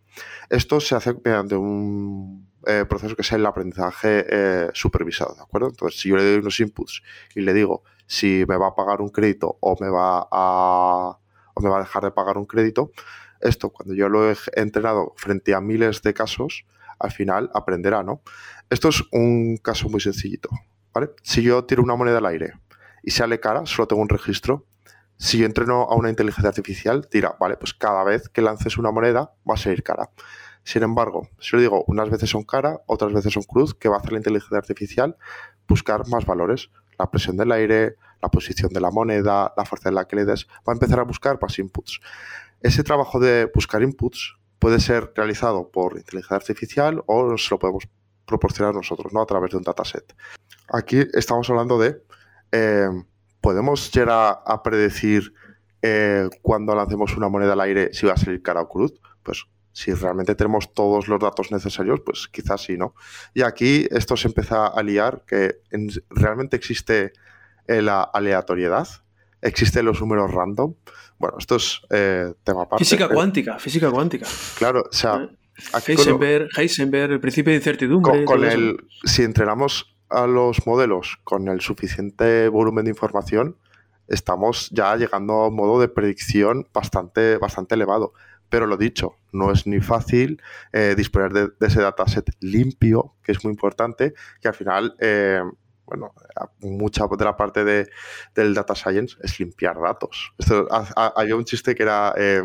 Esto 0.50 0.80
se 0.80 0.94
hace 0.94 1.14
mediante 1.24 1.56
un 1.56 2.49
eh, 2.66 2.84
proceso 2.88 3.16
que 3.16 3.22
es 3.22 3.32
el 3.32 3.44
aprendizaje 3.46 4.70
supervisado, 4.74 5.34
¿de 5.34 5.42
acuerdo? 5.42 5.68
Entonces, 5.68 6.00
si 6.00 6.08
yo 6.08 6.16
le 6.16 6.24
doy 6.24 6.38
unos 6.38 6.58
inputs 6.60 7.02
y 7.34 7.40
le 7.40 7.52
digo 7.54 7.82
si 8.06 8.44
me 8.48 8.56
va 8.56 8.68
a 8.68 8.74
pagar 8.74 9.00
un 9.00 9.10
crédito 9.10 9.56
o 9.60 9.76
me 9.80 9.88
va 9.88 10.26
a, 10.30 11.18
o 11.54 11.60
me 11.60 11.70
va 11.70 11.76
a 11.76 11.80
dejar 11.80 12.02
de 12.02 12.10
pagar 12.10 12.38
un 12.38 12.44
crédito, 12.44 12.90
esto 13.40 13.70
cuando 13.70 13.94
yo 13.94 14.08
lo 14.08 14.30
he 14.30 14.36
entrenado 14.54 15.14
frente 15.16 15.54
a 15.54 15.60
miles 15.60 16.02
de 16.02 16.12
casos, 16.12 16.66
al 16.98 17.12
final 17.12 17.50
aprenderá, 17.54 18.02
¿no? 18.02 18.22
Esto 18.68 18.88
es 18.88 19.02
un 19.12 19.56
caso 19.56 19.88
muy 19.88 20.00
sencillito. 20.00 20.50
Si 21.22 21.42
yo 21.42 21.64
tiro 21.64 21.82
una 21.82 21.94
moneda 21.94 22.18
al 22.18 22.26
aire 22.26 22.54
y 23.02 23.12
sale 23.12 23.40
cara, 23.40 23.64
solo 23.64 23.88
tengo 23.88 24.02
un 24.02 24.08
registro. 24.08 24.66
Si 25.16 25.38
yo 25.38 25.46
entreno 25.46 25.82
a 25.82 25.94
una 25.94 26.10
inteligencia 26.10 26.48
artificial, 26.48 27.08
tira, 27.08 27.36
vale, 27.38 27.56
pues 27.56 27.74
cada 27.74 28.02
vez 28.04 28.28
que 28.28 28.42
lances 28.42 28.76
una 28.76 28.90
moneda 28.90 29.34
va 29.48 29.54
a 29.54 29.56
salir 29.56 29.82
cara. 29.82 30.10
Sin 30.70 30.84
embargo, 30.84 31.28
si 31.40 31.50
yo 31.50 31.58
digo, 31.58 31.84
unas 31.88 32.10
veces 32.10 32.30
son 32.30 32.44
cara, 32.44 32.80
otras 32.86 33.12
veces 33.12 33.32
son 33.32 33.42
cruz, 33.42 33.74
¿qué 33.74 33.88
va 33.88 33.96
a 33.96 33.98
hacer 33.98 34.12
la 34.12 34.18
inteligencia 34.18 34.56
artificial? 34.56 35.16
Buscar 35.66 36.06
más 36.06 36.24
valores. 36.24 36.70
La 36.96 37.10
presión 37.10 37.36
del 37.36 37.50
aire, 37.50 37.96
la 38.22 38.28
posición 38.28 38.72
de 38.72 38.80
la 38.80 38.92
moneda, 38.92 39.52
la 39.56 39.64
fuerza 39.64 39.88
de 39.88 39.96
la 39.96 40.04
que 40.04 40.14
le 40.14 40.24
des. 40.24 40.46
Va 40.58 40.72
a 40.72 40.74
empezar 40.74 41.00
a 41.00 41.02
buscar 41.02 41.40
más 41.42 41.58
inputs. 41.58 41.98
Ese 42.60 42.84
trabajo 42.84 43.18
de 43.18 43.50
buscar 43.52 43.82
inputs 43.82 44.36
puede 44.60 44.78
ser 44.78 45.12
realizado 45.16 45.72
por 45.72 45.96
inteligencia 45.96 46.36
artificial 46.36 47.02
o 47.06 47.36
se 47.36 47.50
lo 47.50 47.58
podemos 47.58 47.88
proporcionar 48.24 48.72
nosotros, 48.72 49.12
¿no? 49.12 49.22
A 49.22 49.26
través 49.26 49.50
de 49.50 49.56
un 49.56 49.64
dataset. 49.64 50.14
Aquí 50.68 51.04
estamos 51.14 51.50
hablando 51.50 51.80
de, 51.80 52.00
eh, 52.52 52.90
¿podemos 53.40 53.90
llegar 53.90 54.40
a, 54.46 54.62
predecir 54.62 55.34
eh, 55.82 56.28
cuando 56.42 56.76
lancemos 56.76 57.16
una 57.16 57.28
moneda 57.28 57.54
al 57.54 57.60
aire 57.62 57.92
si 57.92 58.06
va 58.06 58.12
a 58.12 58.16
salir 58.16 58.40
cara 58.40 58.60
o 58.60 58.68
cruz? 58.68 58.92
Pues 59.24 59.46
si 59.72 59.92
realmente 59.92 60.34
tenemos 60.34 60.72
todos 60.74 61.08
los 61.08 61.20
datos 61.20 61.52
necesarios, 61.52 62.00
pues 62.00 62.28
quizás 62.28 62.62
sí, 62.62 62.76
¿no? 62.76 62.94
Y 63.34 63.42
aquí 63.42 63.86
esto 63.90 64.16
se 64.16 64.28
empieza 64.28 64.66
a 64.66 64.82
liar, 64.82 65.22
que 65.26 65.60
realmente 66.10 66.56
existe 66.56 67.12
eh, 67.66 67.82
la 67.82 68.02
aleatoriedad, 68.02 68.88
existen 69.42 69.84
los 69.84 70.00
números 70.00 70.32
random. 70.32 70.74
Bueno, 71.18 71.36
esto 71.38 71.56
es 71.56 71.80
tema 72.44 72.62
aparte. 72.62 72.84
Física 72.84 73.08
cuántica, 73.08 73.58
física 73.58 73.90
cuántica. 73.90 74.26
Claro, 74.58 74.84
o 74.90 74.92
sea, 74.92 75.28
Heisenberg, 75.86 76.48
Heisenberg, 76.56 77.12
el 77.12 77.20
principio 77.20 77.52
de 77.52 77.58
incertidumbre. 77.58 78.24
Con, 78.24 78.44
el, 78.44 78.84
si 79.04 79.22
entrenamos 79.22 79.94
a 80.08 80.26
los 80.26 80.66
modelos 80.66 81.18
con 81.24 81.48
el 81.48 81.60
suficiente 81.60 82.48
volumen 82.48 82.84
de 82.84 82.90
información, 82.90 83.56
estamos 84.08 84.70
ya 84.70 84.96
llegando 84.96 85.34
a 85.34 85.48
un 85.48 85.54
modo 85.54 85.80
de 85.80 85.88
predicción 85.88 86.66
bastante, 86.72 87.38
bastante 87.38 87.74
elevado. 87.74 88.12
Pero 88.50 88.66
lo 88.66 88.76
dicho, 88.76 89.16
no 89.32 89.52
es 89.52 89.66
ni 89.66 89.80
fácil 89.80 90.42
eh, 90.72 90.94
disponer 90.96 91.32
de, 91.32 91.66
ese 91.66 91.80
dataset 91.80 92.30
limpio, 92.40 93.14
que 93.22 93.32
es 93.32 93.42
muy 93.44 93.52
importante, 93.52 94.14
que 94.40 94.48
al 94.48 94.54
final 94.54 94.96
eh, 94.98 95.42
bueno, 95.90 96.14
mucha 96.60 97.06
de 97.08 97.24
la 97.24 97.36
parte 97.36 97.64
de, 97.64 97.90
del 98.34 98.54
data 98.54 98.76
science 98.76 99.16
es 99.22 99.40
limpiar 99.40 99.76
datos. 99.80 100.32
Esto, 100.38 100.68
había 100.70 101.34
un 101.34 101.44
chiste 101.44 101.74
que 101.74 101.82
era, 101.82 102.14
eh, 102.16 102.40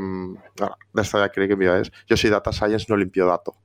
de 0.93 1.01
esta 1.01 1.19
ya 1.19 1.29
creo 1.29 1.47
que 1.47 1.55
me 1.55 1.79
es, 1.79 1.91
yo 2.07 2.17
soy 2.17 2.31
data 2.31 2.51
science, 2.51 2.87
no 2.89 2.97
limpio 2.97 3.27
dato. 3.27 3.55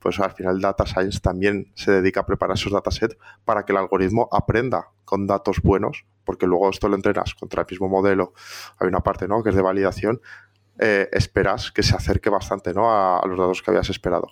Pues 0.00 0.18
al 0.18 0.32
final 0.32 0.60
data 0.60 0.84
science 0.86 1.20
también 1.20 1.70
se 1.76 1.92
dedica 1.92 2.20
a 2.20 2.26
preparar 2.26 2.56
esos 2.56 2.72
datasets 2.72 3.16
para 3.44 3.64
que 3.64 3.70
el 3.70 3.78
algoritmo 3.78 4.28
aprenda 4.32 4.88
con 5.04 5.28
datos 5.28 5.62
buenos, 5.62 6.04
porque 6.24 6.46
luego 6.46 6.68
esto 6.70 6.88
lo 6.88 6.96
entrenas 6.96 7.34
contra 7.34 7.62
el 7.62 7.66
mismo 7.70 7.88
modelo. 7.88 8.34
Hay 8.78 8.88
una 8.88 9.00
parte, 9.00 9.28
¿no? 9.28 9.44
Que 9.44 9.50
es 9.50 9.54
de 9.54 9.62
validación. 9.62 10.20
Eh, 10.78 11.08
esperas 11.12 11.72
que 11.72 11.82
se 11.82 11.96
acerque 11.96 12.30
bastante, 12.30 12.72
¿no? 12.72 12.90
a 12.90 13.26
los 13.26 13.38
datos 13.38 13.62
que 13.62 13.70
habías 13.70 13.90
esperado. 13.90 14.28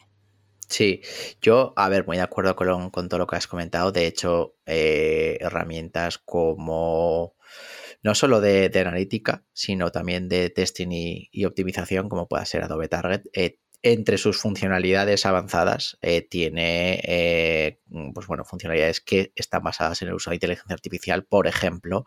Sí, 0.68 1.01
yo, 1.40 1.72
a 1.76 1.88
ver, 1.88 2.07
muy 2.07 2.16
de 2.16 2.24
acuerdo 2.24 2.57
con, 2.57 2.90
todo 3.09 3.18
lo 3.18 3.26
que 3.26 3.36
has 3.36 3.47
comentado. 3.47 3.92
De 3.92 4.07
hecho, 4.07 4.57
eh, 4.66 5.38
herramientas 5.40 6.18
como 6.18 7.36
no 8.03 8.14
solo 8.14 8.40
de, 8.40 8.70
analítica, 8.74 9.44
sino 9.53 9.90
también 9.90 10.28
de 10.28 10.51
testing 10.51 10.88
y, 10.90 11.44
optimización, 11.44 12.09
como 12.09 12.28
pueda 12.28 12.44
ser 12.44 12.62
Adobe 12.62 12.88
Target, 12.88 13.22
eh, 13.32 13.59
entre 13.82 14.18
sus 14.18 14.38
funcionalidades 14.38 15.26
avanzadas 15.26 15.99
tiene 16.28 17.78
pues 18.14 18.26
bueno, 18.26 18.44
funcionalidades 18.44 19.01
que 19.01 19.32
están 19.36 19.62
basadas 19.62 20.03
en 20.03 20.09
el 20.09 20.14
uso 20.14 20.30
de 20.30 20.36
inteligencia 20.36 20.74
artificial, 20.74 21.24
por 21.24 21.47
ejemplo, 21.47 22.05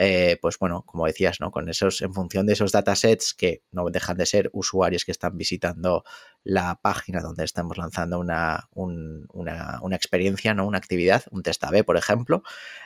eh, 0.00 0.38
pues 0.40 0.58
bueno, 0.60 0.84
como 0.86 1.06
decías, 1.06 1.40
¿no? 1.40 1.50
Con 1.50 1.68
esos, 1.68 2.02
en 2.02 2.14
función 2.14 2.46
de 2.46 2.52
esos 2.52 2.70
datasets 2.70 3.34
que 3.34 3.64
no 3.72 3.90
dejan 3.90 4.16
de 4.16 4.26
ser 4.26 4.48
usuarios 4.52 5.04
que 5.04 5.10
están 5.10 5.36
visitando 5.36 6.04
la 6.44 6.80
página 6.80 7.20
donde 7.20 7.44
estamos 7.44 7.76
lanzando 7.76 8.20
una, 8.20 8.68
una, 8.70 9.96
experiencia, 9.96 10.54
¿no? 10.54 10.68
Una 10.68 10.78
actividad, 10.78 11.24
un 11.32 11.42
test 11.42 11.64
A-B, 11.64 11.82
por 11.82 11.96
ejemplo, 11.96 12.44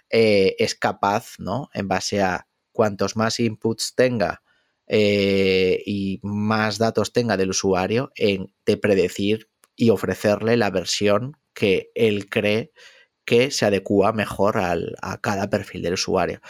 eh, 0.09 0.57
es 0.59 0.75
capaz, 0.75 1.35
¿no? 1.39 1.69
En 1.75 1.87
base 1.87 2.23
a 2.23 2.49
cuantos 2.73 3.15
más 3.15 3.39
inputs 3.41 3.95
tenga 3.95 4.43
eh, 4.87 5.83
y 5.85 6.19
más 6.23 6.79
datos 6.79 7.13
tenga 7.13 7.37
del 7.37 7.51
usuario, 7.51 8.11
en, 8.17 8.55
de 8.65 8.79
predecir 8.79 9.51
y 9.77 9.91
ofrecerle 9.91 10.57
la 10.57 10.71
versión 10.71 11.37
que 11.53 11.91
él 11.95 12.31
cree 12.31 12.73
que 13.25 13.51
se 13.51 13.66
adecua 13.66 14.12
mejor 14.12 14.59
a 14.59 15.20
cada 15.20 15.49
perfil 15.49 15.83
del 15.83 15.95
usuario. 15.95 16.41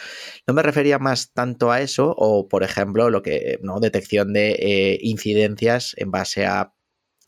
No 0.47 0.53
me 0.53 0.63
refería 0.63 0.99
más 0.99 1.33
tanto 1.33 1.71
a 1.71 1.81
eso, 1.81 2.13
o 2.17 2.47
por 2.47 2.63
ejemplo, 2.63 3.09
lo 3.09 3.21
que, 3.21 3.59
¿no? 3.61 3.79
Detección 3.79 4.33
de 4.33 4.51
eh, 4.53 4.99
incidencias 5.01 5.93
en 5.97 6.11
base 6.11 6.45
a 6.45 6.73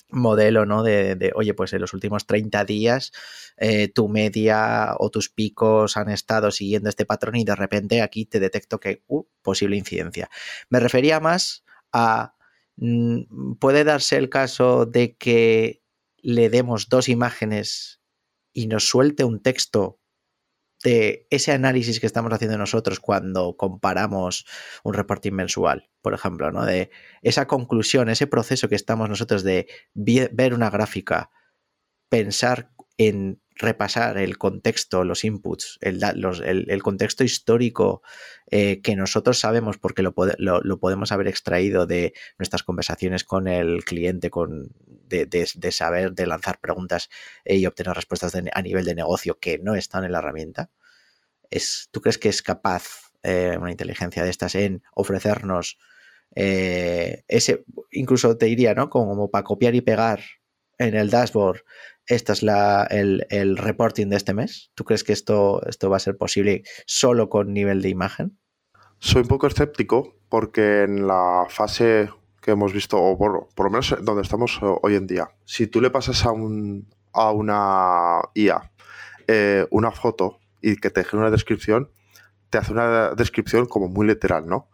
modelo, 0.10 0.66
¿no? 0.66 0.84
De, 0.84 1.32
oye, 1.36 1.54
pues 1.54 1.74
en 1.74 1.82
los 1.82 1.94
últimos 1.94 2.26
30 2.26 2.66
días 2.66 3.12
eh, 3.58 3.88
tu 3.88 4.08
media 4.08 4.96
o 4.98 5.10
tus 5.10 5.30
picos 5.30 5.98
han 5.98 6.10
estado 6.10 6.52
siguiendo 6.52 6.90
este 6.90 7.06
patrón 7.06 7.36
y 7.36 7.44
de 7.44 7.56
repente 7.56 8.02
aquí 8.02 8.26
te 8.26 8.40
detecto 8.40 8.80
que, 8.80 9.04
uh, 9.08 9.24
posible 9.42 9.78
incidencia. 9.78 10.30
Me 10.70 10.80
refería 10.80 11.20
más 11.20 11.64
a, 11.92 12.36
mm, 12.78 13.56
puede 13.60 13.84
darse 13.84 14.18
el 14.18 14.30
caso 14.30 14.86
de 14.86 15.16
que 15.18 15.82
le 16.18 16.50
demos 16.50 16.90
dos 16.90 17.10
imágenes 17.10 18.02
y 18.56 18.68
nos 18.68 18.88
suelte 18.88 19.26
un 19.26 19.42
texto 19.42 20.00
de 20.84 21.28
ese 21.30 21.52
análisis 21.52 22.00
que 22.00 22.06
estamos 22.06 22.32
haciendo 22.32 22.58
nosotros 22.58 23.00
cuando 23.00 23.58
comparamos 23.58 24.46
un 24.84 24.94
reporting 24.94 25.34
mensual, 25.34 25.90
por 26.02 26.14
ejemplo, 26.14 26.52
¿no? 26.52 26.66
De 26.66 26.90
esa 27.22 27.48
conclusión, 27.48 28.10
ese 28.10 28.28
proceso 28.28 28.70
que 28.70 28.76
estamos 28.76 29.10
nosotros 29.10 29.44
de 29.44 29.68
ver 29.94 30.54
una 30.54 30.70
gráfica, 30.70 31.32
pensar 32.10 32.72
en 32.98 33.42
repasar 33.56 34.18
el 34.18 34.38
contexto, 34.38 35.04
los 35.04 35.24
inputs, 35.24 35.80
el, 35.82 36.84
contexto 36.84 37.24
histórico 37.24 38.02
eh, 38.52 38.82
que 38.82 38.96
nosotros 38.96 39.40
sabemos 39.40 39.78
porque 39.78 40.04
lo, 40.04 40.14
podemos 40.14 41.12
haber 41.12 41.28
extraído 41.28 41.86
de 41.86 42.14
nuestras 42.38 42.64
conversaciones 42.64 43.24
con 43.24 43.48
el 43.48 43.86
cliente, 43.86 44.30
con, 44.30 44.74
de, 45.08 45.72
saber, 45.72 46.14
de 46.14 46.28
lanzar 46.28 46.60
preguntas 46.60 47.10
y 47.46 47.66
obtener 47.66 47.96
respuestas 47.96 48.36
a 48.36 48.62
nivel 48.62 48.86
de 48.86 48.96
negocio 48.96 49.40
que 49.40 49.58
no 49.58 49.76
están 49.76 50.04
en 50.04 50.12
la 50.12 50.20
herramienta. 50.20 50.70
Es, 51.50 51.88
¿Tú 51.92 52.02
crees 52.02 52.18
que 52.18 52.30
es 52.30 52.42
capaz 52.42 53.12
eh, 53.24 53.58
una 53.60 53.72
inteligencia 53.72 54.24
de 54.24 54.30
estas 54.30 54.56
en 54.56 54.84
ofrecernos 54.94 55.78
eh, 56.36 57.24
ese, 57.30 57.64
incluso 57.92 58.38
te 58.38 58.48
diría, 58.48 58.74
¿no? 58.74 58.90
Como 58.90 59.32
para 59.32 59.44
copiar 59.44 59.74
y 59.76 59.82
pegar 59.82 60.20
en 60.78 60.96
el 60.96 61.10
dashboard 61.10 61.64
esta 62.08 62.34
es 62.34 62.44
la, 62.44 62.84
el, 62.90 63.26
el, 63.30 63.58
reporting 63.58 64.08
de 64.08 64.18
este 64.18 64.34
mes? 64.34 64.72
¿Tú 64.76 64.84
crees 64.84 65.04
que 65.04 65.14
esto, 65.14 65.62
esto 65.68 65.90
va 65.90 65.98
a 65.98 66.00
ser 66.00 66.18
posible 66.18 66.64
solo 66.86 67.30
con 67.30 67.54
nivel 67.54 67.82
de 67.82 67.90
imagen? 67.90 68.40
Soy 69.00 69.24
un 69.24 69.28
poco 69.28 69.48
escéptico 69.48 70.16
porque 70.30 70.84
en 70.84 71.08
la 71.08 71.46
fase 71.50 72.10
que 72.42 72.52
hemos 72.52 72.74
visto, 72.74 73.02
o 73.02 73.18
por, 73.18 73.48
lo 73.58 73.70
menos 73.70 73.96
donde 74.02 74.22
estamos 74.22 74.60
hoy 74.62 74.96
en 74.96 75.08
día, 75.08 75.30
si 75.46 75.68
tú 75.68 75.82
le 75.82 75.90
pasas 75.90 76.26
a, 76.26 76.32
un, 76.32 76.88
a 77.12 77.32
una 77.32 78.22
IA 78.36 78.72
eh, 79.28 79.66
una 79.72 79.92
foto 79.92 80.40
y 80.62 80.76
que 80.76 80.92
te 80.92 81.02
deje 81.02 81.18
una 81.18 81.32
descripción, 81.32 81.90
te 82.50 82.60
hace 82.60 82.72
una 82.72 83.12
descripción 83.12 83.66
como 83.66 83.88
muy 83.88 84.06
literal, 84.06 84.46
¿no? 84.46 84.70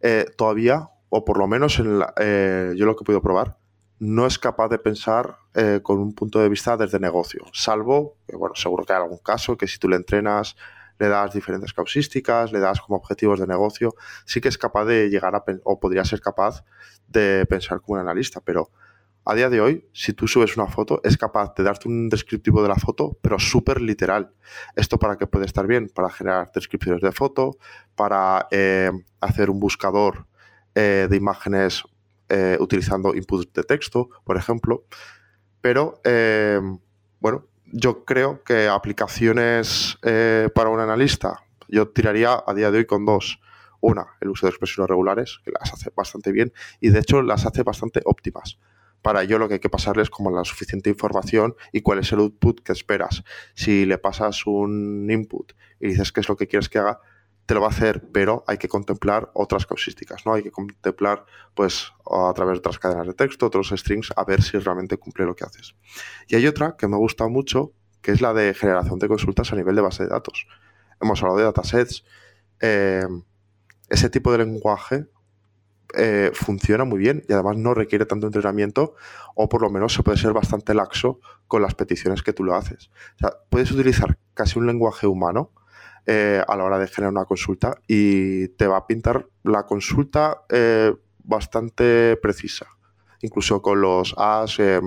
Eh, 0.00 0.26
todavía, 0.36 0.90
o 1.08 1.24
por 1.24 1.38
lo 1.38 1.46
menos 1.46 1.78
en 1.78 2.02
eh, 2.18 2.74
yo 2.76 2.84
lo 2.84 2.94
que 2.94 3.04
podido 3.04 3.22
probar, 3.22 3.56
no 3.98 4.26
es 4.26 4.38
capaz 4.38 4.68
de 4.68 4.78
pensar 4.78 5.38
eh, 5.54 5.80
con 5.82 5.98
un 5.98 6.14
punto 6.14 6.40
de 6.40 6.48
vista 6.48 6.76
desde 6.76 6.98
negocio, 6.98 7.44
salvo 7.52 8.16
que, 8.26 8.36
bueno, 8.36 8.54
seguro 8.54 8.84
que 8.84 8.92
hay 8.92 9.00
algún 9.00 9.18
caso 9.18 9.56
que 9.56 9.66
si 9.66 9.78
tú 9.78 9.88
le 9.88 9.96
entrenas, 9.96 10.56
le 10.98 11.08
das 11.08 11.32
diferentes 11.32 11.72
causísticas, 11.72 12.52
le 12.52 12.60
das 12.60 12.80
como 12.80 12.96
objetivos 12.96 13.40
de 13.40 13.46
negocio, 13.46 13.94
sí 14.24 14.40
que 14.40 14.48
es 14.48 14.58
capaz 14.58 14.84
de 14.84 15.08
llegar 15.08 15.34
a, 15.34 15.44
o 15.64 15.78
podría 15.78 16.04
ser 16.04 16.20
capaz 16.20 16.64
de 17.08 17.46
pensar 17.46 17.80
como 17.80 17.94
un 17.94 18.00
analista, 18.00 18.40
pero 18.40 18.70
a 19.28 19.34
día 19.34 19.50
de 19.50 19.60
hoy, 19.60 19.88
si 19.92 20.12
tú 20.12 20.28
subes 20.28 20.56
una 20.56 20.68
foto, 20.68 21.00
es 21.02 21.16
capaz 21.16 21.52
de 21.56 21.64
darte 21.64 21.88
un 21.88 22.08
descriptivo 22.08 22.62
de 22.62 22.68
la 22.68 22.76
foto, 22.76 23.18
pero 23.20 23.40
súper 23.40 23.80
literal. 23.80 24.32
¿Esto 24.76 25.00
para 25.00 25.16
qué 25.16 25.26
puede 25.26 25.46
estar 25.46 25.66
bien? 25.66 25.90
Para 25.92 26.10
generar 26.10 26.52
descripciones 26.54 27.02
de 27.02 27.10
foto, 27.10 27.58
para 27.96 28.46
eh, 28.52 28.92
hacer 29.20 29.50
un 29.50 29.58
buscador 29.58 30.28
eh, 30.76 31.08
de 31.10 31.16
imágenes 31.16 31.82
eh, 32.28 32.56
utilizando 32.60 33.14
input 33.14 33.52
de 33.54 33.62
texto, 33.62 34.08
por 34.24 34.36
ejemplo. 34.36 34.84
Pero, 35.60 36.00
eh, 36.04 36.60
bueno, 37.20 37.46
yo 37.72 38.04
creo 38.04 38.42
que 38.42 38.68
aplicaciones 38.68 39.98
eh, 40.02 40.48
para 40.54 40.70
un 40.70 40.80
analista, 40.80 41.40
yo 41.68 41.88
tiraría 41.88 42.42
a 42.46 42.54
día 42.54 42.70
de 42.70 42.78
hoy 42.78 42.86
con 42.86 43.04
dos. 43.04 43.40
Una, 43.80 44.06
el 44.20 44.30
uso 44.30 44.46
de 44.46 44.50
expresiones 44.50 44.88
regulares, 44.88 45.38
que 45.44 45.52
las 45.52 45.72
hace 45.72 45.90
bastante 45.94 46.32
bien 46.32 46.52
y 46.80 46.90
de 46.90 47.00
hecho 47.00 47.22
las 47.22 47.46
hace 47.46 47.62
bastante 47.62 48.00
óptimas. 48.04 48.58
Para 49.02 49.22
ello 49.22 49.38
lo 49.38 49.46
que 49.46 49.54
hay 49.54 49.60
que 49.60 49.68
pasarles 49.68 50.10
como 50.10 50.30
la 50.30 50.44
suficiente 50.44 50.90
información 50.90 51.54
y 51.72 51.82
cuál 51.82 52.00
es 52.00 52.10
el 52.12 52.20
output 52.20 52.60
que 52.62 52.72
esperas. 52.72 53.22
Si 53.54 53.84
le 53.86 53.98
pasas 53.98 54.46
un 54.46 55.08
input 55.10 55.52
y 55.78 55.88
dices 55.88 56.10
qué 56.10 56.20
es 56.20 56.28
lo 56.28 56.36
que 56.36 56.48
quieres 56.48 56.68
que 56.68 56.78
haga, 56.78 57.00
te 57.46 57.54
lo 57.54 57.60
va 57.60 57.68
a 57.68 57.70
hacer, 57.70 58.02
pero 58.12 58.44
hay 58.48 58.58
que 58.58 58.68
contemplar 58.68 59.30
otras 59.32 59.66
causísticas, 59.66 60.26
¿no? 60.26 60.34
Hay 60.34 60.42
que 60.42 60.50
contemplar, 60.50 61.24
pues, 61.54 61.92
a 62.04 62.32
través 62.34 62.54
de 62.54 62.58
otras 62.58 62.78
cadenas 62.80 63.06
de 63.06 63.14
texto, 63.14 63.46
otros 63.46 63.72
strings, 63.74 64.12
a 64.16 64.24
ver 64.24 64.42
si 64.42 64.58
realmente 64.58 64.96
cumple 64.96 65.24
lo 65.24 65.36
que 65.36 65.44
haces. 65.44 65.76
Y 66.26 66.34
hay 66.34 66.46
otra 66.48 66.76
que 66.76 66.88
me 66.88 66.96
gusta 66.96 67.28
mucho, 67.28 67.72
que 68.02 68.10
es 68.10 68.20
la 68.20 68.34
de 68.34 68.52
generación 68.52 68.98
de 68.98 69.08
consultas 69.08 69.52
a 69.52 69.56
nivel 69.56 69.76
de 69.76 69.82
base 69.82 70.02
de 70.02 70.08
datos. 70.08 70.48
Hemos 71.00 71.22
hablado 71.22 71.38
de 71.38 71.44
datasets. 71.44 72.04
Eh, 72.60 73.06
ese 73.88 74.10
tipo 74.10 74.32
de 74.32 74.38
lenguaje 74.38 75.06
eh, 75.96 76.32
funciona 76.34 76.84
muy 76.84 76.98
bien 76.98 77.22
y 77.28 77.32
además 77.32 77.56
no 77.56 77.74
requiere 77.74 78.06
tanto 78.06 78.26
entrenamiento 78.26 78.96
o 79.36 79.48
por 79.48 79.62
lo 79.62 79.70
menos 79.70 79.94
se 79.94 80.02
puede 80.02 80.18
ser 80.18 80.32
bastante 80.32 80.74
laxo 80.74 81.20
con 81.46 81.62
las 81.62 81.74
peticiones 81.76 82.22
que 82.22 82.32
tú 82.32 82.42
lo 82.42 82.56
haces. 82.56 82.90
O 83.16 83.18
sea, 83.20 83.30
puedes 83.48 83.70
utilizar 83.70 84.18
casi 84.34 84.58
un 84.58 84.66
lenguaje 84.66 85.06
humano 85.06 85.52
eh, 86.08 86.40
a 86.46 86.56
la 86.56 86.62
hora 86.62 86.78
de 86.78 86.86
generar 86.86 87.10
una 87.10 87.24
consulta 87.24 87.80
y 87.88 88.46
te 88.50 88.68
va 88.68 88.76
a 88.76 88.86
pintar 88.86 89.26
la 89.42 89.66
consulta 89.66 90.42
eh, 90.48 90.94
bastante 91.24 92.16
precisa, 92.18 92.68
incluso 93.22 93.60
con 93.60 93.80
los 93.80 94.14
as, 94.16 94.60
eh, 94.60 94.80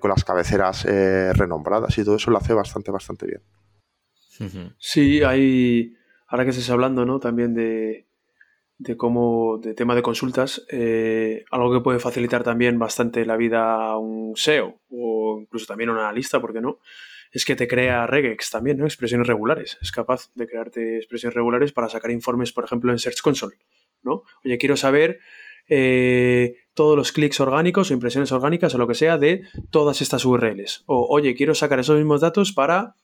con 0.00 0.10
las 0.10 0.24
cabeceras 0.24 0.84
renombradas 0.84 1.96
y 1.96 2.04
todo 2.04 2.16
eso 2.16 2.32
lo 2.32 2.38
hace 2.38 2.52
bastante, 2.52 2.90
bastante 2.90 3.26
bien. 3.26 4.72
Sí, 4.78 5.22
hay, 5.22 5.94
ahora 6.26 6.44
que 6.44 6.50
estés 6.50 6.70
hablando, 6.70 7.06
¿no? 7.06 7.20
También 7.20 7.54
de, 7.54 8.06
de 8.78 8.96
cómo, 8.96 9.58
de 9.58 9.74
tema 9.74 9.94
de 9.94 10.02
consultas, 10.02 10.66
algo 11.50 11.72
que 11.72 11.84
puede 11.84 12.00
facilitar 12.00 12.42
también 12.42 12.80
bastante 12.80 13.24
la 13.24 13.36
vida 13.36 13.90
a 13.90 13.96
un 13.96 14.32
SEO 14.34 14.80
o 14.90 15.38
incluso 15.40 15.66
también 15.66 15.90
a 15.90 15.92
un 15.92 15.98
analista, 15.98 16.40
¿por 16.40 16.52
qué 16.52 16.60
no? 16.60 16.80
Es 17.30 17.44
que 17.44 17.56
te 17.56 17.68
crea 17.68 18.06
regex 18.06 18.50
también, 18.50 18.78
¿no? 18.78 18.84
Expresiones 18.86 19.26
regulares. 19.26 19.78
Es 19.80 19.92
capaz 19.92 20.30
de 20.34 20.46
crearte 20.48 20.96
expresiones 20.96 21.34
regulares 21.34 21.72
para 21.72 21.88
sacar 21.88 22.10
informes, 22.10 22.52
por 22.52 22.64
ejemplo, 22.64 22.90
en 22.92 22.98
Search 22.98 23.20
Console, 23.20 23.56
¿no? 24.02 24.24
Oye, 24.44 24.58
quiero 24.58 24.76
saber 24.76 25.20
eh, 25.68 26.56
todos 26.74 26.96
los 26.96 27.12
clics 27.12 27.38
orgánicos 27.38 27.90
o 27.90 27.94
impresiones 27.94 28.32
orgánicas 28.32 28.74
o 28.74 28.78
lo 28.78 28.88
que 28.88 28.94
sea 28.94 29.18
de 29.18 29.42
todas 29.70 30.02
estas 30.02 30.24
URLs. 30.24 30.82
O, 30.86 31.06
oye, 31.08 31.34
quiero 31.34 31.54
sacar 31.54 31.78
esos 31.78 31.96
mismos 31.96 32.20
datos 32.20 32.52
para 32.52 32.96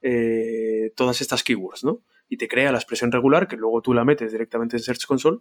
eh, 0.00 0.92
todas 0.96 1.20
estas 1.20 1.42
keywords, 1.42 1.84
¿no? 1.84 2.02
Y 2.28 2.38
te 2.38 2.48
crea 2.48 2.72
la 2.72 2.78
expresión 2.78 3.12
regular 3.12 3.46
que 3.46 3.56
luego 3.56 3.82
tú 3.82 3.92
la 3.92 4.04
metes 4.04 4.32
directamente 4.32 4.76
en 4.76 4.82
Search 4.82 5.04
Console 5.04 5.38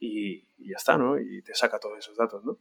y, 0.00 0.40
ya 0.58 0.76
está, 0.76 0.96
¿no? 0.96 1.18
Y 1.18 1.42
te 1.42 1.54
saca 1.54 1.78
todos 1.78 1.98
esos 1.98 2.16
datos, 2.16 2.44
¿no? 2.44 2.58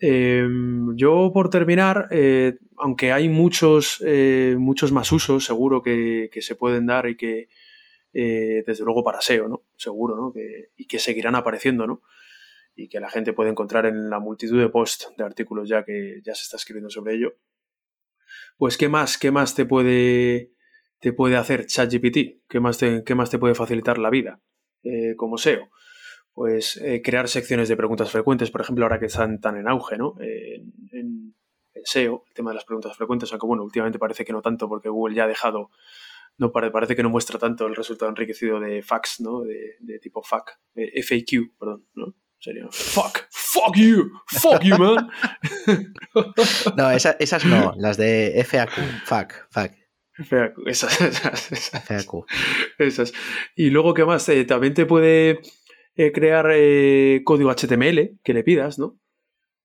Em, 0.00 0.96
yo, 0.96 1.32
por 1.34 1.50
terminar, 1.50 2.08
eh, 2.12 2.58
aunque 2.76 3.10
hay 3.12 3.28
muchos, 3.28 4.02
eh, 4.06 4.54
muchos 4.58 4.92
más 4.92 5.10
usos, 5.10 5.44
seguro 5.44 5.82
que, 5.82 6.30
se 6.40 6.54
pueden 6.54 6.86
dar 6.86 7.08
y 7.08 7.16
que, 7.16 7.48
eh, 8.12 8.62
desde 8.66 8.84
luego, 8.84 9.02
para 9.02 9.20
SEO, 9.20 9.48
¿no? 9.48 9.64
Seguro, 9.76 10.16
¿no? 10.16 10.32
y 10.76 10.86
que 10.86 10.98
seguirán 10.98 11.34
apareciendo, 11.34 11.86
¿no? 11.86 12.02
Y 12.76 12.88
que 12.88 13.00
la 13.00 13.10
gente 13.10 13.32
puede 13.32 13.50
encontrar 13.50 13.86
en 13.86 14.08
la 14.08 14.20
multitud 14.20 14.60
de 14.60 14.68
posts, 14.68 15.12
de 15.16 15.24
artículos 15.24 15.68
ya 15.68 15.84
que 15.84 16.20
ya 16.24 16.34
se 16.34 16.42
está 16.42 16.56
escribiendo 16.56 16.90
sobre 16.90 17.14
ello. 17.14 17.36
Pues, 18.56 18.76
¿qué 18.76 18.88
más, 18.88 19.18
qué 19.18 19.32
más 19.32 19.54
te 19.56 19.64
puede, 19.66 20.52
te 21.00 21.12
puede 21.12 21.36
hacer 21.36 21.66
ChatGPT? 21.66 22.46
¿Qué 22.48 22.60
más 22.60 22.78
te, 22.78 23.02
qué 23.04 23.14
más 23.16 23.30
te 23.30 23.38
puede 23.38 23.56
facilitar 23.56 23.98
la 23.98 24.10
vida 24.10 24.40
como 25.16 25.38
SEO? 25.38 25.68
Pues 26.38 26.76
eh, 26.76 27.02
crear 27.02 27.26
secciones 27.26 27.68
de 27.68 27.76
preguntas 27.76 28.12
frecuentes, 28.12 28.52
por 28.52 28.60
ejemplo, 28.60 28.84
ahora 28.84 29.00
que 29.00 29.06
están 29.06 29.40
tan 29.40 29.56
en 29.56 29.66
auge, 29.66 29.98
¿no? 29.98 30.14
en, 30.20 31.34
SEO, 31.82 32.22
el 32.28 32.32
tema 32.32 32.52
de 32.52 32.54
las 32.54 32.64
preguntas 32.64 32.96
frecuentes, 32.96 33.32
aunque 33.32 33.46
bueno, 33.48 33.64
últimamente 33.64 33.98
parece 33.98 34.24
que 34.24 34.32
no 34.32 34.40
tanto 34.40 34.68
porque 34.68 34.88
Google 34.88 35.16
ya 35.16 35.24
ha 35.24 35.26
dejado, 35.26 35.72
no 36.36 36.52
parece 36.52 36.94
que 36.94 37.02
no 37.02 37.10
muestra 37.10 37.40
tanto 37.40 37.66
el 37.66 37.74
resultado 37.74 38.08
enriquecido 38.08 38.60
de 38.60 38.82
fax, 38.82 39.20
¿no? 39.20 39.40
De, 39.40 39.98
tipo 40.00 40.22
FAQ, 40.22 40.48
FAQ, 40.76 41.58
perdón, 41.58 41.88
¿no? 41.94 42.14
Sería 42.38 42.68
fuck, 42.70 43.18
fuck 43.30 43.74
you, 43.74 44.08
fuck 44.28 44.62
you, 44.62 44.78
man. 44.78 45.10
no, 46.76 46.90
esas 46.92 47.44
no, 47.46 47.74
las 47.76 47.96
de 47.96 48.44
FAQ, 48.46 48.70
fuck, 49.06 49.32
fuck. 49.50 49.72
FAQ, 50.24 50.68
esas, 50.68 51.00
esas, 51.00 51.70
FAQ. 51.84 52.26
Esas. 52.78 53.12
Y 53.56 53.70
luego, 53.70 53.92
¿qué 53.92 54.04
más? 54.04 54.28
Eh, 54.28 54.44
también 54.44 54.74
te 54.74 54.86
puede 54.86 55.40
eh, 56.00 56.12
crear 56.12 56.48
eh, 56.52 57.22
código 57.24 57.50
HTML 57.50 58.20
que 58.22 58.32
le 58.32 58.44
pidas, 58.44 58.78
¿no? 58.78 59.00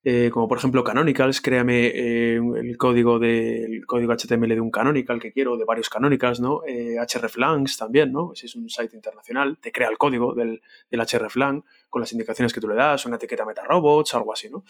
Eh, 0.04 0.32
como 0.34 0.48
por 0.48 0.58
ejemplo 0.58 0.84
Canonicals, 0.84 1.42
créame 1.42 1.90
el 2.38 2.76
código 2.76 3.20
del 3.20 3.86
código 3.86 4.14
HTML 4.14 4.50
de 4.50 4.60
un 4.60 4.72
Canonical 4.72 5.20
que 5.20 5.32
quiero, 5.32 5.58
de 5.58 5.64
varios 5.64 5.90
Canonicals, 5.90 6.40
¿no? 6.40 6.62
hreflangs 6.66 7.78
también, 7.78 8.12
¿no? 8.12 8.32
Si 8.34 8.48
es 8.48 8.56
un 8.56 8.68
site 8.68 8.96
internacional, 8.96 9.60
te 9.62 9.72
crea 9.72 9.90
el 9.90 10.00
código 10.00 10.34
del, 10.34 10.62
del 10.90 11.02
hreflang 11.02 11.64
con 11.88 12.02
las 12.02 12.12
indicaciones 12.12 12.52
que 12.52 12.60
tú 12.60 12.68
le 12.68 12.76
das, 12.76 13.06
una 13.06 13.18
etiqueta 13.18 13.46
MetaRobots, 13.46 14.16
algo 14.16 14.34
así, 14.34 14.50
¿no? 14.50 14.64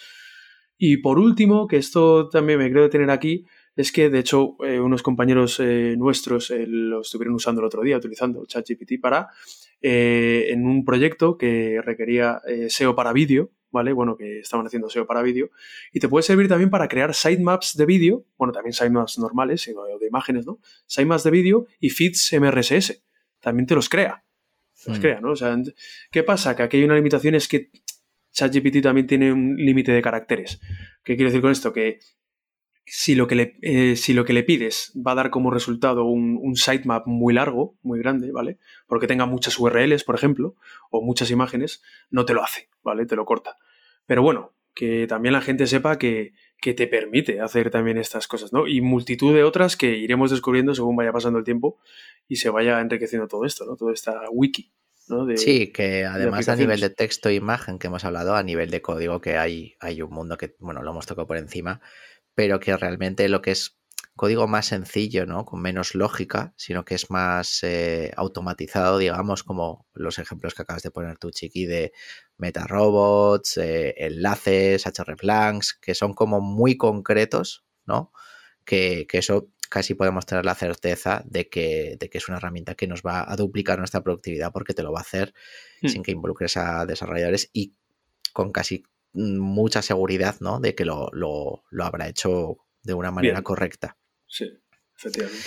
Y 0.78 0.98
por 0.98 1.18
último, 1.18 1.66
que 1.66 1.78
esto 1.78 2.28
también 2.28 2.60
me 2.60 2.70
creo 2.70 2.90
tener 2.90 3.10
aquí, 3.10 3.46
es 3.76 3.92
que 3.92 4.10
de 4.10 4.20
hecho 4.20 4.56
unos 4.60 5.02
compañeros 5.02 5.60
nuestros 5.98 6.52
lo 6.52 7.02
estuvieron 7.02 7.36
usando 7.36 7.62
el 7.62 7.68
otro 7.68 7.82
día, 7.82 7.98
utilizando 7.98 8.46
ChatGPT 8.46 9.02
para 9.02 9.30
eh, 9.86 10.48
en 10.54 10.66
un 10.66 10.86
proyecto 10.86 11.38
que 11.38 11.82
requería 11.84 12.42
eh, 12.48 12.70
SEO 12.70 12.96
para 12.96 13.12
vídeo, 13.12 13.52
¿vale? 13.70 13.92
Bueno, 13.92 14.16
que 14.16 14.40
estaban 14.40 14.66
haciendo 14.66 14.90
SEO 14.90 15.06
para 15.06 15.22
vídeo. 15.22 15.50
Y 15.92 16.00
te 16.00 16.08
puede 16.08 16.24
servir 16.24 16.48
también 16.48 16.70
para 16.70 16.88
crear 16.88 17.14
sitemaps 17.14 17.76
de 17.76 17.86
vídeo, 17.86 18.26
bueno, 18.38 18.54
también 18.54 18.72
sitemaps 18.72 19.20
normales, 19.20 19.68
eh, 19.68 19.74
de 20.00 20.08
imágenes, 20.08 20.46
¿no? 20.46 20.60
Sitemaps 20.86 21.26
de 21.26 21.32
vídeo 21.32 21.68
y 21.82 21.90
feeds 21.90 22.32
MRSS. 22.32 23.04
También 23.42 23.68
te 23.68 23.76
los 23.76 23.90
crea. 23.90 24.24
Los 24.86 25.00
hmm. 25.00 25.02
crea, 25.02 25.20
¿no? 25.20 25.32
O 25.32 25.36
sea, 25.36 25.54
¿qué 26.12 26.24
pasa? 26.24 26.56
Que 26.56 26.64
aquí 26.64 26.78
hay 26.78 26.86
una 26.86 26.96
limitación, 26.96 27.36
es 27.36 27.50
que 27.50 27.70
ChatGPT 28.32 28.82
también 28.82 29.06
tiene 29.06 29.34
un 29.34 29.58
límite 29.58 29.92
de 29.92 30.02
caracteres. 30.02 30.62
¿Qué 31.04 31.18
quiero 31.18 31.30
decir 31.30 31.42
con 31.42 31.52
esto? 31.52 31.74
Que 31.74 32.00
si 32.86 33.16
lo 33.16 33.28
que 33.28 33.36
le, 33.36 33.58
eh, 33.62 33.96
si 33.96 34.14
lo 34.14 34.26
que 34.26 34.34
le 34.34 34.44
pides 34.44 34.92
va 34.96 35.14
a 35.14 35.16
dar 35.16 35.30
como 35.30 35.52
resultado 35.52 36.06
un, 36.06 36.56
sitemap 36.56 37.08
muy 37.08 37.34
largo, 37.34 37.78
muy 37.82 38.00
grande, 38.00 38.32
¿vale? 38.32 38.58
Porque 38.88 39.08
tenga 39.08 39.26
muchas 39.26 39.58
URLs, 39.58 40.04
por 40.04 40.16
ejemplo, 40.16 40.56
o 40.92 41.02
muchas 41.02 41.32
imágenes, 41.32 41.82
no 42.10 42.26
te 42.26 42.34
lo 42.34 42.44
hace, 42.44 42.70
¿vale? 42.84 43.06
Te 43.06 43.16
lo 43.16 43.26
corta. 43.26 43.58
Pero 44.06 44.22
bueno, 44.22 44.54
que 44.76 45.08
también 45.08 45.34
la 45.34 45.42
gente 45.42 45.68
sepa 45.68 45.98
que, 45.98 46.34
que 46.58 46.74
te 46.74 46.88
permite 46.88 47.40
hacer 47.40 47.70
también 47.70 47.98
estas 47.98 48.28
cosas, 48.28 48.52
¿no? 48.52 48.68
Y 48.68 48.82
multitud 48.82 49.34
de 49.34 49.44
otras 49.44 49.78
que 49.78 49.98
iremos 49.98 50.32
descubriendo 50.32 50.76
según 50.76 50.96
vaya 50.96 51.14
pasando 51.14 51.40
el 51.40 51.46
tiempo 51.46 51.80
y 52.28 52.38
se 52.38 52.50
vaya 52.50 52.82
enriqueciendo 52.82 53.28
todo 53.28 53.46
esto, 53.46 53.66
¿no? 53.66 53.76
Toda 53.76 53.94
esta 53.94 54.22
wiki. 54.32 54.74
¿no? 55.10 55.28
sí, 55.36 55.74
que 55.74 56.06
además 56.06 56.48
a 56.48 56.56
nivel 56.56 56.80
de 56.80 56.90
texto 56.90 57.28
e 57.28 57.34
imagen 57.34 57.78
que 57.78 57.88
hemos 57.88 58.06
hablado, 58.06 58.36
a 58.36 58.44
nivel 58.44 58.72
de 58.72 58.82
código 58.82 59.20
que 59.20 59.38
hay, 59.38 59.76
hay 59.82 60.02
un 60.02 60.10
mundo 60.10 60.38
que, 60.38 60.56
bueno, 60.60 60.82
lo 60.82 60.92
hemos 60.92 61.06
tocado 61.06 61.28
por 61.28 61.36
encima, 61.36 61.82
pero 62.36 62.60
que 62.60 62.76
realmente 62.76 63.28
lo 63.30 63.42
que 63.42 63.52
es 63.52 63.78
código 64.16 64.48
más 64.48 64.68
sencillo, 64.68 65.26
¿no? 65.26 65.46
Con 65.46 65.62
menos 65.62 65.96
lógica, 65.96 66.54
sino 66.56 66.86
que 66.86 66.96
es 66.96 67.10
más 67.10 67.64
eh, 67.64 68.12
automatizado, 68.16 68.98
digamos, 69.00 69.44
como 69.44 69.88
los 69.94 70.20
ejemplos 70.20 70.54
que 70.54 70.62
acabas 70.62 70.84
de 70.84 70.92
poner 70.92 71.18
tú, 71.18 71.32
Chiqui, 71.32 71.66
de 71.66 71.94
metarobots, 72.38 73.58
eh, 73.58 73.96
enlaces, 73.98 74.86
hreflangs, 74.86 75.74
que 75.74 75.96
son 75.96 76.14
como 76.14 76.42
muy 76.42 76.78
concretos, 76.78 77.66
¿no? 77.86 78.12
Que, 78.66 79.08
eso 79.12 79.50
casi 79.70 79.96
podemos 79.96 80.28
tener 80.28 80.46
la 80.46 80.54
certeza 80.54 81.24
de 81.26 81.50
que, 81.50 81.98
de 82.00 82.10
que, 82.10 82.20
es 82.20 82.28
una 82.30 82.38
herramienta 82.38 82.76
que 82.76 82.88
nos 82.88 83.02
va 83.02 83.30
a 83.30 83.36
duplicar 83.36 83.80
nuestra 83.80 84.04
productividad 84.04 84.52
porque 84.52 84.76
te 84.76 84.84
lo 84.84 84.92
va 84.92 85.00
a 85.00 85.02
hacer 85.02 85.34
hmm. 85.82 85.88
sin 85.88 86.04
que 86.04 86.12
involucres 86.12 86.58
a 86.58 86.86
desarrolladores 86.86 87.50
y 87.54 87.74
con 88.34 88.52
casi 88.52 88.84
mucha 89.14 89.82
seguridad, 89.82 90.36
¿no? 90.40 90.60
De 90.60 90.76
que 90.76 90.86
lo, 90.86 91.10
habrá 91.80 92.08
hecho 92.08 92.58
de 92.82 92.94
una 92.94 93.12
manera 93.12 93.42
correcta. 93.42 93.98
Sí, 94.28 94.50
efectivamente. 94.98 95.44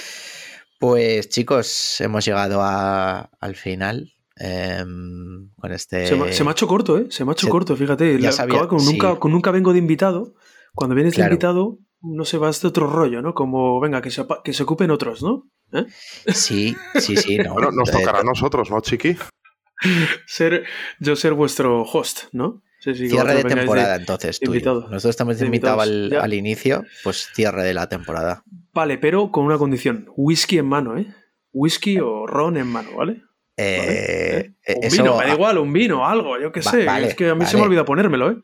Pues 0.78 1.28
chicos, 1.28 2.00
hemos 2.00 2.24
llegado 2.24 2.62
al 2.62 3.56
final. 3.56 4.12
Em, 4.38 5.50
con 5.56 5.72
este... 5.72 6.06
Se 6.06 6.16
me, 6.16 6.50
ha 6.50 6.52
hecho 6.52 6.66
corto, 6.66 6.98
¿eh? 6.98 7.06
Se 7.08 7.24
me 7.24 7.30
ha 7.30 7.32
hecho 7.32 7.48
corto, 7.48 7.74
fíjate. 7.74 8.18
con, 8.68 8.84
nunca, 8.84 9.16
con 9.16 9.32
nunca 9.32 9.50
vengo 9.50 9.72
de 9.72 9.78
invitado. 9.78 10.34
Cuando 10.74 10.94
vienes 10.94 11.16
de 11.16 11.22
invitado, 11.22 11.78
no 12.02 12.24
se 12.24 12.36
va 12.36 12.50
este 12.50 12.66
otro 12.66 12.86
rollo, 12.86 13.22
¿no? 13.22 13.32
Como, 13.32 13.80
venga, 13.80 14.02
que 14.02 14.10
se, 14.10 14.26
que 14.44 14.52
se 14.52 14.62
ocupen 14.62 14.90
otros, 14.90 15.22
¿no? 15.22 15.48
¿Eh? 15.72 15.86
Sí, 16.32 16.76
sí, 16.96 17.16
sí. 17.16 17.38
No. 17.38 17.54
bueno, 17.54 17.70
nos 17.72 17.90
tocará 17.90 18.20
a 18.20 18.24
nosotros, 18.24 18.70
¿no, 18.70 18.80
Chiqui? 18.80 19.16
Ser, 20.26 20.64
yo 21.00 21.16
ser 21.16 21.34
vuestro 21.34 21.82
host, 21.82 22.24
¿no? 22.32 22.62
Cierre 22.94 23.34
de 23.34 23.44
temporada, 23.44 23.96
entonces, 23.96 24.40
Nosotros 24.42 25.04
estamos 25.06 25.40
invitados 25.42 25.82
al, 25.82 26.34
inicio, 26.34 26.84
pues 27.02 27.28
cierre 27.34 27.64
de 27.64 27.74
la 27.74 27.88
temporada. 27.88 28.42
Vale, 28.72 28.98
pero 28.98 29.30
con 29.30 29.44
una 29.44 29.58
condición: 29.58 30.06
whisky 30.16 30.58
en 30.58 30.66
mano, 30.66 30.98
¿eh? 30.98 31.06
Whisky 31.52 31.98
o 31.98 32.26
ron 32.26 32.56
en 32.56 32.66
mano, 32.66 32.90
¿vale? 32.96 33.22
Eh, 33.56 34.52
¿Eh? 34.66 34.80
Un 34.82 34.90
vino, 34.90 35.16
me 35.16 35.24
da 35.24 35.32
igual, 35.32 35.58
un 35.58 35.72
vino, 35.72 36.06
algo, 36.06 36.38
yo 36.38 36.52
qué 36.52 36.62
sé. 36.62 36.86
es 37.02 37.14
que 37.14 37.30
a 37.30 37.34
mí 37.34 37.46
se 37.46 37.56
me 37.56 37.62
olvida 37.62 37.84
ponérmelo, 37.84 38.30
¿eh? 38.30 38.36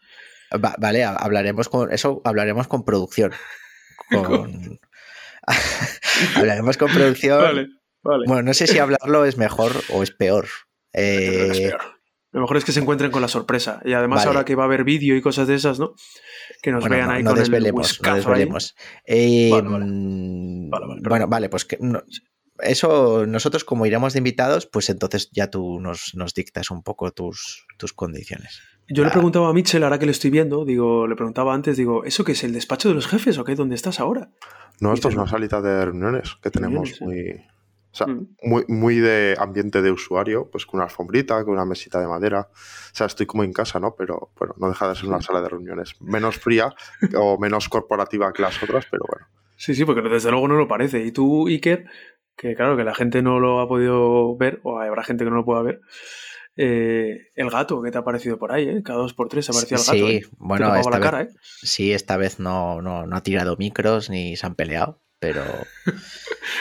vale, 0.59 1.05
hablaremos 1.05 1.69
con 1.69 1.93
eso, 1.93 2.21
hablaremos 2.25 2.69
con 2.69 2.85
producción. 2.85 3.33
Con... 4.11 4.79
hablaremos 6.37 6.77
con 6.77 6.93
producción. 6.93 7.41
Vale, 7.41 7.69
vale. 8.03 8.25
Bueno, 8.27 8.43
no 8.43 8.53
sé 8.53 8.67
si 8.67 8.79
hablarlo 8.79 9.25
es 9.25 9.39
mejor 9.39 9.73
o 9.89 10.03
es 10.03 10.11
peor. 10.11 10.49
Es 10.93 11.59
peor. 11.59 11.81
Lo 12.33 12.41
mejor 12.41 12.57
es 12.57 12.65
que 12.65 12.73
se 12.73 12.81
encuentren 12.81 13.11
con 13.11 13.21
la 13.21 13.29
sorpresa. 13.29 13.81
Y 13.85 13.93
además, 13.93 14.25
ahora 14.27 14.45
que 14.45 14.55
va 14.55 14.65
a 14.65 14.67
haber 14.67 14.85
vídeo 14.85 15.15
y 15.17 15.21
cosas 15.21 15.47
de 15.47 15.55
esas, 15.55 15.79
¿no? 15.79 15.95
Que 16.63 16.73
nos 16.73 16.89
vean 16.89 17.11
ahí 17.11 17.23
con 17.23 17.35
desvelemos, 17.35 18.01
el 18.01 18.09
no 18.09 18.17
desvelemos. 18.17 18.75
Eh, 19.07 19.51
bueno, 19.53 21.29
vale, 21.29 21.49
pues 21.51 21.67
que 21.67 21.79
eso 22.63 23.27
nosotros 23.27 23.65
como 23.65 23.87
iremos 23.87 24.13
de 24.13 24.19
invitados, 24.19 24.67
pues 24.67 24.89
entonces 24.89 25.31
ya 25.33 25.51
tú 25.51 25.81
nos, 25.81 26.13
dictas 26.35 26.71
un 26.71 26.83
poco 26.83 27.11
tus, 27.11 27.67
tus 27.77 27.93
condiciones. 27.93 28.63
Yo 28.89 29.05
le 29.05 29.11
ah. 29.11 29.13
preguntaba 29.13 29.49
a 29.49 29.53
Mitchell, 29.53 29.85
ahora 29.85 29.99
que 29.99 30.07
lo 30.07 30.13
estoy 30.13 30.31
viendo, 30.31 30.65
digo, 30.65 31.07
le 31.07 31.17
preguntaba 31.17 31.55
antes, 31.55 31.77
digo, 31.77 32.05
¿eso 32.05 32.25
qué 32.25 32.33
es 32.33 32.45
el 32.45 32.53
despacho 32.53 32.89
de 32.89 32.95
los 32.95 33.07
jefes 33.07 33.39
o 33.39 33.45
qué? 33.45 33.55
¿Dónde 33.55 33.75
estás 33.75 34.01
ahora? 34.01 34.31
No, 34.81 34.93
esto 34.93 35.09
es 35.09 35.15
una 35.15 35.29
salita 35.29 35.61
de 35.61 35.85
reuniones 35.85 36.37
que 36.43 36.51
tenemos 36.51 37.01
muy, 37.01 37.43
o 37.93 37.95
sea, 37.95 38.07
mm. 38.07 38.37
muy, 38.43 38.65
muy 38.69 38.97
de 38.97 39.37
ambiente 39.39 39.83
de 39.83 39.91
usuario, 39.91 40.49
pues 40.51 40.65
con 40.65 40.79
una 40.79 40.85
alfombrita, 40.85 41.45
con 41.45 41.53
una 41.53 41.67
mesita 41.67 42.01
de 42.01 42.07
madera. 42.07 42.49
O 42.51 42.95
sea, 42.95 43.07
estoy 43.07 43.27
como 43.27 43.45
en 43.45 43.53
casa, 43.53 43.79
¿no? 43.79 43.95
Pero 43.97 44.33
bueno, 44.39 44.55
no 44.57 44.69
deja 44.69 44.89
de 44.89 44.95
ser 44.95 45.09
una 45.09 45.21
sala 45.21 45.43
de 45.43 45.51
reuniones 45.51 46.01
menos 46.01 46.39
fría 46.39 46.75
o 47.15 47.39
menos 47.39 47.69
corporativa 47.69 48.33
que 48.33 48.43
las 48.43 48.63
otras, 48.63 48.87
pero 48.91 49.05
bueno. 49.11 49.27
Sí, 49.57 49.75
sí, 49.75 49.85
porque 49.85 50.01
desde 50.09 50.31
luego 50.31 50.49
no 50.49 50.57
lo 50.57 50.67
parece. 50.67 51.05
Y 51.05 51.13
tú, 51.13 51.49
Iker, 51.49 51.85
que 52.35 52.55
claro, 52.55 52.79
que 52.79 52.85
la 52.85 52.95
gente 52.95 53.21
no 53.21 53.41
lo 53.41 53.61
ha 53.61 53.69
podido 53.69 54.37
ver, 54.39 54.61
o 54.63 54.81
habrá 54.81 55.05
gente 55.05 55.25
que 55.25 55.31
no 55.31 55.37
lo 55.37 55.45
pueda 55.45 55.61
ver, 55.61 55.83
eh, 56.57 57.29
el 57.35 57.51
gato, 57.51 57.83
¿qué 57.83 57.91
te 57.91 57.99
ha 57.99 58.05
parecido 58.05 58.39
por 58.39 58.53
ahí? 58.53 58.69
Eh? 58.69 58.83
Cada 58.83 59.01
dos 59.01 59.13
por 59.13 59.29
tres 59.29 59.51
aparecía 59.51 59.77
el 59.77 59.85
gato. 59.85 59.93
Sí, 59.93 60.17
¿eh? 60.17 60.27
bueno, 60.39 60.75
esta 60.75 60.99
vez, 60.99 61.37
sí, 61.43 61.93
esta 61.93 62.17
vez 62.17 62.41
no, 62.41 62.81
no, 62.81 63.07
no 63.07 63.17
ha 63.17 63.23
tirado 63.23 63.57
micros 63.59 64.09
ni 64.09 64.37
se 64.37 64.47
han 64.47 64.55
peleado 64.55 65.03
pero... 65.23 65.45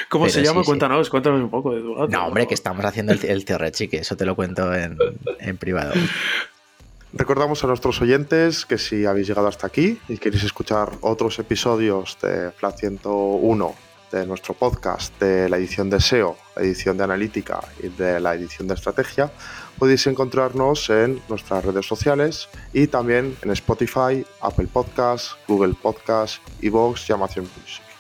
¿Cómo 0.10 0.30
se 0.30 0.44
llama? 0.44 0.62
cuéntanos, 0.64 1.10
cuéntanos 1.10 1.42
un 1.42 1.50
poco 1.50 1.74
de 1.74 1.82
tu 1.82 1.96
gato. 1.96 2.10
No, 2.10 2.28
hombre, 2.28 2.46
que 2.46 2.54
estamos 2.54 2.86
haciendo 2.86 3.12
el, 3.12 3.26
el 3.26 3.44
que 3.44 3.98
eso 3.98 4.16
te 4.16 4.24
lo 4.24 4.36
cuento 4.36 4.72
en, 4.74 5.58
privado. 5.58 5.94
Recordamos 7.14 7.64
a 7.64 7.68
nuestros 7.68 8.00
oyentes 8.02 8.68
que 8.68 8.78
si 8.78 9.06
habéis 9.06 9.28
llegado 9.28 9.48
hasta 9.48 9.66
aquí 9.66 10.00
y 10.08 10.18
queréis 10.18 10.44
escuchar 10.44 10.92
otros 11.02 11.40
episodios 11.40 12.18
de 12.22 12.52
Flat 12.52 12.78
101 12.78 13.76
de 14.12 14.28
nuestro 14.28 14.54
podcast, 14.54 15.20
de 15.20 15.50
la 15.50 15.58
edición 15.58 15.90
de 15.90 16.00
SEO, 16.00 16.38
la 16.56 16.62
edición 16.62 16.98
de 16.98 17.04
analítica 17.04 17.62
y 17.82 17.88
de 17.88 18.20
la 18.20 18.36
edición 18.36 18.68
de 18.68 18.76
estrategia, 18.76 19.32
podéis 19.80 20.06
encontrarnos 20.06 20.90
en 20.92 21.20
nuestras 21.30 21.66
redes 21.66 21.88
sociales 21.88 22.48
y 22.74 22.88
también 22.88 23.36
en 23.42 23.52
Spotify, 23.52 24.24
Apple 24.42 24.68
Podcasts, 24.72 25.36
Google 25.48 25.74
Podcasts, 25.82 26.40
Evox 26.62 27.10
y 27.10 27.14
Amazon 27.14 27.50
Music. 27.58 27.91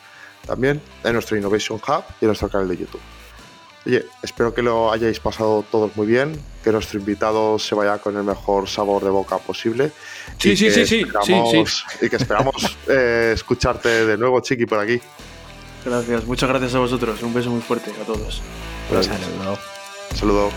También 0.45 0.81
en 1.03 1.13
nuestro 1.13 1.37
Innovation 1.37 1.79
Hub 1.79 2.03
y 2.19 2.25
en 2.25 2.27
nuestro 2.27 2.49
canal 2.49 2.67
de 2.67 2.77
YouTube. 2.77 3.01
Oye, 3.85 4.05
espero 4.21 4.53
que 4.53 4.61
lo 4.61 4.91
hayáis 4.91 5.19
pasado 5.19 5.65
todos 5.71 5.95
muy 5.95 6.05
bien, 6.05 6.39
que 6.63 6.71
nuestro 6.71 6.99
invitado 6.99 7.57
se 7.57 7.73
vaya 7.73 7.97
con 7.97 8.15
el 8.15 8.23
mejor 8.23 8.69
sabor 8.69 9.03
de 9.03 9.09
boca 9.09 9.39
posible. 9.39 9.91
Sí, 10.37 10.55
sí, 10.55 10.69
sí, 10.69 10.85
sí, 10.85 11.05
Y 12.01 12.09
que 12.09 12.15
esperamos 12.15 12.77
eh, 12.87 13.31
escucharte 13.33 14.05
de 14.05 14.17
nuevo, 14.17 14.39
Chiqui, 14.39 14.67
por 14.67 14.79
aquí. 14.79 15.01
Gracias, 15.83 16.25
muchas 16.25 16.49
gracias 16.49 16.75
a 16.75 16.79
vosotros. 16.79 17.23
Un 17.23 17.33
beso 17.33 17.49
muy 17.49 17.61
fuerte 17.61 17.91
a 17.99 18.05
todos. 18.05 18.41
Gracias. 18.91 19.17
Saludo. 20.13 20.51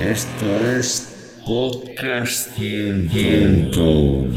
Esto 0.00 0.46
es 0.76 1.40
Podcast 1.44 2.56
Ciento. 3.10 4.28